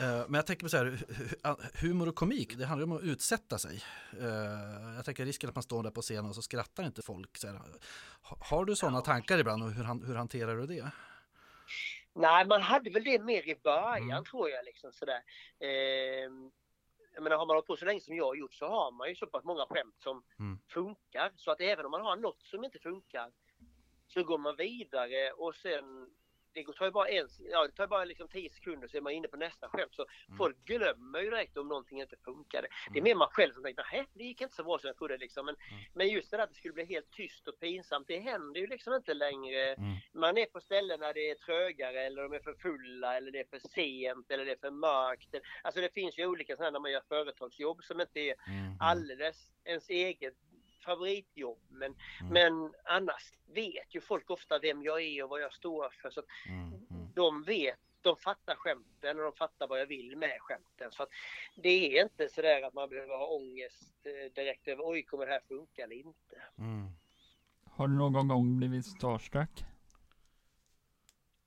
Eh, 0.00 0.24
Men 0.28 0.34
jag 0.34 0.46
tänker 0.46 0.64
på 0.64 0.68
så 0.68 0.76
här, 0.76 0.84
hu- 0.84 1.36
hu- 1.42 1.80
humor 1.80 2.08
och 2.08 2.14
komik, 2.14 2.56
det 2.58 2.66
handlar 2.66 2.86
om 2.86 2.92
att 2.92 3.02
utsätta 3.02 3.58
sig. 3.58 3.82
Eh, 4.20 4.94
Jag 4.96 5.04
tänker 5.04 5.24
risken 5.24 5.48
att 5.48 5.54
man 5.54 5.62
står 5.62 5.82
där 5.82 5.90
på 5.90 6.02
scenen 6.02 6.26
och 6.26 6.34
så 6.34 6.42
skrattar 6.42 6.84
inte 6.84 7.02
folk. 7.02 7.38
Har 8.22 8.64
du 8.64 8.76
sådana 8.76 9.00
tankar 9.00 9.38
ibland 9.38 9.62
och 9.62 9.72
hur 9.72 10.14
hanterar 10.14 10.56
du 10.56 10.66
det? 10.66 10.90
Nej, 12.14 12.46
man 12.46 12.62
hade 12.62 12.90
väl 12.90 13.04
det 13.04 13.18
mer 13.22 13.48
i 13.48 13.56
början 13.62 14.10
Mm. 14.10 14.24
tror 14.24 14.50
jag. 14.50 14.64
Liksom, 14.64 14.92
sådär. 14.92 15.22
Ehm, 15.60 16.50
jag 17.14 17.22
menar, 17.22 17.36
har 17.36 17.46
man 17.46 17.56
hållit 17.56 17.66
på 17.66 17.76
så 17.76 17.84
länge 17.84 18.00
som 18.00 18.16
jag 18.16 18.24
har 18.26 18.34
gjort 18.34 18.54
så 18.54 18.66
har 18.68 18.90
man 18.92 19.08
ju 19.08 19.14
så 19.14 19.26
pass 19.26 19.44
många 19.44 19.66
skämt 19.66 19.94
som 19.98 20.22
Mm. 20.38 20.58
funkar. 20.68 21.32
Så 21.36 21.50
att 21.50 21.60
även 21.60 21.84
om 21.84 21.90
man 21.90 22.00
har 22.02 22.16
något 22.16 22.42
som 22.42 22.64
inte 22.64 22.78
funkar 22.78 23.32
så 24.06 24.22
går 24.24 24.38
man 24.38 24.56
vidare 24.56 25.32
och 25.32 25.54
sen 25.54 26.10
det 26.52 26.64
tar 26.76 26.84
ju 26.84 26.90
bara, 26.90 27.08
en, 27.08 27.28
ja, 27.50 27.66
det 27.66 27.72
tar 27.72 27.86
bara 27.86 28.04
liksom 28.04 28.28
10 28.28 28.50
sekunder 28.50 28.88
så 28.88 28.96
är 28.96 29.00
man 29.00 29.12
inne 29.12 29.28
på 29.28 29.36
nästa 29.36 29.68
skämt. 29.68 29.94
Så 29.94 30.06
Mm. 30.28 30.38
folk 30.38 30.56
glömmer 30.64 31.20
ju 31.20 31.30
direkt 31.30 31.56
om 31.56 31.68
någonting 31.68 32.00
inte 32.00 32.16
funkade. 32.24 32.68
Det 32.92 32.98
är 32.98 33.00
Mm. 33.00 33.04
mer 33.04 33.14
man 33.14 33.28
själv 33.30 33.52
som 33.54 33.62
tänker, 33.62 33.84
nej 33.92 34.06
det 34.14 34.24
gick 34.24 34.40
inte 34.40 34.54
så 34.54 34.64
bra 34.64 34.78
som 34.78 34.86
jag 34.86 34.96
trodde. 34.96 35.16
Liksom. 35.18 35.46
Men, 35.46 35.54
Mm. 35.70 35.84
men 35.94 36.08
just 36.08 36.30
det 36.30 36.36
där 36.36 36.44
att 36.44 36.50
det 36.50 36.56
skulle 36.56 36.74
bli 36.74 36.84
helt 36.84 37.10
tyst 37.10 37.48
och 37.48 37.60
pinsamt, 37.60 38.08
det 38.08 38.18
händer 38.18 38.60
ju 38.60 38.66
liksom 38.66 38.94
inte 38.94 39.14
längre 39.14 39.74
Mm. 39.74 39.94
man 40.12 40.38
är 40.38 40.46
på 40.46 40.60
ställen 40.60 41.00
när 41.00 41.14
det 41.14 41.30
är 41.30 41.34
trögare 41.34 42.00
eller 42.06 42.22
de 42.22 42.32
är 42.32 42.40
för 42.40 42.54
fulla 42.54 43.16
eller 43.16 43.30
det 43.30 43.40
är 43.40 43.46
för 43.50 43.68
sent 43.68 44.30
eller 44.30 44.44
det 44.44 44.52
är 44.52 44.56
för 44.60 44.70
mörkt. 44.70 45.34
Alltså 45.62 45.80
det 45.80 45.94
finns 45.94 46.18
ju 46.18 46.26
olika 46.26 46.56
sådana 46.56 46.70
när 46.70 46.80
man 46.80 46.90
gör 46.92 47.02
företagsjobb 47.08 47.84
som 47.84 48.00
inte 48.00 48.20
är 48.20 48.34
Mm. 48.48 48.76
alldeles 48.80 49.52
ens 49.64 49.88
eget 49.90 50.34
favoritjobb. 50.80 51.58
Men, 51.70 51.94
Mm. 52.20 52.32
men 52.32 52.74
annars 52.84 53.32
vet 53.46 53.94
ju 53.94 54.00
folk 54.00 54.30
ofta 54.30 54.58
vem 54.58 54.82
jag 54.82 55.02
är 55.02 55.22
och 55.24 55.30
vad 55.30 55.40
jag 55.42 55.52
står 55.52 55.90
för. 55.90 56.10
Så 56.10 56.20
att 56.20 56.26
Mm. 56.48 56.68
Mm. 56.90 57.12
de 57.14 57.42
vet, 57.42 57.78
de 58.02 58.16
fattar 58.16 58.54
skämten 58.54 59.16
och 59.18 59.24
de 59.24 59.32
fattar 59.32 59.66
vad 59.68 59.80
jag 59.80 59.86
vill 59.86 60.16
med 60.16 60.40
skämten. 60.40 60.92
Så 60.92 61.02
att 61.02 61.08
det 61.56 61.98
är 61.98 62.02
inte 62.02 62.28
sådär 62.28 62.62
att 62.62 62.74
man 62.74 62.88
behöver 62.88 63.16
ha 63.18 63.26
ångest 63.26 63.92
eh, 64.06 64.32
direkt 64.32 64.68
över 64.68 64.88
oj 64.90 65.02
kommer 65.02 65.26
det 65.26 65.32
här 65.32 65.40
funka 65.48 65.84
eller 65.84 65.96
inte. 65.96 66.42
Mm. 66.58 66.88
Har 67.70 67.88
du 67.88 67.94
någon 67.94 68.28
gång 68.28 68.56
blivit 68.58 68.86
starstruck? 68.86 69.64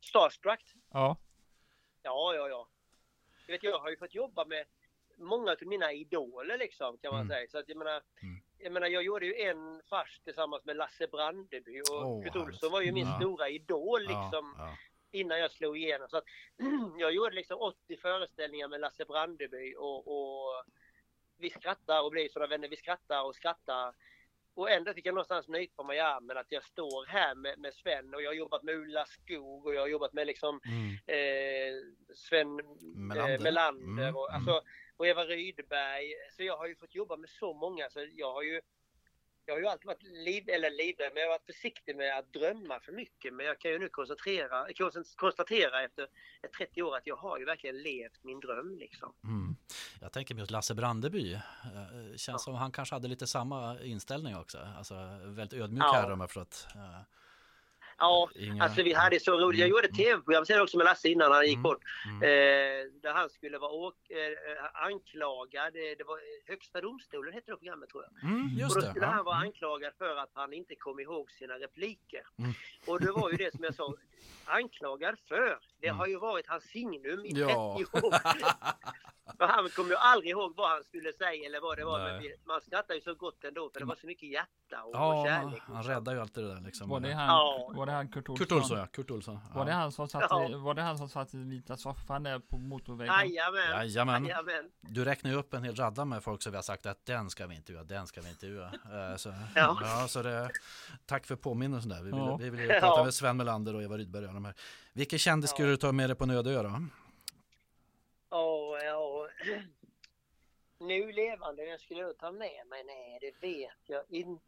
Starstruck 0.01 0.75
Ja. 0.91 1.17
Ja, 2.03 2.33
ja, 2.35 2.49
ja. 2.49 2.67
vet, 3.47 3.63
jag 3.63 3.79
har 3.79 3.89
ju 3.89 3.97
fått 3.97 4.15
jobba 4.15 4.45
med 4.45 4.65
många 5.17 5.51
av 5.51 5.57
mina 5.61 5.91
idoler 5.93 6.57
liksom 6.57 6.97
kan 6.97 7.11
man 7.13 7.21
Mm. 7.21 7.29
säga. 7.29 7.47
Så 7.49 7.57
att 7.57 7.69
jag 7.69 7.77
menar, 7.77 8.01
Mm. 8.21 8.32
Jag 8.63 8.71
menar, 8.71 8.87
jag 8.87 9.03
gjorde 9.03 9.25
ju 9.25 9.35
en 9.35 9.81
fars 9.89 10.19
tillsammans 10.23 10.65
med 10.65 10.75
Lasse 10.75 11.07
Brandeby 11.07 11.81
och 11.81 12.07
Åh, 12.07 12.23
Kurt. 12.23 12.35
Olsson 12.35 12.71
var 12.71 12.81
ju 12.81 12.91
min 12.91 13.07
Ja. 13.07 13.19
stora 13.19 13.49
idol 13.49 14.01
liksom 14.01 14.55
Ja, 14.57 14.75
innan 15.11 15.39
jag 15.39 15.51
slog 15.51 15.77
igenom. 15.77 16.09
Så 16.09 16.17
att, 16.17 16.23
jag 16.97 17.11
gjorde 17.13 17.35
liksom 17.35 17.57
80 17.59 17.97
föreställningar 17.97 18.67
med 18.67 18.79
Lasse 18.79 19.05
Brandeby 19.05 19.75
och, 19.77 20.07
och 20.07 20.63
vi 21.37 21.49
skrattar 21.49 22.03
och 22.03 22.11
blir 22.11 22.29
sådana 22.29 22.49
vänner. 22.49 22.67
Vi 22.69 22.75
skrattar 22.75 23.23
och 23.23 23.35
skrattar. 23.35 23.93
Och 24.55 24.69
ändå 24.71 24.93
fick 24.93 25.05
jag 25.05 25.15
någonstans 25.15 25.47
nypa 25.47 25.83
mig 25.83 25.97
i 25.97 25.99
armen 25.99 26.37
att 26.37 26.51
jag 26.51 26.63
står 26.63 27.05
här 27.05 27.35
med, 27.35 27.59
med 27.59 27.73
Sven 27.73 28.13
och 28.15 28.21
jag 28.21 28.29
har 28.29 28.35
jobbat 28.35 28.63
med 28.63 28.75
Ulla 28.75 29.05
Skog 29.05 29.65
och 29.65 29.73
jag 29.75 29.81
har 29.81 29.87
jobbat 29.87 30.13
med 30.13 30.27
liksom 30.27 30.59
ja. 30.63 30.71
Mm. 30.71 30.93
eh, 31.07 31.81
Sven 32.15 32.55
Melander. 32.95 33.33
eh, 33.35 33.41
Melander 33.41 33.83
Mm, 34.03 34.15
och, 34.15 34.29
mm. 34.29 34.35
alltså, 34.35 34.61
och 34.97 35.07
Eva 35.07 35.23
Rydberg. 35.25 36.13
Så 36.37 36.43
jag 36.43 36.57
har 36.57 36.67
ju 36.67 36.75
fått 36.75 36.95
jobba 36.95 37.17
med 37.17 37.29
så 37.29 37.53
många 37.53 37.89
så 37.89 38.07
jag 38.15 38.33
har 38.33 38.41
ju 38.43 38.61
jag 39.45 39.53
har 39.53 39.59
ju 39.59 39.67
alltid 39.67 39.85
varit 39.87 40.03
liv, 40.03 40.49
eller 40.49 40.69
livrädd, 40.71 41.11
men 41.13 41.21
jag 41.21 41.29
har 41.29 41.33
varit 41.39 41.45
försiktig 41.45 41.95
med 41.95 42.17
att 42.17 42.33
drömma 42.33 42.79
för 42.79 42.91
mycket. 42.91 43.33
Men 43.33 43.45
jag 43.45 43.59
kan 43.59 43.71
ju 43.71 43.79
nu 43.79 43.89
konstatera, 43.89 44.67
konst- 44.73 45.15
konstatera 45.15 45.83
efter 45.83 46.03
ett 46.43 46.53
30 46.57 46.83
år 46.83 46.97
att 46.97 47.07
jag 47.07 47.15
har 47.15 47.39
ju 47.39 47.45
verkligen 47.45 47.77
levt 47.81 48.23
min 48.23 48.39
dröm 48.39 48.77
liksom. 48.77 49.13
Mm. 49.23 49.55
Jag 50.01 50.11
tänker 50.11 50.35
mig 50.35 50.43
att 50.43 50.51
Lasse 50.51 50.75
Brandeby, 50.75 51.33
eh, 51.33 51.39
känns 52.09 52.27
Ja. 52.27 52.37
som 52.37 52.55
han 52.55 52.71
kanske 52.71 52.95
hade 52.95 53.07
lite 53.07 53.27
samma 53.27 53.79
inställning 53.81 54.35
också. 54.37 54.57
Alltså 54.77 54.95
väldigt 55.25 55.59
ödmjuk 55.61 55.83
Ja. 55.83 55.91
herre 55.93 56.13
om 56.13 56.19
jag 56.19 56.29
förstått. 56.29 56.67
Eh, 56.75 56.99
Ja, 57.97 58.29
Inga... 58.35 58.63
alltså 58.63 58.83
vi 58.83 58.93
hade 58.93 59.19
så 59.19 59.31
roligt. 59.31 59.59
Jag 59.59 59.67
Mm, 59.67 59.75
gjorde 59.77 59.87
ett 59.87 59.95
tv-program 59.95 60.45
sen 60.45 60.61
också 60.61 60.77
med 60.77 60.85
Lasse 60.85 61.09
innan 61.09 61.31
han 61.31 61.43
gick 61.45 61.53
Mm, 61.53 61.63
bort. 61.63 61.81
mm. 62.05 62.15
Eh, 62.23 62.91
där 63.01 63.13
han 63.13 63.29
skulle 63.29 63.57
vara 63.57 63.71
åk, 63.71 63.95
eh, 64.09 64.83
anklagad. 64.85 65.73
Det, 65.73 65.95
det 65.95 66.03
var 66.03 66.19
Högsta 66.47 66.81
domstolen 66.81 67.33
hette 67.33 67.51
det 67.51 67.57
programmet 67.57 67.89
tror 67.89 68.03
jag. 68.03 68.31
Mm, 68.31 68.47
just 68.57 68.75
och 68.75 68.81
då 68.81 68.85
det. 68.87 68.91
skulle 68.91 69.05
Ja. 69.05 69.11
han 69.11 69.25
vara 69.25 69.35
Mm. 69.35 69.47
anklagad 69.47 69.93
för 69.97 70.15
att 70.17 70.31
han 70.33 70.53
inte 70.53 70.75
kom 70.75 70.99
ihåg 70.99 71.31
sina 71.31 71.53
repliker. 71.53 72.21
Mm. 72.39 72.51
Och 72.87 72.99
det 73.01 73.11
var 73.11 73.31
ju 73.31 73.37
det 73.37 73.51
som 73.55 73.63
jag 73.63 73.75
sa, 73.75 73.93
anklagad 74.45 75.15
för. 75.27 75.59
Det 75.81 75.87
Mm. 75.87 75.99
har 75.99 76.07
ju 76.07 76.17
varit 76.19 76.47
hans 76.47 76.63
signum 76.63 77.25
i 77.25 77.31
Ja. 77.31 77.75
30 77.77 78.05
år. 78.07 78.13
För 79.37 79.45
han 79.47 79.69
kom 79.69 79.87
ju 79.87 79.95
aldrig 79.95 80.31
ihåg 80.31 80.53
vad 80.55 80.69
han 80.69 80.83
skulle 80.83 81.13
säga 81.13 81.45
eller 81.45 81.59
vad 81.61 81.77
det 81.77 81.85
var. 81.85 81.99
Men 81.99 82.17
Nej. 82.17 82.21
vi, 82.21 82.35
man 82.47 82.61
skrattar 82.61 82.93
ju 82.95 83.01
så 83.01 83.13
gott 83.15 83.43
ändå 83.43 83.69
för 83.69 83.79
det 83.79 83.85
var 83.85 83.95
så 83.95 84.07
mycket 84.07 84.29
hjärta 84.29 84.83
och, 84.83 84.89
och 84.89 84.95
Ja, 84.95 85.25
kärlek. 85.27 85.61
han 85.67 85.83
räddar 85.83 86.13
ju 86.13 86.19
alltid 86.21 86.43
det 86.43 86.53
där 86.55 86.61
liksom. 86.61 86.89
Var 86.89 86.99
det 86.99 87.11
han, 87.13 87.27
Ja. 87.27 87.71
var 87.75 87.85
det 87.85 87.91
han 87.93 88.07
Kurt 88.09 88.29
Olsson? 88.29 88.45
Kurt 88.47 88.51
Olsson 88.51 88.77
ja, 88.77 88.87
Kurt 88.87 89.11
Olsson. 89.11 89.39
Var 89.53 89.65
det 89.65 89.71
Ja. 89.71 89.77
han 89.77 89.91
som 89.91 90.07
satt, 90.07 90.27
Ja. 90.29 90.49
i, 90.49 90.53
var 90.53 90.73
det 90.73 90.81
han 90.81 90.97
som 90.97 91.09
satt 91.09 91.33
i 91.33 91.37
vita 91.37 91.77
soffan 91.77 92.23
där 92.23 92.39
på 92.39 92.57
motorvägen? 92.57 93.13
Jajamän. 93.13 93.61
Jajamän. 93.71 94.25
Jajamän. 94.25 94.71
Du 94.81 95.05
räknar 95.05 95.31
ju 95.31 95.37
upp 95.37 95.53
en 95.53 95.63
hel 95.63 95.75
radda 95.75 96.05
med 96.05 96.23
folk 96.23 96.41
som 96.41 96.51
vi 96.51 96.55
har 96.55 96.63
sagt 96.63 96.85
att 96.85 97.05
den 97.05 97.29
ska 97.29 97.47
vi 97.47 97.55
intervjua, 97.55 97.83
den 97.83 98.07
ska 98.07 98.21
vi 98.21 98.29
intervjua. 98.29 98.65
Eh, 99.11 99.15
Så, 99.17 99.29
Ja. 99.55 99.77
ja, 99.81 100.07
så 100.07 100.21
det, 100.21 100.51
tack 101.05 101.25
för 101.25 101.35
påminnelsen 101.35 101.89
där. 101.89 101.97
Vi 101.97 102.03
vill, 102.03 102.13
Ja. 102.19 102.37
vi 102.37 102.49
vill 102.49 102.59
ju 102.59 102.67
prata 102.67 102.85
Ja. 102.87 103.03
med 103.03 103.13
Sven 103.13 103.37
Melander 103.37 103.75
och 103.75 103.83
Eva 103.83 103.97
Rydberg 103.97 104.27
och 104.27 104.33
de 104.33 104.45
här. 104.45 104.53
Vilken 104.93 105.19
kändis 105.19 105.49
Ja. 105.51 105.53
skulle 105.55 105.69
du 105.69 105.77
ta 105.77 105.91
med 105.91 106.09
dig 106.09 106.15
på 106.15 106.23
en 106.23 106.29
öde 106.29 106.51
ö 106.51 106.63
då? 106.63 106.81
Ja, 108.29 108.77
ja. 108.83 109.27
Nu 110.79 111.11
levande, 111.11 111.65
vem 111.65 111.79
skulle 111.79 111.99
jag 111.99 112.17
ta 112.17 112.31
med 112.31 112.67
mig? 112.69 112.83
Nej, 112.85 113.17
det 113.21 113.47
vet 113.47 113.71
jag 113.85 114.01
inte. 114.09 114.41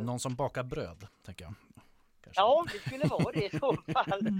Någon 0.00 0.20
som 0.20 0.34
bakar 0.34 0.62
bröd, 0.62 1.06
tänker 1.24 1.44
jag. 1.44 1.54
Kanske. 2.24 2.40
Ja, 2.42 2.66
det 2.72 2.78
skulle 2.78 3.06
vara 3.06 3.32
det 3.32 3.46
i 3.54 3.58
så 3.58 3.76
fall. 3.94 4.20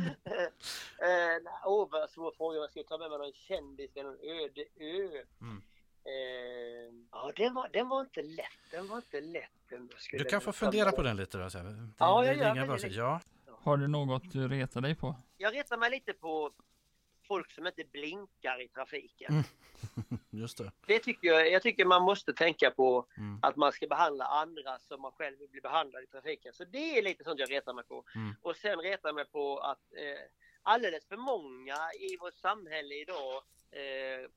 Eh, 1.02 1.50
Åh, 1.64 1.88
vad 1.90 2.10
svår 2.10 2.32
fråga. 2.36 2.58
Jag 2.58 2.70
skulle 2.70 2.84
ta 2.84 2.98
med 2.98 3.10
mig 3.10 3.18
någon 3.18 3.32
kändis 3.32 3.96
eller 3.96 4.04
någon 4.10 4.18
öde 4.22 4.64
ö. 4.80 5.22
Mm. 5.40 5.62
Eh, 6.04 6.94
ja, 7.12 7.32
den 7.36 7.54
var, 7.54 7.68
den 7.72 7.88
var 7.88 8.00
inte 8.00 8.22
lätt. 8.22 8.70
Den 8.70 8.88
var 8.88 8.96
inte 8.96 9.20
lätt. 9.20 9.50
Du 10.12 10.24
kan 10.24 10.40
få 10.40 10.52
fundera 10.52 10.84
med. 10.84 10.96
på 10.96 11.02
den 11.02 11.16
lite 11.16 11.38
då. 11.38 11.50
Så 11.50 11.58
här. 11.58 11.88
Ja, 11.98 12.24
jag 12.26 12.36
gör 12.36 12.54
det. 12.78 12.88
Ja, 12.88 13.20
Har 13.46 13.76
du 13.76 13.88
något 13.88 14.32
du 14.32 14.48
retar 14.48 14.80
dig 14.80 14.94
på? 14.94 15.16
Jag 15.36 15.54
retar 15.54 15.76
mig 15.76 15.90
lite 15.90 16.12
på 16.12 16.52
folk 17.28 17.50
som 17.50 17.66
inte 17.66 17.84
blinkar 17.84 18.62
i 18.62 18.68
trafiken. 18.68 19.32
Mm. 19.32 19.44
just 20.30 20.58
det. 20.58 20.72
Det 20.86 20.98
tycker 20.98 21.28
jag, 21.28 21.50
jag 21.52 21.62
tycker 21.62 21.84
man 21.84 22.02
måste 22.02 22.32
tänka 22.32 22.70
på 22.70 23.06
Mm. 23.16 23.38
att 23.42 23.56
man 23.56 23.72
ska 23.72 23.86
behandla 23.86 24.24
andra 24.24 24.78
som 24.78 25.00
man 25.02 25.12
själv 25.12 25.38
vill 25.38 25.48
bli 25.48 25.60
behandlad 25.60 26.02
i 26.02 26.06
trafiken. 26.06 26.52
Så 26.52 26.64
det 26.64 26.98
är 26.98 27.02
lite 27.02 27.24
sånt 27.24 27.40
jag 27.40 27.50
retar 27.50 27.74
mig 27.74 27.84
på. 27.84 28.04
Mm. 28.14 28.34
Och 28.42 28.56
sen 28.56 28.78
retar 28.78 29.08
jag 29.08 29.14
mig 29.14 29.24
på 29.24 29.58
att 29.58 29.92
eh, 29.96 30.20
alldeles 30.62 31.06
för 31.06 31.16
många 31.16 31.76
i 32.00 32.16
vårt 32.16 32.34
samhälle 32.36 32.94
idag 32.94 33.42
eh, 33.70 34.28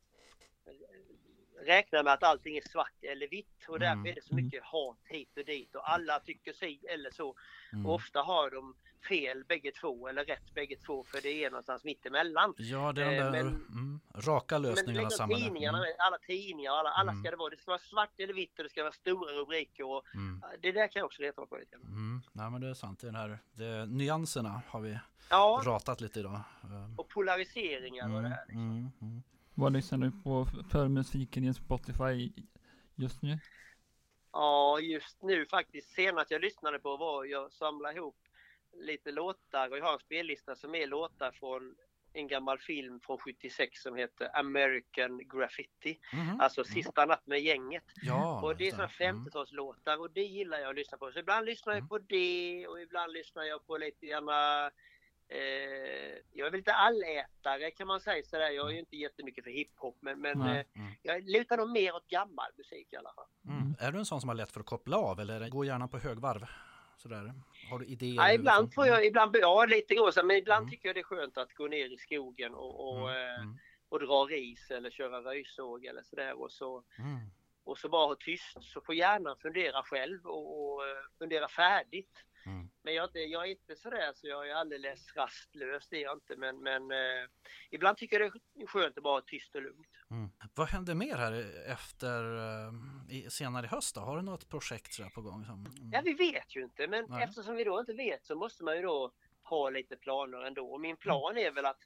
räknar 1.65 2.03
med 2.03 2.13
att 2.13 2.23
allting 2.23 2.57
är 2.57 2.61
svart 2.69 3.03
eller 3.03 3.27
vitt 3.27 3.65
och 3.67 3.79
därför 3.79 3.93
Mm. 3.93 4.05
är 4.05 4.15
det 4.15 4.23
så 4.23 4.35
mycket 4.35 4.63
hat 4.63 4.97
hit 5.05 5.37
och 5.37 5.45
dit 5.45 5.75
och 5.75 5.91
alla 5.91 6.19
tycker 6.19 6.53
si 6.53 6.79
eller 6.89 7.11
så. 7.11 7.35
Mm. 7.73 7.85
Och 7.85 7.93
ofta 7.93 8.21
har 8.21 8.49
de 8.49 8.75
fel 9.07 9.43
bägge 9.45 9.71
två 9.71 10.07
eller 10.07 10.25
rätt 10.25 10.53
bägge 10.53 10.75
två 10.75 11.03
för 11.03 11.21
det 11.21 11.43
är 11.43 11.49
någonstans 11.49 11.83
mittemellan. 11.83 12.53
Ja, 12.57 12.91
det 12.93 13.01
är 13.03 13.09
de 13.09 13.15
Eh, 13.17 13.23
där 13.23 13.31
men- 13.31 13.65
mm, 13.71 13.99
raka 14.15 14.55
Men 14.59 14.61
lösningarna 14.61 15.01
liksom 15.01 15.17
samhället. 15.17 15.43
tidningarna, 15.43 15.77
Mm. 15.77 15.89
alla 15.97 16.17
tidningar, 16.17 16.71
alla, 16.71 16.89
alla 16.89 17.11
Mm. 17.11 17.23
ska 17.23 17.31
det 17.31 17.37
vara. 17.37 17.49
Det 17.49 17.57
ska 17.57 17.71
vara 17.71 17.79
svart 17.79 18.19
eller 18.19 18.33
vitt 18.33 18.57
och 18.59 18.63
det 18.63 18.69
ska 18.69 18.81
vara 18.83 18.91
stora 18.93 19.31
rubriker. 19.31 19.83
Och, 19.85 20.03
Mm. 20.15 20.41
det 20.61 20.71
där 20.71 20.87
kan 20.87 20.99
jag 20.99 21.05
också 21.05 21.21
reta 21.21 21.41
mig 21.41 21.47
på 21.49 21.57
lite. 21.57 21.75
Mm. 21.75 22.21
Nej, 22.31 22.49
men 22.51 22.61
det 22.61 22.69
är 22.69 22.73
sant. 22.73 22.99
Det 22.99 23.07
är 23.07 23.11
den 23.11 23.21
här, 23.21 23.39
det, 23.53 23.85
nyanserna 23.85 24.61
har 24.67 24.79
vi 24.81 24.99
Ja, 25.29 25.61
ratat 25.65 26.01
lite 26.01 26.19
idag. 26.19 26.41
Eh, 26.63 26.99
och 26.99 27.09
polariseringar 27.09 28.05
och 28.05 28.11
det 28.11 28.17
Mm, 28.19 28.31
här. 28.31 28.45
Liksom. 28.47 28.61
mm, 28.61 28.91
mm. 29.01 29.23
Vad 29.55 29.73
lyssnar 29.73 29.97
du 29.97 30.11
på 30.23 30.45
för 30.71 30.87
musiken 30.87 31.43
i 31.43 31.53
Spotify 31.53 32.31
just 32.95 33.21
nu? 33.21 33.39
Ja, 34.31 34.79
just 34.79 35.21
nu 35.21 35.45
faktiskt. 35.45 35.89
Senast 35.89 36.31
jag 36.31 36.41
lyssnade 36.41 36.79
på 36.79 36.97
var 36.97 37.25
jag 37.25 37.51
samlade 37.51 37.95
ihop 37.95 38.15
lite 38.73 39.11
låtar 39.11 39.69
och 39.69 39.77
jag 39.77 39.83
har 39.85 39.93
en 39.93 39.99
spellista 39.99 40.55
som 40.55 40.75
är 40.75 40.87
låtar 40.87 41.31
från 41.31 41.75
en 42.15 42.27
gammal 42.27 42.59
film 42.59 42.99
från 42.99 43.17
76 43.17 43.81
som 43.81 43.95
heter 43.95 44.39
American 44.39 45.17
Graffiti. 45.33 45.99
Mhm. 46.13 46.39
Alltså 46.39 46.63
Sista 46.63 47.05
natt 47.05 47.27
med 47.27 47.39
gänget. 47.41 47.83
Ja, 48.01 48.41
Och 48.41 48.57
det 48.57 48.67
är 48.67 48.71
sådana 48.71 48.89
Mm. 48.99 49.25
50-talslåtar 49.25 49.97
och 49.99 50.11
det 50.11 50.21
gillar 50.23 50.59
jag 50.59 50.69
att 50.69 50.75
lyssna 50.75 50.97
på. 50.97 51.11
Så 51.11 51.19
ibland 51.19 51.45
lyssnar 51.45 51.73
jag 51.73 51.77
Mm. 51.79 51.87
på 51.89 51.97
det 51.97 52.67
och 52.67 52.81
ibland 52.81 53.13
lyssnar 53.13 53.43
jag 53.43 53.67
på 53.67 53.77
lite 53.77 54.05
grann 54.05 54.29
eh, 54.29 55.35
jag 56.33 56.47
är 56.47 56.51
väl 56.51 56.57
lite 56.59 56.73
allätare 56.73 57.71
kan 57.71 57.87
man 57.87 58.01
säga 58.01 58.23
sådär. 58.23 58.49
Jag 58.49 58.67
är 58.69 58.73
ju 58.73 58.79
inte 58.79 58.95
jättemycket 58.97 59.43
för 59.43 59.51
hiphop 59.51 59.97
men, 60.01 60.19
men 60.19 60.41
eh, 60.41 60.47
Mm. 60.75 60.91
jag 61.01 61.29
lutar 61.29 61.57
nog 61.57 61.69
mer 61.69 61.95
åt 61.95 62.07
gammal 62.07 62.51
musik 62.57 62.87
i 62.91 62.95
alla 62.95 63.13
fall. 63.13 63.27
Mm. 63.47 63.75
Är 63.79 63.91
du 63.91 63.99
en 63.99 64.05
sån 64.05 64.21
som 64.21 64.29
har 64.29 64.35
lätt 64.35 64.51
för 64.51 64.59
att 64.59 64.65
koppla 64.65 64.97
av 64.97 65.19
eller 65.19 65.49
går 65.49 65.65
gärna 65.65 65.87
på 65.87 65.97
högvarv? 65.97 66.45
Sådär. 66.97 67.33
Har 67.73 67.79
du 67.79 67.85
idéer? 67.85 68.15
Ja, 68.15 68.33
ibland 68.33 68.57
huvudet? 68.57 68.75
får 68.75 68.87
jag, 68.87 69.05
ibland, 69.05 69.35
ja 69.41 69.65
lite 69.65 69.95
grann 69.95 70.27
men 70.27 70.37
ibland 70.37 70.63
Mm. 70.63 70.71
tycker 70.71 70.89
jag 70.89 70.95
det 70.95 70.99
är 70.99 71.03
skönt 71.03 71.37
att 71.37 71.53
gå 71.53 71.67
ner 71.67 71.93
i 71.93 71.97
skogen 71.97 72.53
och, 72.53 72.87
och, 72.87 73.09
Mm, 73.09 73.21
eh, 73.21 73.39
mm, 73.39 73.57
och 73.89 73.99
dra 73.99 74.23
ris 74.25 74.71
eller 74.71 74.89
köra 74.89 75.19
röjsåg 75.21 75.85
eller 75.85 76.03
sådär 76.03 76.41
och 76.41 76.51
så, 76.51 76.83
mm. 76.99 77.19
och 77.63 77.77
så 77.77 77.89
bara 77.89 78.07
ha 78.07 78.15
tyst. 78.19 78.57
Så 78.61 78.81
får 78.81 78.95
hjärnan 78.95 79.37
fundera 79.37 79.83
själv 79.83 80.25
och, 80.25 80.73
och 80.73 80.87
eh, 80.87 80.95
fundera 81.19 81.47
färdigt. 81.47 82.23
Mm. 82.45 82.69
Men 82.83 82.93
jag, 82.93 83.09
jag 83.13 83.45
är 83.45 83.51
inte 83.51 83.75
sådär 83.75 84.11
så 84.15 84.27
jag 84.27 84.49
är 84.49 84.55
alldeles 84.55 85.15
rastlös, 85.15 85.87
det 85.89 85.97
är 85.97 86.01
jag 86.01 86.15
inte. 86.15 86.35
Men, 86.35 86.63
men 86.63 86.91
eh, 86.91 87.27
ibland 87.69 87.97
tycker 87.97 88.19
jag 88.19 88.31
det 88.53 88.63
är 88.63 88.67
skönt 88.67 88.97
att 88.97 89.03
bara 89.03 89.13
ha 89.15 89.21
tyst 89.21 89.55
och 89.55 89.61
lugnt. 89.61 89.87
Mm. 90.11 90.29
Vad 90.55 90.67
händer 90.67 90.95
mer 90.95 91.15
här 91.15 91.65
efter 91.71 92.35
eh, 92.35 92.73
i, 93.09 93.29
senare 93.29 93.65
i 93.65 93.69
höst? 93.69 93.95
Då? 93.95 94.01
Har 94.01 94.15
du 94.17 94.21
något 94.23 94.49
projekt 94.49 95.13
på 95.13 95.21
gång? 95.21 95.45
Som, 95.45 95.53
mm. 95.65 95.89
Ja, 95.91 96.01
vi 96.05 96.13
vet 96.13 96.55
ju 96.55 96.63
inte, 96.63 96.87
men 96.87 97.05
Nej. 97.09 97.23
eftersom 97.23 97.55
vi 97.55 97.63
då 97.63 97.79
inte 97.79 97.93
vet 97.93 98.25
så 98.25 98.35
måste 98.35 98.63
man 98.63 98.75
ju 98.75 98.81
då 98.81 99.11
ha 99.43 99.69
lite 99.69 99.95
planer 99.95 100.37
ändå. 100.41 100.71
Och 100.73 100.81
min 100.81 100.97
plan 100.97 101.37
är 101.37 101.51
väl 101.51 101.65
att 101.65 101.79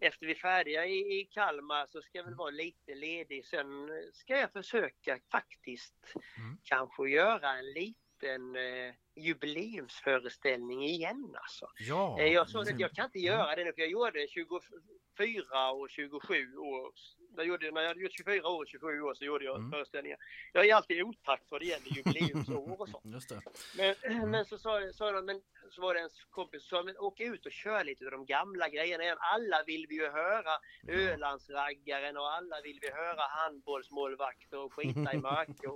efter 0.00 0.26
vi 0.26 0.32
är 0.32 0.36
färdiga 0.36 0.86
i, 0.86 1.20
i 1.20 1.28
Kalmar 1.30 1.86
så 1.86 2.02
ska 2.02 2.18
jag 2.18 2.24
väl 2.24 2.34
vara 2.34 2.50
lite 2.50 2.94
ledig. 2.94 3.46
Sen 3.46 3.66
ska 4.12 4.36
jag 4.38 4.52
försöka 4.52 5.18
faktiskt 5.32 5.94
Mm. 6.38 6.58
kanske 6.64 7.08
göra 7.10 7.58
en 7.58 7.72
liten 7.72 8.56
eh, 8.56 8.94
jubileumsföreställning 9.16 10.84
igen 10.84 11.36
alltså. 11.42 11.66
Ja, 11.78 12.20
Eh, 12.20 12.26
Jag 12.26 12.48
sa 12.50 12.60
att 12.60 12.68
mm. 12.68 12.80
jag 12.80 12.92
kan 12.92 13.04
inte 13.04 13.18
göra 13.18 13.56
det 13.56 13.64
nu 13.64 13.72
för 13.72 13.80
jag 13.80 13.90
gjorde 13.90 14.26
24 14.28 15.70
och 15.72 15.90
27 15.90 16.56
år. 16.56 16.92
Jag 17.36 17.46
gjorde, 17.46 17.70
när 17.70 17.80
jag 17.80 17.88
hade 17.88 18.00
gjort 18.00 18.12
24 18.12 18.48
år 18.48 18.60
och 18.62 18.68
27 18.68 19.02
år 19.02 19.14
så 19.14 19.24
gjorde 19.24 19.44
jag 19.44 19.56
Mm. 19.56 19.70
föreställningar. 19.70 20.18
Jag 20.52 20.68
är 20.68 20.74
alltid 20.74 20.96
i 20.98 21.02
otakt 21.02 21.44
vad 21.50 21.60
det 21.60 21.64
gäller 21.66 21.86
jubileumsår 21.96 22.80
och 22.80 22.88
sånt. 22.88 23.04
Just 23.04 23.28
det. 23.28 23.40
Men, 23.76 23.94
Mm. 24.16 24.30
men 24.30 24.44
så 24.44 24.58
sa, 24.58 24.92
sa 24.92 25.12
de, 25.12 25.24
men 25.24 25.40
så 25.70 25.80
var 25.82 25.94
det 25.94 26.00
en 26.00 26.08
kompis 26.30 26.62
som 26.62 26.78
sa, 26.78 26.82
men 26.82 26.96
åk 26.98 27.20
ut 27.20 27.46
och 27.46 27.52
kör 27.52 27.84
lite 27.84 28.04
av 28.04 28.10
de 28.10 28.26
gamla 28.26 28.68
grejerna 28.68 29.04
igen. 29.04 29.16
Alla 29.20 29.62
vill 29.66 29.86
vi 29.88 29.94
ju 29.94 30.08
höra 30.10 30.50
Ja. 30.86 30.92
Ölandsraggaren 30.94 32.16
och 32.16 32.32
alla 32.32 32.60
vill 32.60 32.78
vi 32.82 32.90
höra 32.90 33.22
handbollsmålvakter 33.28 34.58
och 34.58 34.72
skita 34.72 35.12
i 35.14 35.18
marker. 35.30 35.70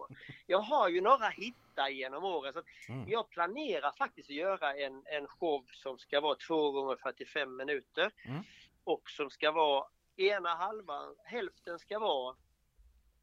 Jag 0.47 0.59
har 0.59 0.89
ju 0.89 1.01
några 1.01 1.29
hittar 1.29 1.89
genom 1.89 2.25
åren. 2.25 2.53
Så 2.53 2.63
Mm. 2.89 3.09
jag 3.11 3.31
planerar 3.31 3.93
faktiskt 3.99 4.31
att 4.31 4.37
göra 4.37 4.75
en, 4.75 5.03
en 5.07 5.27
show 5.27 5.65
som 5.73 5.99
ska 5.99 6.21
vara 6.21 6.35
2 6.35 6.71
gånger 6.71 6.97
45 6.97 7.57
minuter. 7.57 8.11
Mm. 8.29 8.43
Och 8.85 9.11
som 9.11 9.31
ska 9.31 9.51
vara 9.51 9.85
ena 10.17 10.49
halvan, 10.49 11.15
hälften 11.25 11.79
ska 11.79 11.99
vara 11.99 12.37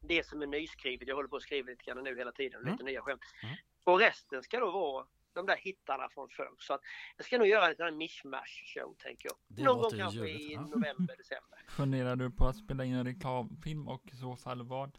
det 0.00 0.26
som 0.26 0.42
är 0.42 0.46
nyskrivet. 0.46 1.08
Jag 1.08 1.14
håller 1.14 1.28
på 1.28 1.36
att 1.36 1.42
skriva 1.42 1.66
lite 1.66 1.84
grann 1.84 2.04
nu 2.04 2.16
hela 2.16 2.32
tiden, 2.32 2.62
lite 2.62 2.84
nya 2.84 3.02
skämt. 3.02 3.22
Mm. 3.42 3.54
Och 3.84 3.98
resten 3.98 4.42
ska 4.42 4.60
då 4.60 4.70
vara 4.70 5.06
de 5.32 5.46
där 5.46 5.56
hittarna 5.56 6.08
från 6.08 6.28
förr. 6.28 6.50
Så 6.58 6.74
att 6.74 6.80
jag 7.16 7.26
ska 7.26 7.38
nog 7.38 7.46
göra 7.46 7.64
en 7.64 7.70
liten 7.70 7.96
mishmash 7.96 8.64
show 8.74 8.94
tänker 8.98 9.28
jag. 9.28 9.36
Det 9.48 9.62
Någon 9.62 9.82
gång 9.82 9.90
kanske 9.90 10.18
ljuvligt, 10.18 10.50
i 10.50 10.52
ja. 10.52 10.60
november, 10.60 11.16
december. 11.16 11.64
Funderar 11.68 12.16
du 12.16 12.30
på 12.30 12.46
att 12.46 12.56
spela 12.56 12.84
in 12.84 12.94
en 12.94 13.06
reklamfilm 13.06 13.88
och 13.88 14.02
i 14.12 14.16
så 14.16 14.36
fall 14.36 14.62
vad? 14.62 14.98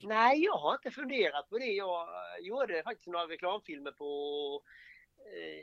Nej, 0.00 0.44
jag 0.44 0.56
har 0.58 0.72
inte 0.72 0.90
funderat 0.90 1.48
på 1.48 1.58
det. 1.58 1.64
Jag 1.64 2.08
eh, 2.08 2.46
gjorde 2.46 2.82
faktiskt 2.82 3.06
några 3.06 3.26
reklamfilmer 3.26 3.92
på 3.92 4.62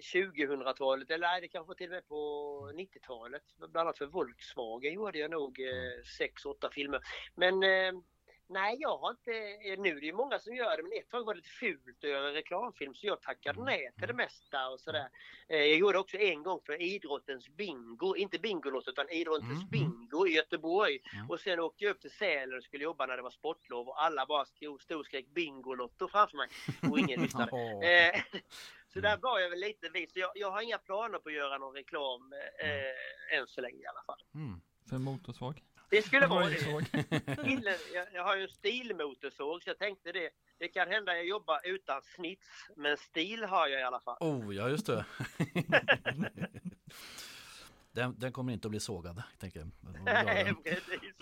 2000-talet, 0.02 1.12
eller 1.12 1.28
nej, 1.28 1.42
det 1.42 1.48
kanske 1.48 1.68
var 1.68 1.76
till 1.76 1.90
och 1.90 1.96
med 1.96 2.08
på 2.08 2.72
90-talet. 2.76 3.44
Bland 3.58 3.78
annat 3.78 3.98
för 3.98 4.06
Volkswagen 4.06 4.94
gjorde 4.94 5.20
jag 5.20 5.32
nog 5.32 5.60
eh, 5.60 6.04
sex, 6.18 6.46
åtta 6.46 6.70
filmer. 6.72 7.02
Men 7.36 7.64
eh, 7.64 8.02
nej, 8.48 8.76
jag 8.80 8.98
har 8.98 9.12
inte... 9.12 9.32
eh, 9.32 9.80
Nu 9.80 9.90
är 9.90 10.00
det 10.00 10.06
ju 10.06 10.14
många 10.14 10.40
som 10.40 10.56
gör 10.56 10.78
det, 10.78 10.84
men 10.84 10.92
ett 10.92 11.10
tag 11.10 11.26
var 11.26 11.36
det 11.36 11.42
fult 11.42 11.98
att 12.04 12.10
göra 12.10 12.34
reklamfilm 12.34 12.94
så 12.96 13.08
jag 13.08 13.22
tackade 13.22 13.60
Mm. 13.60 13.66
nej 13.66 13.92
till 13.98 14.08
det 14.08 14.14
mesta 14.14 14.70
och 14.70 14.80
sådär. 14.80 15.10
Eh, 15.50 15.58
jag 15.58 15.78
gjorde 15.78 16.00
också 16.00 16.18
en 16.18 16.44
gång 16.44 16.60
för 16.66 16.82
idrottens 16.82 17.50
bingo, 17.50 18.16
inte 18.16 18.40
Bingolotto 18.40 18.90
utan 18.90 19.10
idrottens 19.10 19.50
Mm, 19.52 19.58
mm. 19.58 19.70
bingo 19.70 20.28
i 20.28 20.32
Göteborg. 20.34 21.00
Mm. 21.14 21.30
Och 21.30 21.40
sen 21.40 21.60
åkte 21.60 21.84
jag 21.84 21.92
upp 21.92 22.02
till 22.02 22.12
Sälen 22.12 22.58
och 22.58 22.64
skulle 22.64 22.84
jobba 22.84 23.06
när 23.06 23.18
det 23.18 23.24
var 23.24 23.32
sportlov 23.32 23.88
och 23.88 24.04
alla 24.04 24.26
bara 24.26 24.46
stod 24.46 24.82
stod 24.82 25.00
och 25.00 25.06
skrek 25.06 25.28
Bingolotto 25.28 26.08
framför 26.08 26.38
mig 26.38 26.48
och 26.92 27.00
ingen 27.00 27.22
lyssnade. 27.22 27.52
Eh, 27.84 28.22
så 28.94 29.00
där 29.00 29.18
var 29.18 29.40
jag 29.40 29.50
väl 29.50 29.60
lite 29.60 29.90
vis. 29.90 30.12
Jag, 30.16 30.32
jag 30.36 30.52
har 30.52 30.62
inga 30.62 30.78
planer 30.78 31.20
på 31.20 31.30
att 31.30 31.36
göra 31.36 31.58
någon 31.58 31.76
reklam 31.76 32.34
eh, 32.64 33.38
än 33.40 33.48
så 33.48 33.62
länge 33.62 33.78
i 33.78 33.86
alla 33.86 34.04
fall. 34.06 34.24
Mm. 34.36 34.62
För 34.90 34.98
motorsåg? 34.98 35.62
Det 35.94 36.02
skulle 36.06 36.28
vara 36.36 36.46
det. 36.50 36.60
Stilen, 37.40 37.74
jag, 37.94 38.08
jag 38.14 38.24
har 38.24 38.36
ju 38.36 38.44
en 38.44 38.50
stilmotorsåg 38.50 39.64
så 39.64 39.70
jag 39.70 39.78
tänkte 39.80 40.12
det. 40.12 40.30
Det 40.60 40.68
kan 40.68 40.88
hända 40.88 41.16
jag 41.16 41.26
jobbar 41.28 41.60
utan 41.64 42.02
snits 42.16 42.48
men 42.76 42.98
stil 42.98 43.44
har 43.44 43.68
jag 43.68 43.80
i 43.82 43.84
alla 43.84 44.00
fall. 44.00 44.18
Oh, 44.20 44.56
ja 44.56 44.70
just 44.70 44.86
det. 44.86 45.06
den, 47.92 48.20
den 48.20 48.32
kommer 48.32 48.54
inte 48.54 48.68
att 48.68 48.72
bli 48.72 48.80
sågad, 48.80 49.24
tänker 49.40 49.60
jag. 49.60 49.70
Nej, 50.04 50.54
precis. 50.64 51.14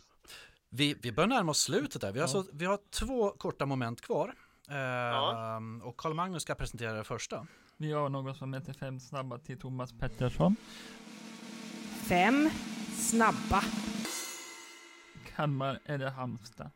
Vi, 0.69 0.95
vi 1.01 1.11
börjar 1.11 1.27
närma 1.27 1.51
oss 1.51 1.61
slutet 1.61 2.01
där. 2.01 2.11
Vi 2.11 2.19
har, 2.19 2.27
Ja. 2.27 2.31
så, 2.31 2.45
vi 2.53 2.65
har 2.65 2.79
två 2.89 3.29
korta 3.31 3.65
moment 3.65 4.01
kvar. 4.01 4.33
Eh, 4.69 4.75
Ja. 4.77 5.61
Och 5.83 5.97
Karl 5.97 6.13
Magnus 6.13 6.43
ska 6.43 6.55
presentera 6.55 6.93
det 6.93 7.03
första. 7.03 7.47
Vi 7.77 7.91
har 7.91 8.09
något 8.09 8.37
som 8.37 8.53
heter 8.53 8.73
Fem 8.73 8.99
snabba 8.99 9.37
till 9.37 9.59
Thomas 9.59 9.91
Pettersson. 9.99 10.55
Fem 12.07 12.49
snabba. 12.97 13.63
Kalmar 15.41 15.79
eller 15.85 16.09
Halmstad? 16.09 16.71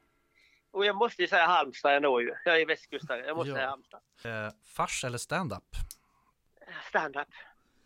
Och 0.71 0.85
jag 0.85 0.95
måste 0.95 1.21
ju 1.21 1.27
säga 1.27 1.45
Halmstad 1.45 1.95
ändå 1.95 2.21
ju. 2.21 2.33
Jag 2.45 2.61
är 2.61 2.65
västkustare. 2.65 3.25
Jag 3.25 3.37
måste 3.37 3.49
Ja. 3.49 3.55
säga 3.55 3.69
Halmstad. 3.69 4.01
Eh, 4.23 4.49
fars 4.63 5.03
eller 5.03 5.17
stand-up? 5.17 5.75
Stand-up. 6.89 7.27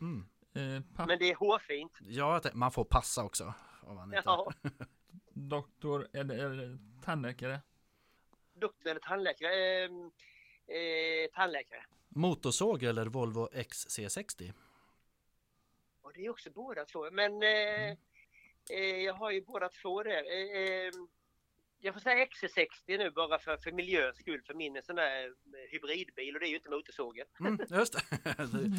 Mm. 0.02 0.26
Eh, 0.54 0.84
Men 1.08 1.20
det 1.20 1.32
är 1.32 1.36
hårfint. 1.36 1.92
Ja, 2.02 2.42
man 2.54 2.72
får 2.72 2.84
passa 2.84 3.24
också. 3.24 3.54
Om 3.82 3.96
man 3.96 4.14
inte... 4.14 4.22
Ja. 4.26 4.52
doktor 5.34 6.08
eller, 6.14 6.36
eller 6.38 6.78
tandläkare? 7.06 7.62
Doktor 8.54 8.90
eller 8.90 9.00
tandläkare? 9.00 9.84
Eh, 9.84 9.90
eh, 10.76 11.30
tandläkare. 11.34 11.86
Motorsåg 12.10 12.84
eller 12.84 13.06
Volvo 13.06 13.50
XC60? 13.54 14.54
Och 16.02 16.12
det 16.14 16.26
är 16.26 16.30
också 16.30 16.50
båda 16.52 16.86
två. 16.86 17.12
Men 17.12 17.44
eh, 17.44 17.50
eh, 17.50 17.98
jag 18.78 19.14
har 19.14 19.32
ju 19.32 19.42
båda 19.42 19.70
två 19.70 20.04
där. 20.04 20.12
Eh, 20.12 20.62
eh, 20.62 20.92
jag 21.82 21.94
får 21.94 22.02
säga 22.02 22.26
XC60 22.26 22.68
nu 22.98 23.12
bara 23.12 23.40
för, 23.40 23.58
för 23.58 23.72
miljöns 23.72 24.18
skull. 24.18 24.42
För 24.48 24.54
min 24.54 24.76
är 24.76 24.82
sån 24.82 24.96
där 24.96 25.26
eh, 25.26 25.32
hybridbil 25.72 26.36
och 26.36 26.40
det 26.40 26.48
är 26.48 26.50
ju 26.50 26.56
inte 26.56 26.70
motorsågen. 26.70 27.28
Mm, 27.40 27.60
just 27.70 27.94
det. 27.94 28.02
det. 28.38 28.72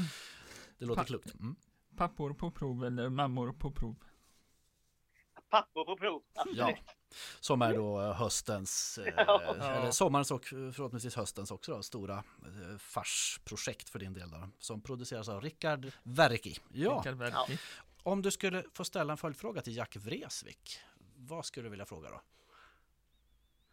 Det 0.78 0.84
låter 0.84 1.02
Pa- 1.02 1.06
klokt. 1.06 1.34
Mm. 1.34 1.56
Pappor 1.96 2.34
på 2.34 2.50
prov 2.50 2.84
eller 2.84 3.08
mammor 3.08 3.52
på 3.52 3.70
prov? 3.70 3.96
Pappor 5.50 5.84
på 5.84 5.96
prov. 5.96 6.22
Absolut. 6.34 6.58
Ja, 6.58 6.76
som 7.40 7.62
är 7.62 7.74
då 7.74 8.00
eh, 8.00 8.12
höstens, 8.12 8.98
eh, 8.98 9.14
Ja. 9.26 9.54
eller 9.54 9.90
sommarens 9.90 10.30
och 10.30 10.44
förhoppningsvis 10.44 11.16
höstens 11.16 11.50
också 11.50 11.72
då, 11.74 11.82
stora 11.82 12.14
eh, 12.16 12.78
farsprojekt 12.78 13.88
för 13.90 13.98
din 13.98 14.12
del 14.12 14.30
då, 14.30 14.48
som 14.58 14.80
produceras 14.82 15.28
av 15.28 15.40
Rickard 15.40 15.92
Werki. 16.02 16.56
Ja, 16.72 16.90
Rickard 16.98 17.14
Werki. 17.18 17.58
Om 18.02 18.22
du 18.22 18.30
skulle 18.30 18.64
få 18.74 18.84
ställa 18.84 19.12
en 19.12 19.16
följdfråga 19.16 19.62
till 19.62 19.76
Jack 19.76 19.96
Vreeswijk, 19.96 20.80
vad 21.16 21.44
skulle 21.44 21.66
du 21.66 21.70
vilja 21.70 21.86
fråga 21.86 22.10
då? 22.10 22.20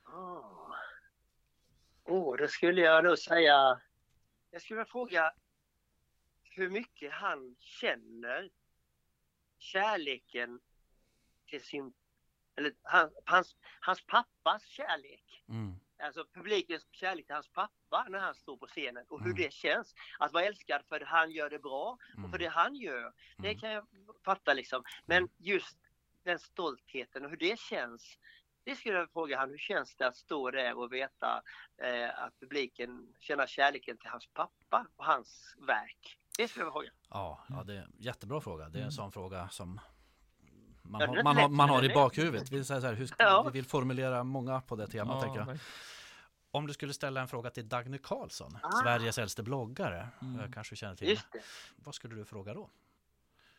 Åh, 0.05 0.73
oh, 2.05 2.37
då 2.37 2.47
skulle 2.47 2.81
jag 2.81 3.03
nog 3.03 3.17
säga... 3.17 3.81
Jag 4.51 4.61
skulle 4.61 4.77
vilja 4.77 4.91
fråga 4.91 5.33
hur 6.43 6.69
mycket 6.69 7.11
han 7.13 7.55
känner 7.59 8.49
kärleken 9.57 10.59
till 11.45 11.63
sin... 11.63 11.93
Eller 12.55 12.73
han, 12.81 13.11
hans, 13.25 13.55
hans 13.79 14.05
pappas 14.05 14.63
kärlek. 14.65 15.43
Mm. 15.49 15.79
Alltså 15.99 16.25
publikens 16.33 16.85
kärlek 16.91 17.25
till 17.25 17.35
hans 17.35 17.47
pappa 17.47 18.05
när 18.09 18.19
han 18.19 18.35
står 18.35 18.57
på 18.57 18.67
scenen 18.67 19.05
och 19.09 19.19
hur 19.19 19.25
Mm. 19.31 19.41
det 19.41 19.53
känns. 19.53 19.95
Att 20.19 20.33
vara 20.33 20.43
älskad 20.43 20.81
för 20.89 21.01
att 21.01 21.07
han 21.07 21.31
gör 21.31 21.49
det 21.49 21.59
bra 21.59 21.91
och 21.91 21.99
för 22.15 22.27
Mm. 22.27 22.39
det 22.39 22.47
han 22.47 22.75
gör. 22.75 23.13
Det 23.37 23.47
Mm. 23.47 23.59
kan 23.59 23.69
jag 23.71 23.87
fatta 24.25 24.53
liksom. 24.53 24.83
Men 25.05 25.27
just 25.37 25.77
den 26.23 26.39
stoltheten 26.39 27.23
och 27.25 27.29
hur 27.29 27.37
det 27.37 27.59
känns. 27.59 28.17
Det 28.63 28.75
skulle 28.75 28.95
jag 28.97 29.11
fråga 29.11 29.37
han. 29.37 29.49
Hur 29.49 29.57
känns 29.57 29.95
det 29.95 30.07
att 30.07 30.17
stå 30.17 30.51
där 30.51 30.77
och 30.77 30.93
veta 30.93 31.41
eh, 31.77 32.19
att 32.23 32.39
publiken 32.39 33.13
känner 33.19 33.47
kärleken 33.47 33.97
till 33.97 34.09
hans 34.09 34.27
pappa 34.33 34.87
och 34.95 35.05
hans 35.05 35.55
verk? 35.67 36.17
Det 36.37 36.47
skulle 36.47 36.65
jag 36.65 36.73
fråga. 36.73 36.89
Ja, 37.09 37.45
ja, 37.49 37.63
det 37.63 37.73
är 37.73 37.81
en 37.81 37.93
jättebra 37.97 38.41
fråga. 38.41 38.69
Det 38.69 38.79
är 38.79 38.83
en 38.83 38.91
sån 38.91 39.11
fråga 39.11 39.49
som 39.49 39.79
man, 40.89 41.01
Ja, 41.01 41.07
har, 41.07 41.23
man, 41.23 41.37
har, 41.37 41.49
man 41.49 41.69
har 41.69 41.83
i 41.85 41.93
bakhuvudet. 41.93 42.51
Vi, 42.51 42.63
säger 42.63 42.81
så 42.81 42.87
här, 42.87 42.93
hur, 42.93 43.09
Ja. 43.17 43.43
vi 43.43 43.51
vill 43.51 43.65
formulera 43.65 44.23
många 44.23 44.61
på 44.61 44.75
det 44.75 44.87
temat. 44.87 45.21
tänker 45.23 45.39
jag. 45.39 45.57
Om 46.51 46.67
du 46.67 46.73
skulle 46.73 46.93
ställa 46.93 47.21
en 47.21 47.27
fråga 47.27 47.49
till 47.49 47.69
Dagny 47.69 47.97
Karlsson, 47.97 48.57
Ah. 48.63 48.71
Sveriges 48.83 49.17
äldste 49.17 49.43
bloggare, 49.43 50.07
Mm. 50.21 50.39
eh, 50.39 50.51
kanske 50.51 50.75
känner 50.75 50.95
till. 50.95 51.19
Vad 51.75 51.95
skulle 51.95 52.15
du 52.15 52.25
fråga 52.25 52.53
då? 52.53 52.69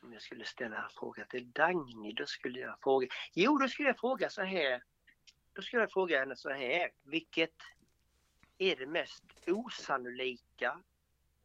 Om 0.03 0.13
jag 0.13 0.23
skulle 0.23 0.45
ställa 0.45 0.77
en 0.85 0.91
fråga 0.91 1.25
till 1.25 1.51
Dagny, 1.53 2.13
då 2.13 2.27
skulle 2.27 2.61
jag 2.61 2.77
fråga... 2.83 3.07
Jo, 3.33 3.59
då 3.59 3.69
skulle 3.69 3.89
jag 3.89 3.99
fråga 3.99 4.31
så 4.31 4.43
här. 4.43 4.83
Då 5.53 5.63
skulle 5.63 5.83
jag 5.83 5.93
fråga 5.93 6.19
henne 6.19 6.37
så 6.37 6.49
här. 6.51 6.91
Vilket 7.03 7.55
är 8.59 8.77
det 8.77 8.87
mest 8.87 9.25
osannolika 9.47 10.79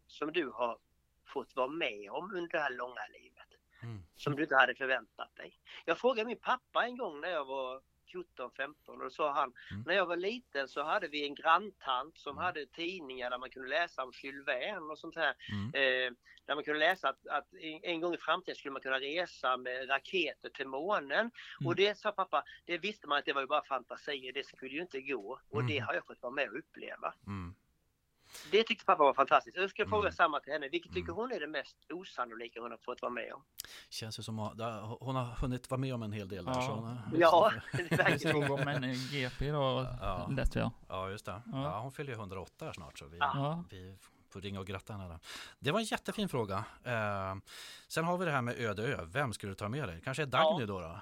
som 0.08 0.32
du 0.32 0.50
har 0.50 0.78
fått 1.26 1.56
vara 1.56 1.68
med 1.68 2.12
om 2.12 2.32
under 2.36 2.52
det 2.52 2.60
här 2.60 2.74
långa 2.74 3.02
livet? 3.14 3.48
Mm. 3.84 4.04
Som 4.16 4.36
du 4.36 4.44
inte 4.44 4.56
hade 4.56 4.76
förväntat 4.76 5.36
dig. 5.36 5.54
Jag 5.86 5.98
frågade 6.00 6.28
min 6.28 6.40
pappa 6.40 6.86
en 6.86 6.98
gång 6.98 7.22
när 7.22 7.30
jag 7.30 7.46
var 7.46 7.82
14-15 8.14 8.74
och 8.88 9.00
då 9.00 9.10
sa 9.10 9.34
han, 9.34 9.54
Mm. 9.72 9.84
när 9.86 9.94
jag 9.94 10.06
var 10.06 10.16
liten 10.18 10.68
så 10.68 10.84
hade 10.84 11.08
vi 11.08 11.26
en 11.28 11.36
granntant 11.36 12.18
som 12.18 12.32
Mm. 12.32 12.44
hade 12.44 12.66
tidningar 12.66 13.30
där 13.30 13.38
man 13.38 13.50
kunde 13.50 13.70
läsa 13.70 14.04
om 14.04 14.12
Jules 14.24 14.48
Verne 14.48 14.80
och 14.92 15.00
sånt 15.00 15.16
här. 15.16 15.34
Mm. 15.52 15.66
Eh, 16.08 16.14
där 16.46 16.56
man 16.56 16.64
kunde 16.64 16.80
läsa 16.80 17.10
att, 17.10 17.28
att 17.28 17.48
en 17.82 18.02
gång 18.02 18.14
i 18.14 18.18
framtiden 18.18 18.56
skulle 18.56 18.72
man 18.72 18.82
kunna 18.82 19.00
resa 19.00 19.58
med 19.58 19.90
raketer 19.90 20.50
till 20.50 20.68
månen. 20.68 21.32
Och 21.66 21.76
det 21.76 21.98
sa 21.98 22.12
pappa, 22.12 22.44
det 22.66 22.78
visste 22.78 23.08
man 23.08 23.18
att 23.18 23.26
det 23.26 23.34
var 23.34 23.42
ju 23.42 23.48
bara 23.48 23.64
fantasier, 23.64 24.34
det 24.34 24.46
skulle 24.46 24.76
ju 24.76 24.82
inte 24.82 25.02
gå. 25.02 25.40
Och 25.50 25.60
Mm. 25.60 25.68
det 25.68 25.80
har 25.80 25.94
jag 25.94 26.06
fått 26.06 26.22
vara 26.22 26.34
med 26.34 26.50
och 26.50 26.58
uppleva. 26.60 27.14
Det 28.52 28.64
tyckte 28.64 28.86
pappa 28.86 29.04
var 29.04 29.14
fantastiskt. 29.14 29.58
Jag 29.58 29.70
ska 29.70 29.86
fråga 29.86 30.02
Mm. 30.08 30.12
samma 30.14 30.40
till 30.40 30.54
henne. 30.54 30.68
Vilket 30.70 30.94
tycker 30.94 31.12
Mm. 31.12 31.16
hon 31.16 31.32
är 31.32 31.40
det 31.40 31.48
mest 31.48 31.78
osannolika 31.94 32.62
hon 32.62 32.72
har 32.72 32.78
fått 32.78 33.02
vara 33.02 33.12
med 33.12 33.34
om? 33.34 33.44
Känns 33.90 34.20
ju 34.20 34.24
som 34.24 34.40
att 34.40 34.54
hon 35.00 35.16
har 35.16 35.26
hunnit 35.26 35.70
vara 35.70 35.80
med 35.82 35.94
om 35.94 36.04
en 36.04 36.12
hel 36.12 36.28
del 36.28 36.46
där. 36.46 36.52
Ja. 36.54 36.62
Så 36.62 36.72
hon, 36.72 36.98
Ja, 37.20 37.52
det 37.72 37.78
är 37.82 37.90
Det 37.90 37.96
verkligen. 37.96 38.20
stod 38.48 38.52
om 38.60 38.68
en 38.68 38.84
eh, 38.84 39.12
GP 39.12 39.52
då, 39.52 39.88
Ja. 40.02 40.28
läste 40.32 40.60
jag. 40.60 40.72
ja, 40.90 41.10
just 41.10 41.26
det. 41.26 41.42
Ja. 41.46 41.64
Ja, 41.64 41.80
hon 41.80 41.92
fyller 41.92 42.10
ju 42.14 42.16
108 42.20 42.66
här 42.66 42.74
snart 42.74 43.00
så 43.00 43.06
vi, 43.06 43.18
Ja. 43.18 43.64
vi 43.70 43.98
får 44.30 44.42
ringa 44.42 44.60
och 44.60 44.68
gratta 44.68 44.94
henne. 44.94 45.08
Där. 45.08 45.20
Det 45.60 45.72
var 45.72 45.80
en 45.80 45.86
jättefin 45.86 46.30
fråga. 46.30 46.66
Eh, 46.84 47.36
sen 47.88 48.06
har 48.06 48.18
vi 48.18 48.26
det 48.26 48.32
här 48.32 48.42
med 48.42 48.60
öde 48.60 48.84
ö. 48.84 49.06
Vem 49.06 49.34
skulle 49.34 49.52
du 49.52 49.56
ta 49.56 49.70
med 49.70 49.88
dig? 49.90 50.02
Kanske 50.04 50.24
är 50.24 50.28
Dagny 50.28 50.62
Ja. 50.62 50.66
då? 50.68 50.80
då? 50.80 51.00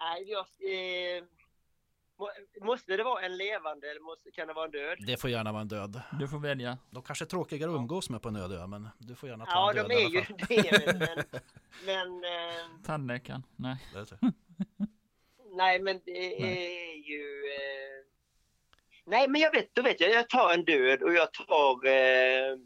Nej, 0.00 0.30
jag, 0.30 0.40
eh, 0.40 1.24
måste 2.60 2.96
det 2.96 3.04
vara 3.04 3.22
en 3.22 3.36
levande 3.36 3.90
eller 3.90 4.00
måste, 4.00 4.30
kan 4.30 4.48
det 4.48 4.54
vara 4.54 4.64
en 4.64 4.70
död? 4.70 4.98
Det 5.06 5.16
får 5.16 5.30
gärna 5.30 5.52
vara 5.52 5.62
en 5.62 5.68
död. 5.68 6.02
Du 6.18 6.28
får 6.28 6.38
välja. 6.38 6.78
De 6.90 7.02
kanske 7.02 7.24
är 7.24 7.26
tråkigare 7.26 7.70
att 7.70 7.76
umgås 7.76 8.10
med 8.10 8.22
på 8.22 8.28
en 8.28 8.36
öde 8.36 8.54
ö, 8.54 8.66
men 8.66 8.88
du 8.98 9.14
får 9.14 9.28
gärna 9.28 9.44
ta 9.44 9.50
Ja, 9.52 9.70
en 9.70 9.76
död 9.76 9.88
de 9.88 9.94
i 9.94 10.04
är 10.04 10.08
ju 10.08 10.20
det. 10.48 10.98
Men, 10.98 11.24
men 12.20 12.24
eh, 12.24 12.84
Tandläkaren? 12.86 13.42
Nej. 13.56 13.76
Det 13.92 13.98
är 13.98 14.04
så. 14.04 14.16
Nej, 15.56 15.80
men 15.80 16.00
det 16.04 16.42
är 16.42 16.94
ju... 16.94 17.42
Eh... 17.46 18.04
Nej, 19.06 19.28
men 19.28 19.40
jag 19.40 19.52
vet, 19.52 19.74
då 19.74 19.82
vet 19.82 20.00
jag. 20.00 20.10
Jag 20.10 20.28
tar 20.28 20.54
en 20.54 20.64
död 20.64 21.02
och 21.02 21.14
jag 21.14 21.32
tar 21.32 21.86
eh... 21.86 22.58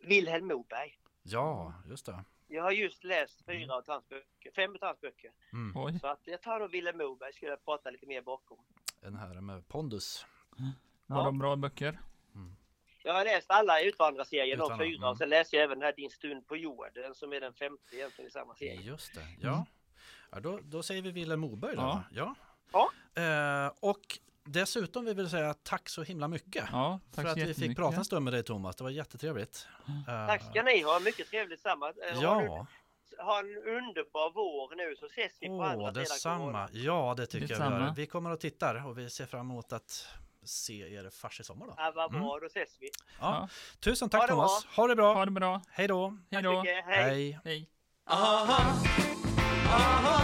Vilhelm 0.00 0.46
Moberg. 0.46 0.98
Ja, 1.22 1.74
just 1.88 2.06
det. 2.06 2.24
Jag 2.52 2.62
har 2.62 2.70
just 2.70 3.04
läst 3.04 3.44
fyra 3.46 3.74
av 3.74 3.84
hans 3.86 4.08
böcker, 4.08 4.50
fem 4.56 4.70
av 4.80 4.86
hans 4.86 5.00
böcker. 5.00 5.30
Mm. 5.52 5.72
Oj. 5.84 5.98
Så 6.00 6.06
att 6.06 6.20
jag 6.24 6.42
tar 6.42 6.60
nog 6.60 6.70
Vilhelm 6.70 6.98
Moberg 6.98 7.32
skulle 7.32 7.50
jag 7.50 7.64
prata 7.64 7.90
lite 7.90 8.06
mer 8.06 8.22
bakom. 8.22 8.58
En 9.02 9.14
herre 9.16 9.40
med 9.40 9.68
pondus. 9.68 10.26
Var 11.06 11.18
Ja. 11.18 11.24
de 11.24 11.38
bra 11.38 11.56
böcker? 11.56 11.98
Jag 13.04 13.14
har 13.14 13.24
läst 13.24 13.50
alla 13.50 13.80
Utvandrarserien, 13.80 14.58
de 14.58 14.78
fyra. 14.78 14.86
mm. 14.96 15.04
Och 15.04 15.18
sen 15.18 15.28
läste 15.28 15.56
jag 15.56 15.64
även 15.64 15.78
den 15.78 15.86
här 15.86 15.92
Din 15.96 16.10
stund 16.10 16.46
på 16.46 16.56
jorden 16.56 17.14
som 17.14 17.32
är 17.32 17.40
den 17.40 17.52
femte 17.54 17.96
egentligen 17.96 18.28
i 18.28 18.30
samma 18.30 18.54
serie. 18.54 18.80
Just 18.80 19.14
det, 19.14 19.26
ja. 19.40 19.66
ja 20.30 20.40
då, 20.40 20.58
då 20.62 20.82
säger 20.82 21.02
vi 21.02 21.10
Vilhelm 21.10 21.40
Moberg 21.40 21.76
då. 21.76 21.82
Ja. 21.82 22.02
Ja. 22.12 22.34
Ja. 22.72 22.92
Eh, 23.22 23.72
och 23.80 24.18
dessutom 24.44 25.04
vill 25.04 25.14
vi 25.16 25.28
säga 25.28 25.54
tack 25.54 25.88
så 25.88 26.02
himla 26.02 26.28
mycket. 26.28 26.64
Ja, 26.72 27.00
tack 27.14 27.24
för 27.24 27.32
att 27.32 27.38
vi 27.38 27.54
fick 27.54 27.76
prata 27.76 27.96
en 27.96 28.04
stund 28.04 28.24
med 28.24 28.32
dig 28.32 28.42
Thomas. 28.42 28.76
Det 28.76 28.84
var 28.84 28.90
jättetrevligt. 28.90 29.66
Eh, 30.08 30.26
Tack 30.26 30.42
ska 30.50 30.62
ni 30.62 30.82
ha, 30.82 31.00
mycket 31.00 31.30
trevligt 31.30 31.60
samma. 31.60 31.88
Eh, 31.88 32.14
Ha, 32.14 32.22
Ja, 32.22 32.66
ha 33.18 33.38
en 33.38 33.56
underbar 33.56 34.32
vår 34.34 34.76
nu 34.76 34.96
så 34.96 35.06
ses 35.06 35.32
vi 35.40 35.46
på 35.46 35.52
åh 35.54 35.70
andra 35.70 35.86
sidan 35.86 35.94
detsamma. 35.94 36.68
Ja, 36.72 37.14
det 37.16 37.26
tycker 37.26 37.38
jag 37.38 37.48
vi 37.48 37.54
Detsamma. 37.54 37.86
gör. 37.86 37.94
Vi 37.96 38.06
kommer 38.06 38.30
och 38.30 38.40
tittar 38.40 38.86
och 38.86 38.98
vi 38.98 39.10
ser 39.10 39.26
fram 39.26 39.50
emot 39.50 39.72
att 39.72 40.06
se 40.44 40.94
er 40.94 41.10
fars 41.10 41.40
i 41.40 41.44
sommar 41.44 41.66
då. 41.66 41.74
Ja, 41.76 41.92
vad 41.94 42.10
bra, 42.10 42.18
Mm. 42.20 42.40
då 42.40 42.46
ses 42.46 42.76
vi. 42.80 42.86
Ja. 42.86 43.12
Ja. 43.20 43.48
Tusen 43.80 44.06
Ha 44.12 44.18
tack 44.18 44.28
det 44.28 44.34
Thomas. 44.34 44.64
Ha 44.76 44.86
det 44.86 44.96
bra. 44.96 45.14
Ha 45.14 45.24
det 45.24 45.30
bra. 45.30 45.62
Hej 45.70 45.88
då. 45.88 46.18
Hej 46.30 46.42
då. 46.42 46.62
hej. 46.62 46.82
Hej. 46.86 47.40
Hej. 47.44 47.68
Aha. 48.06 48.72
Aha. 49.66 50.22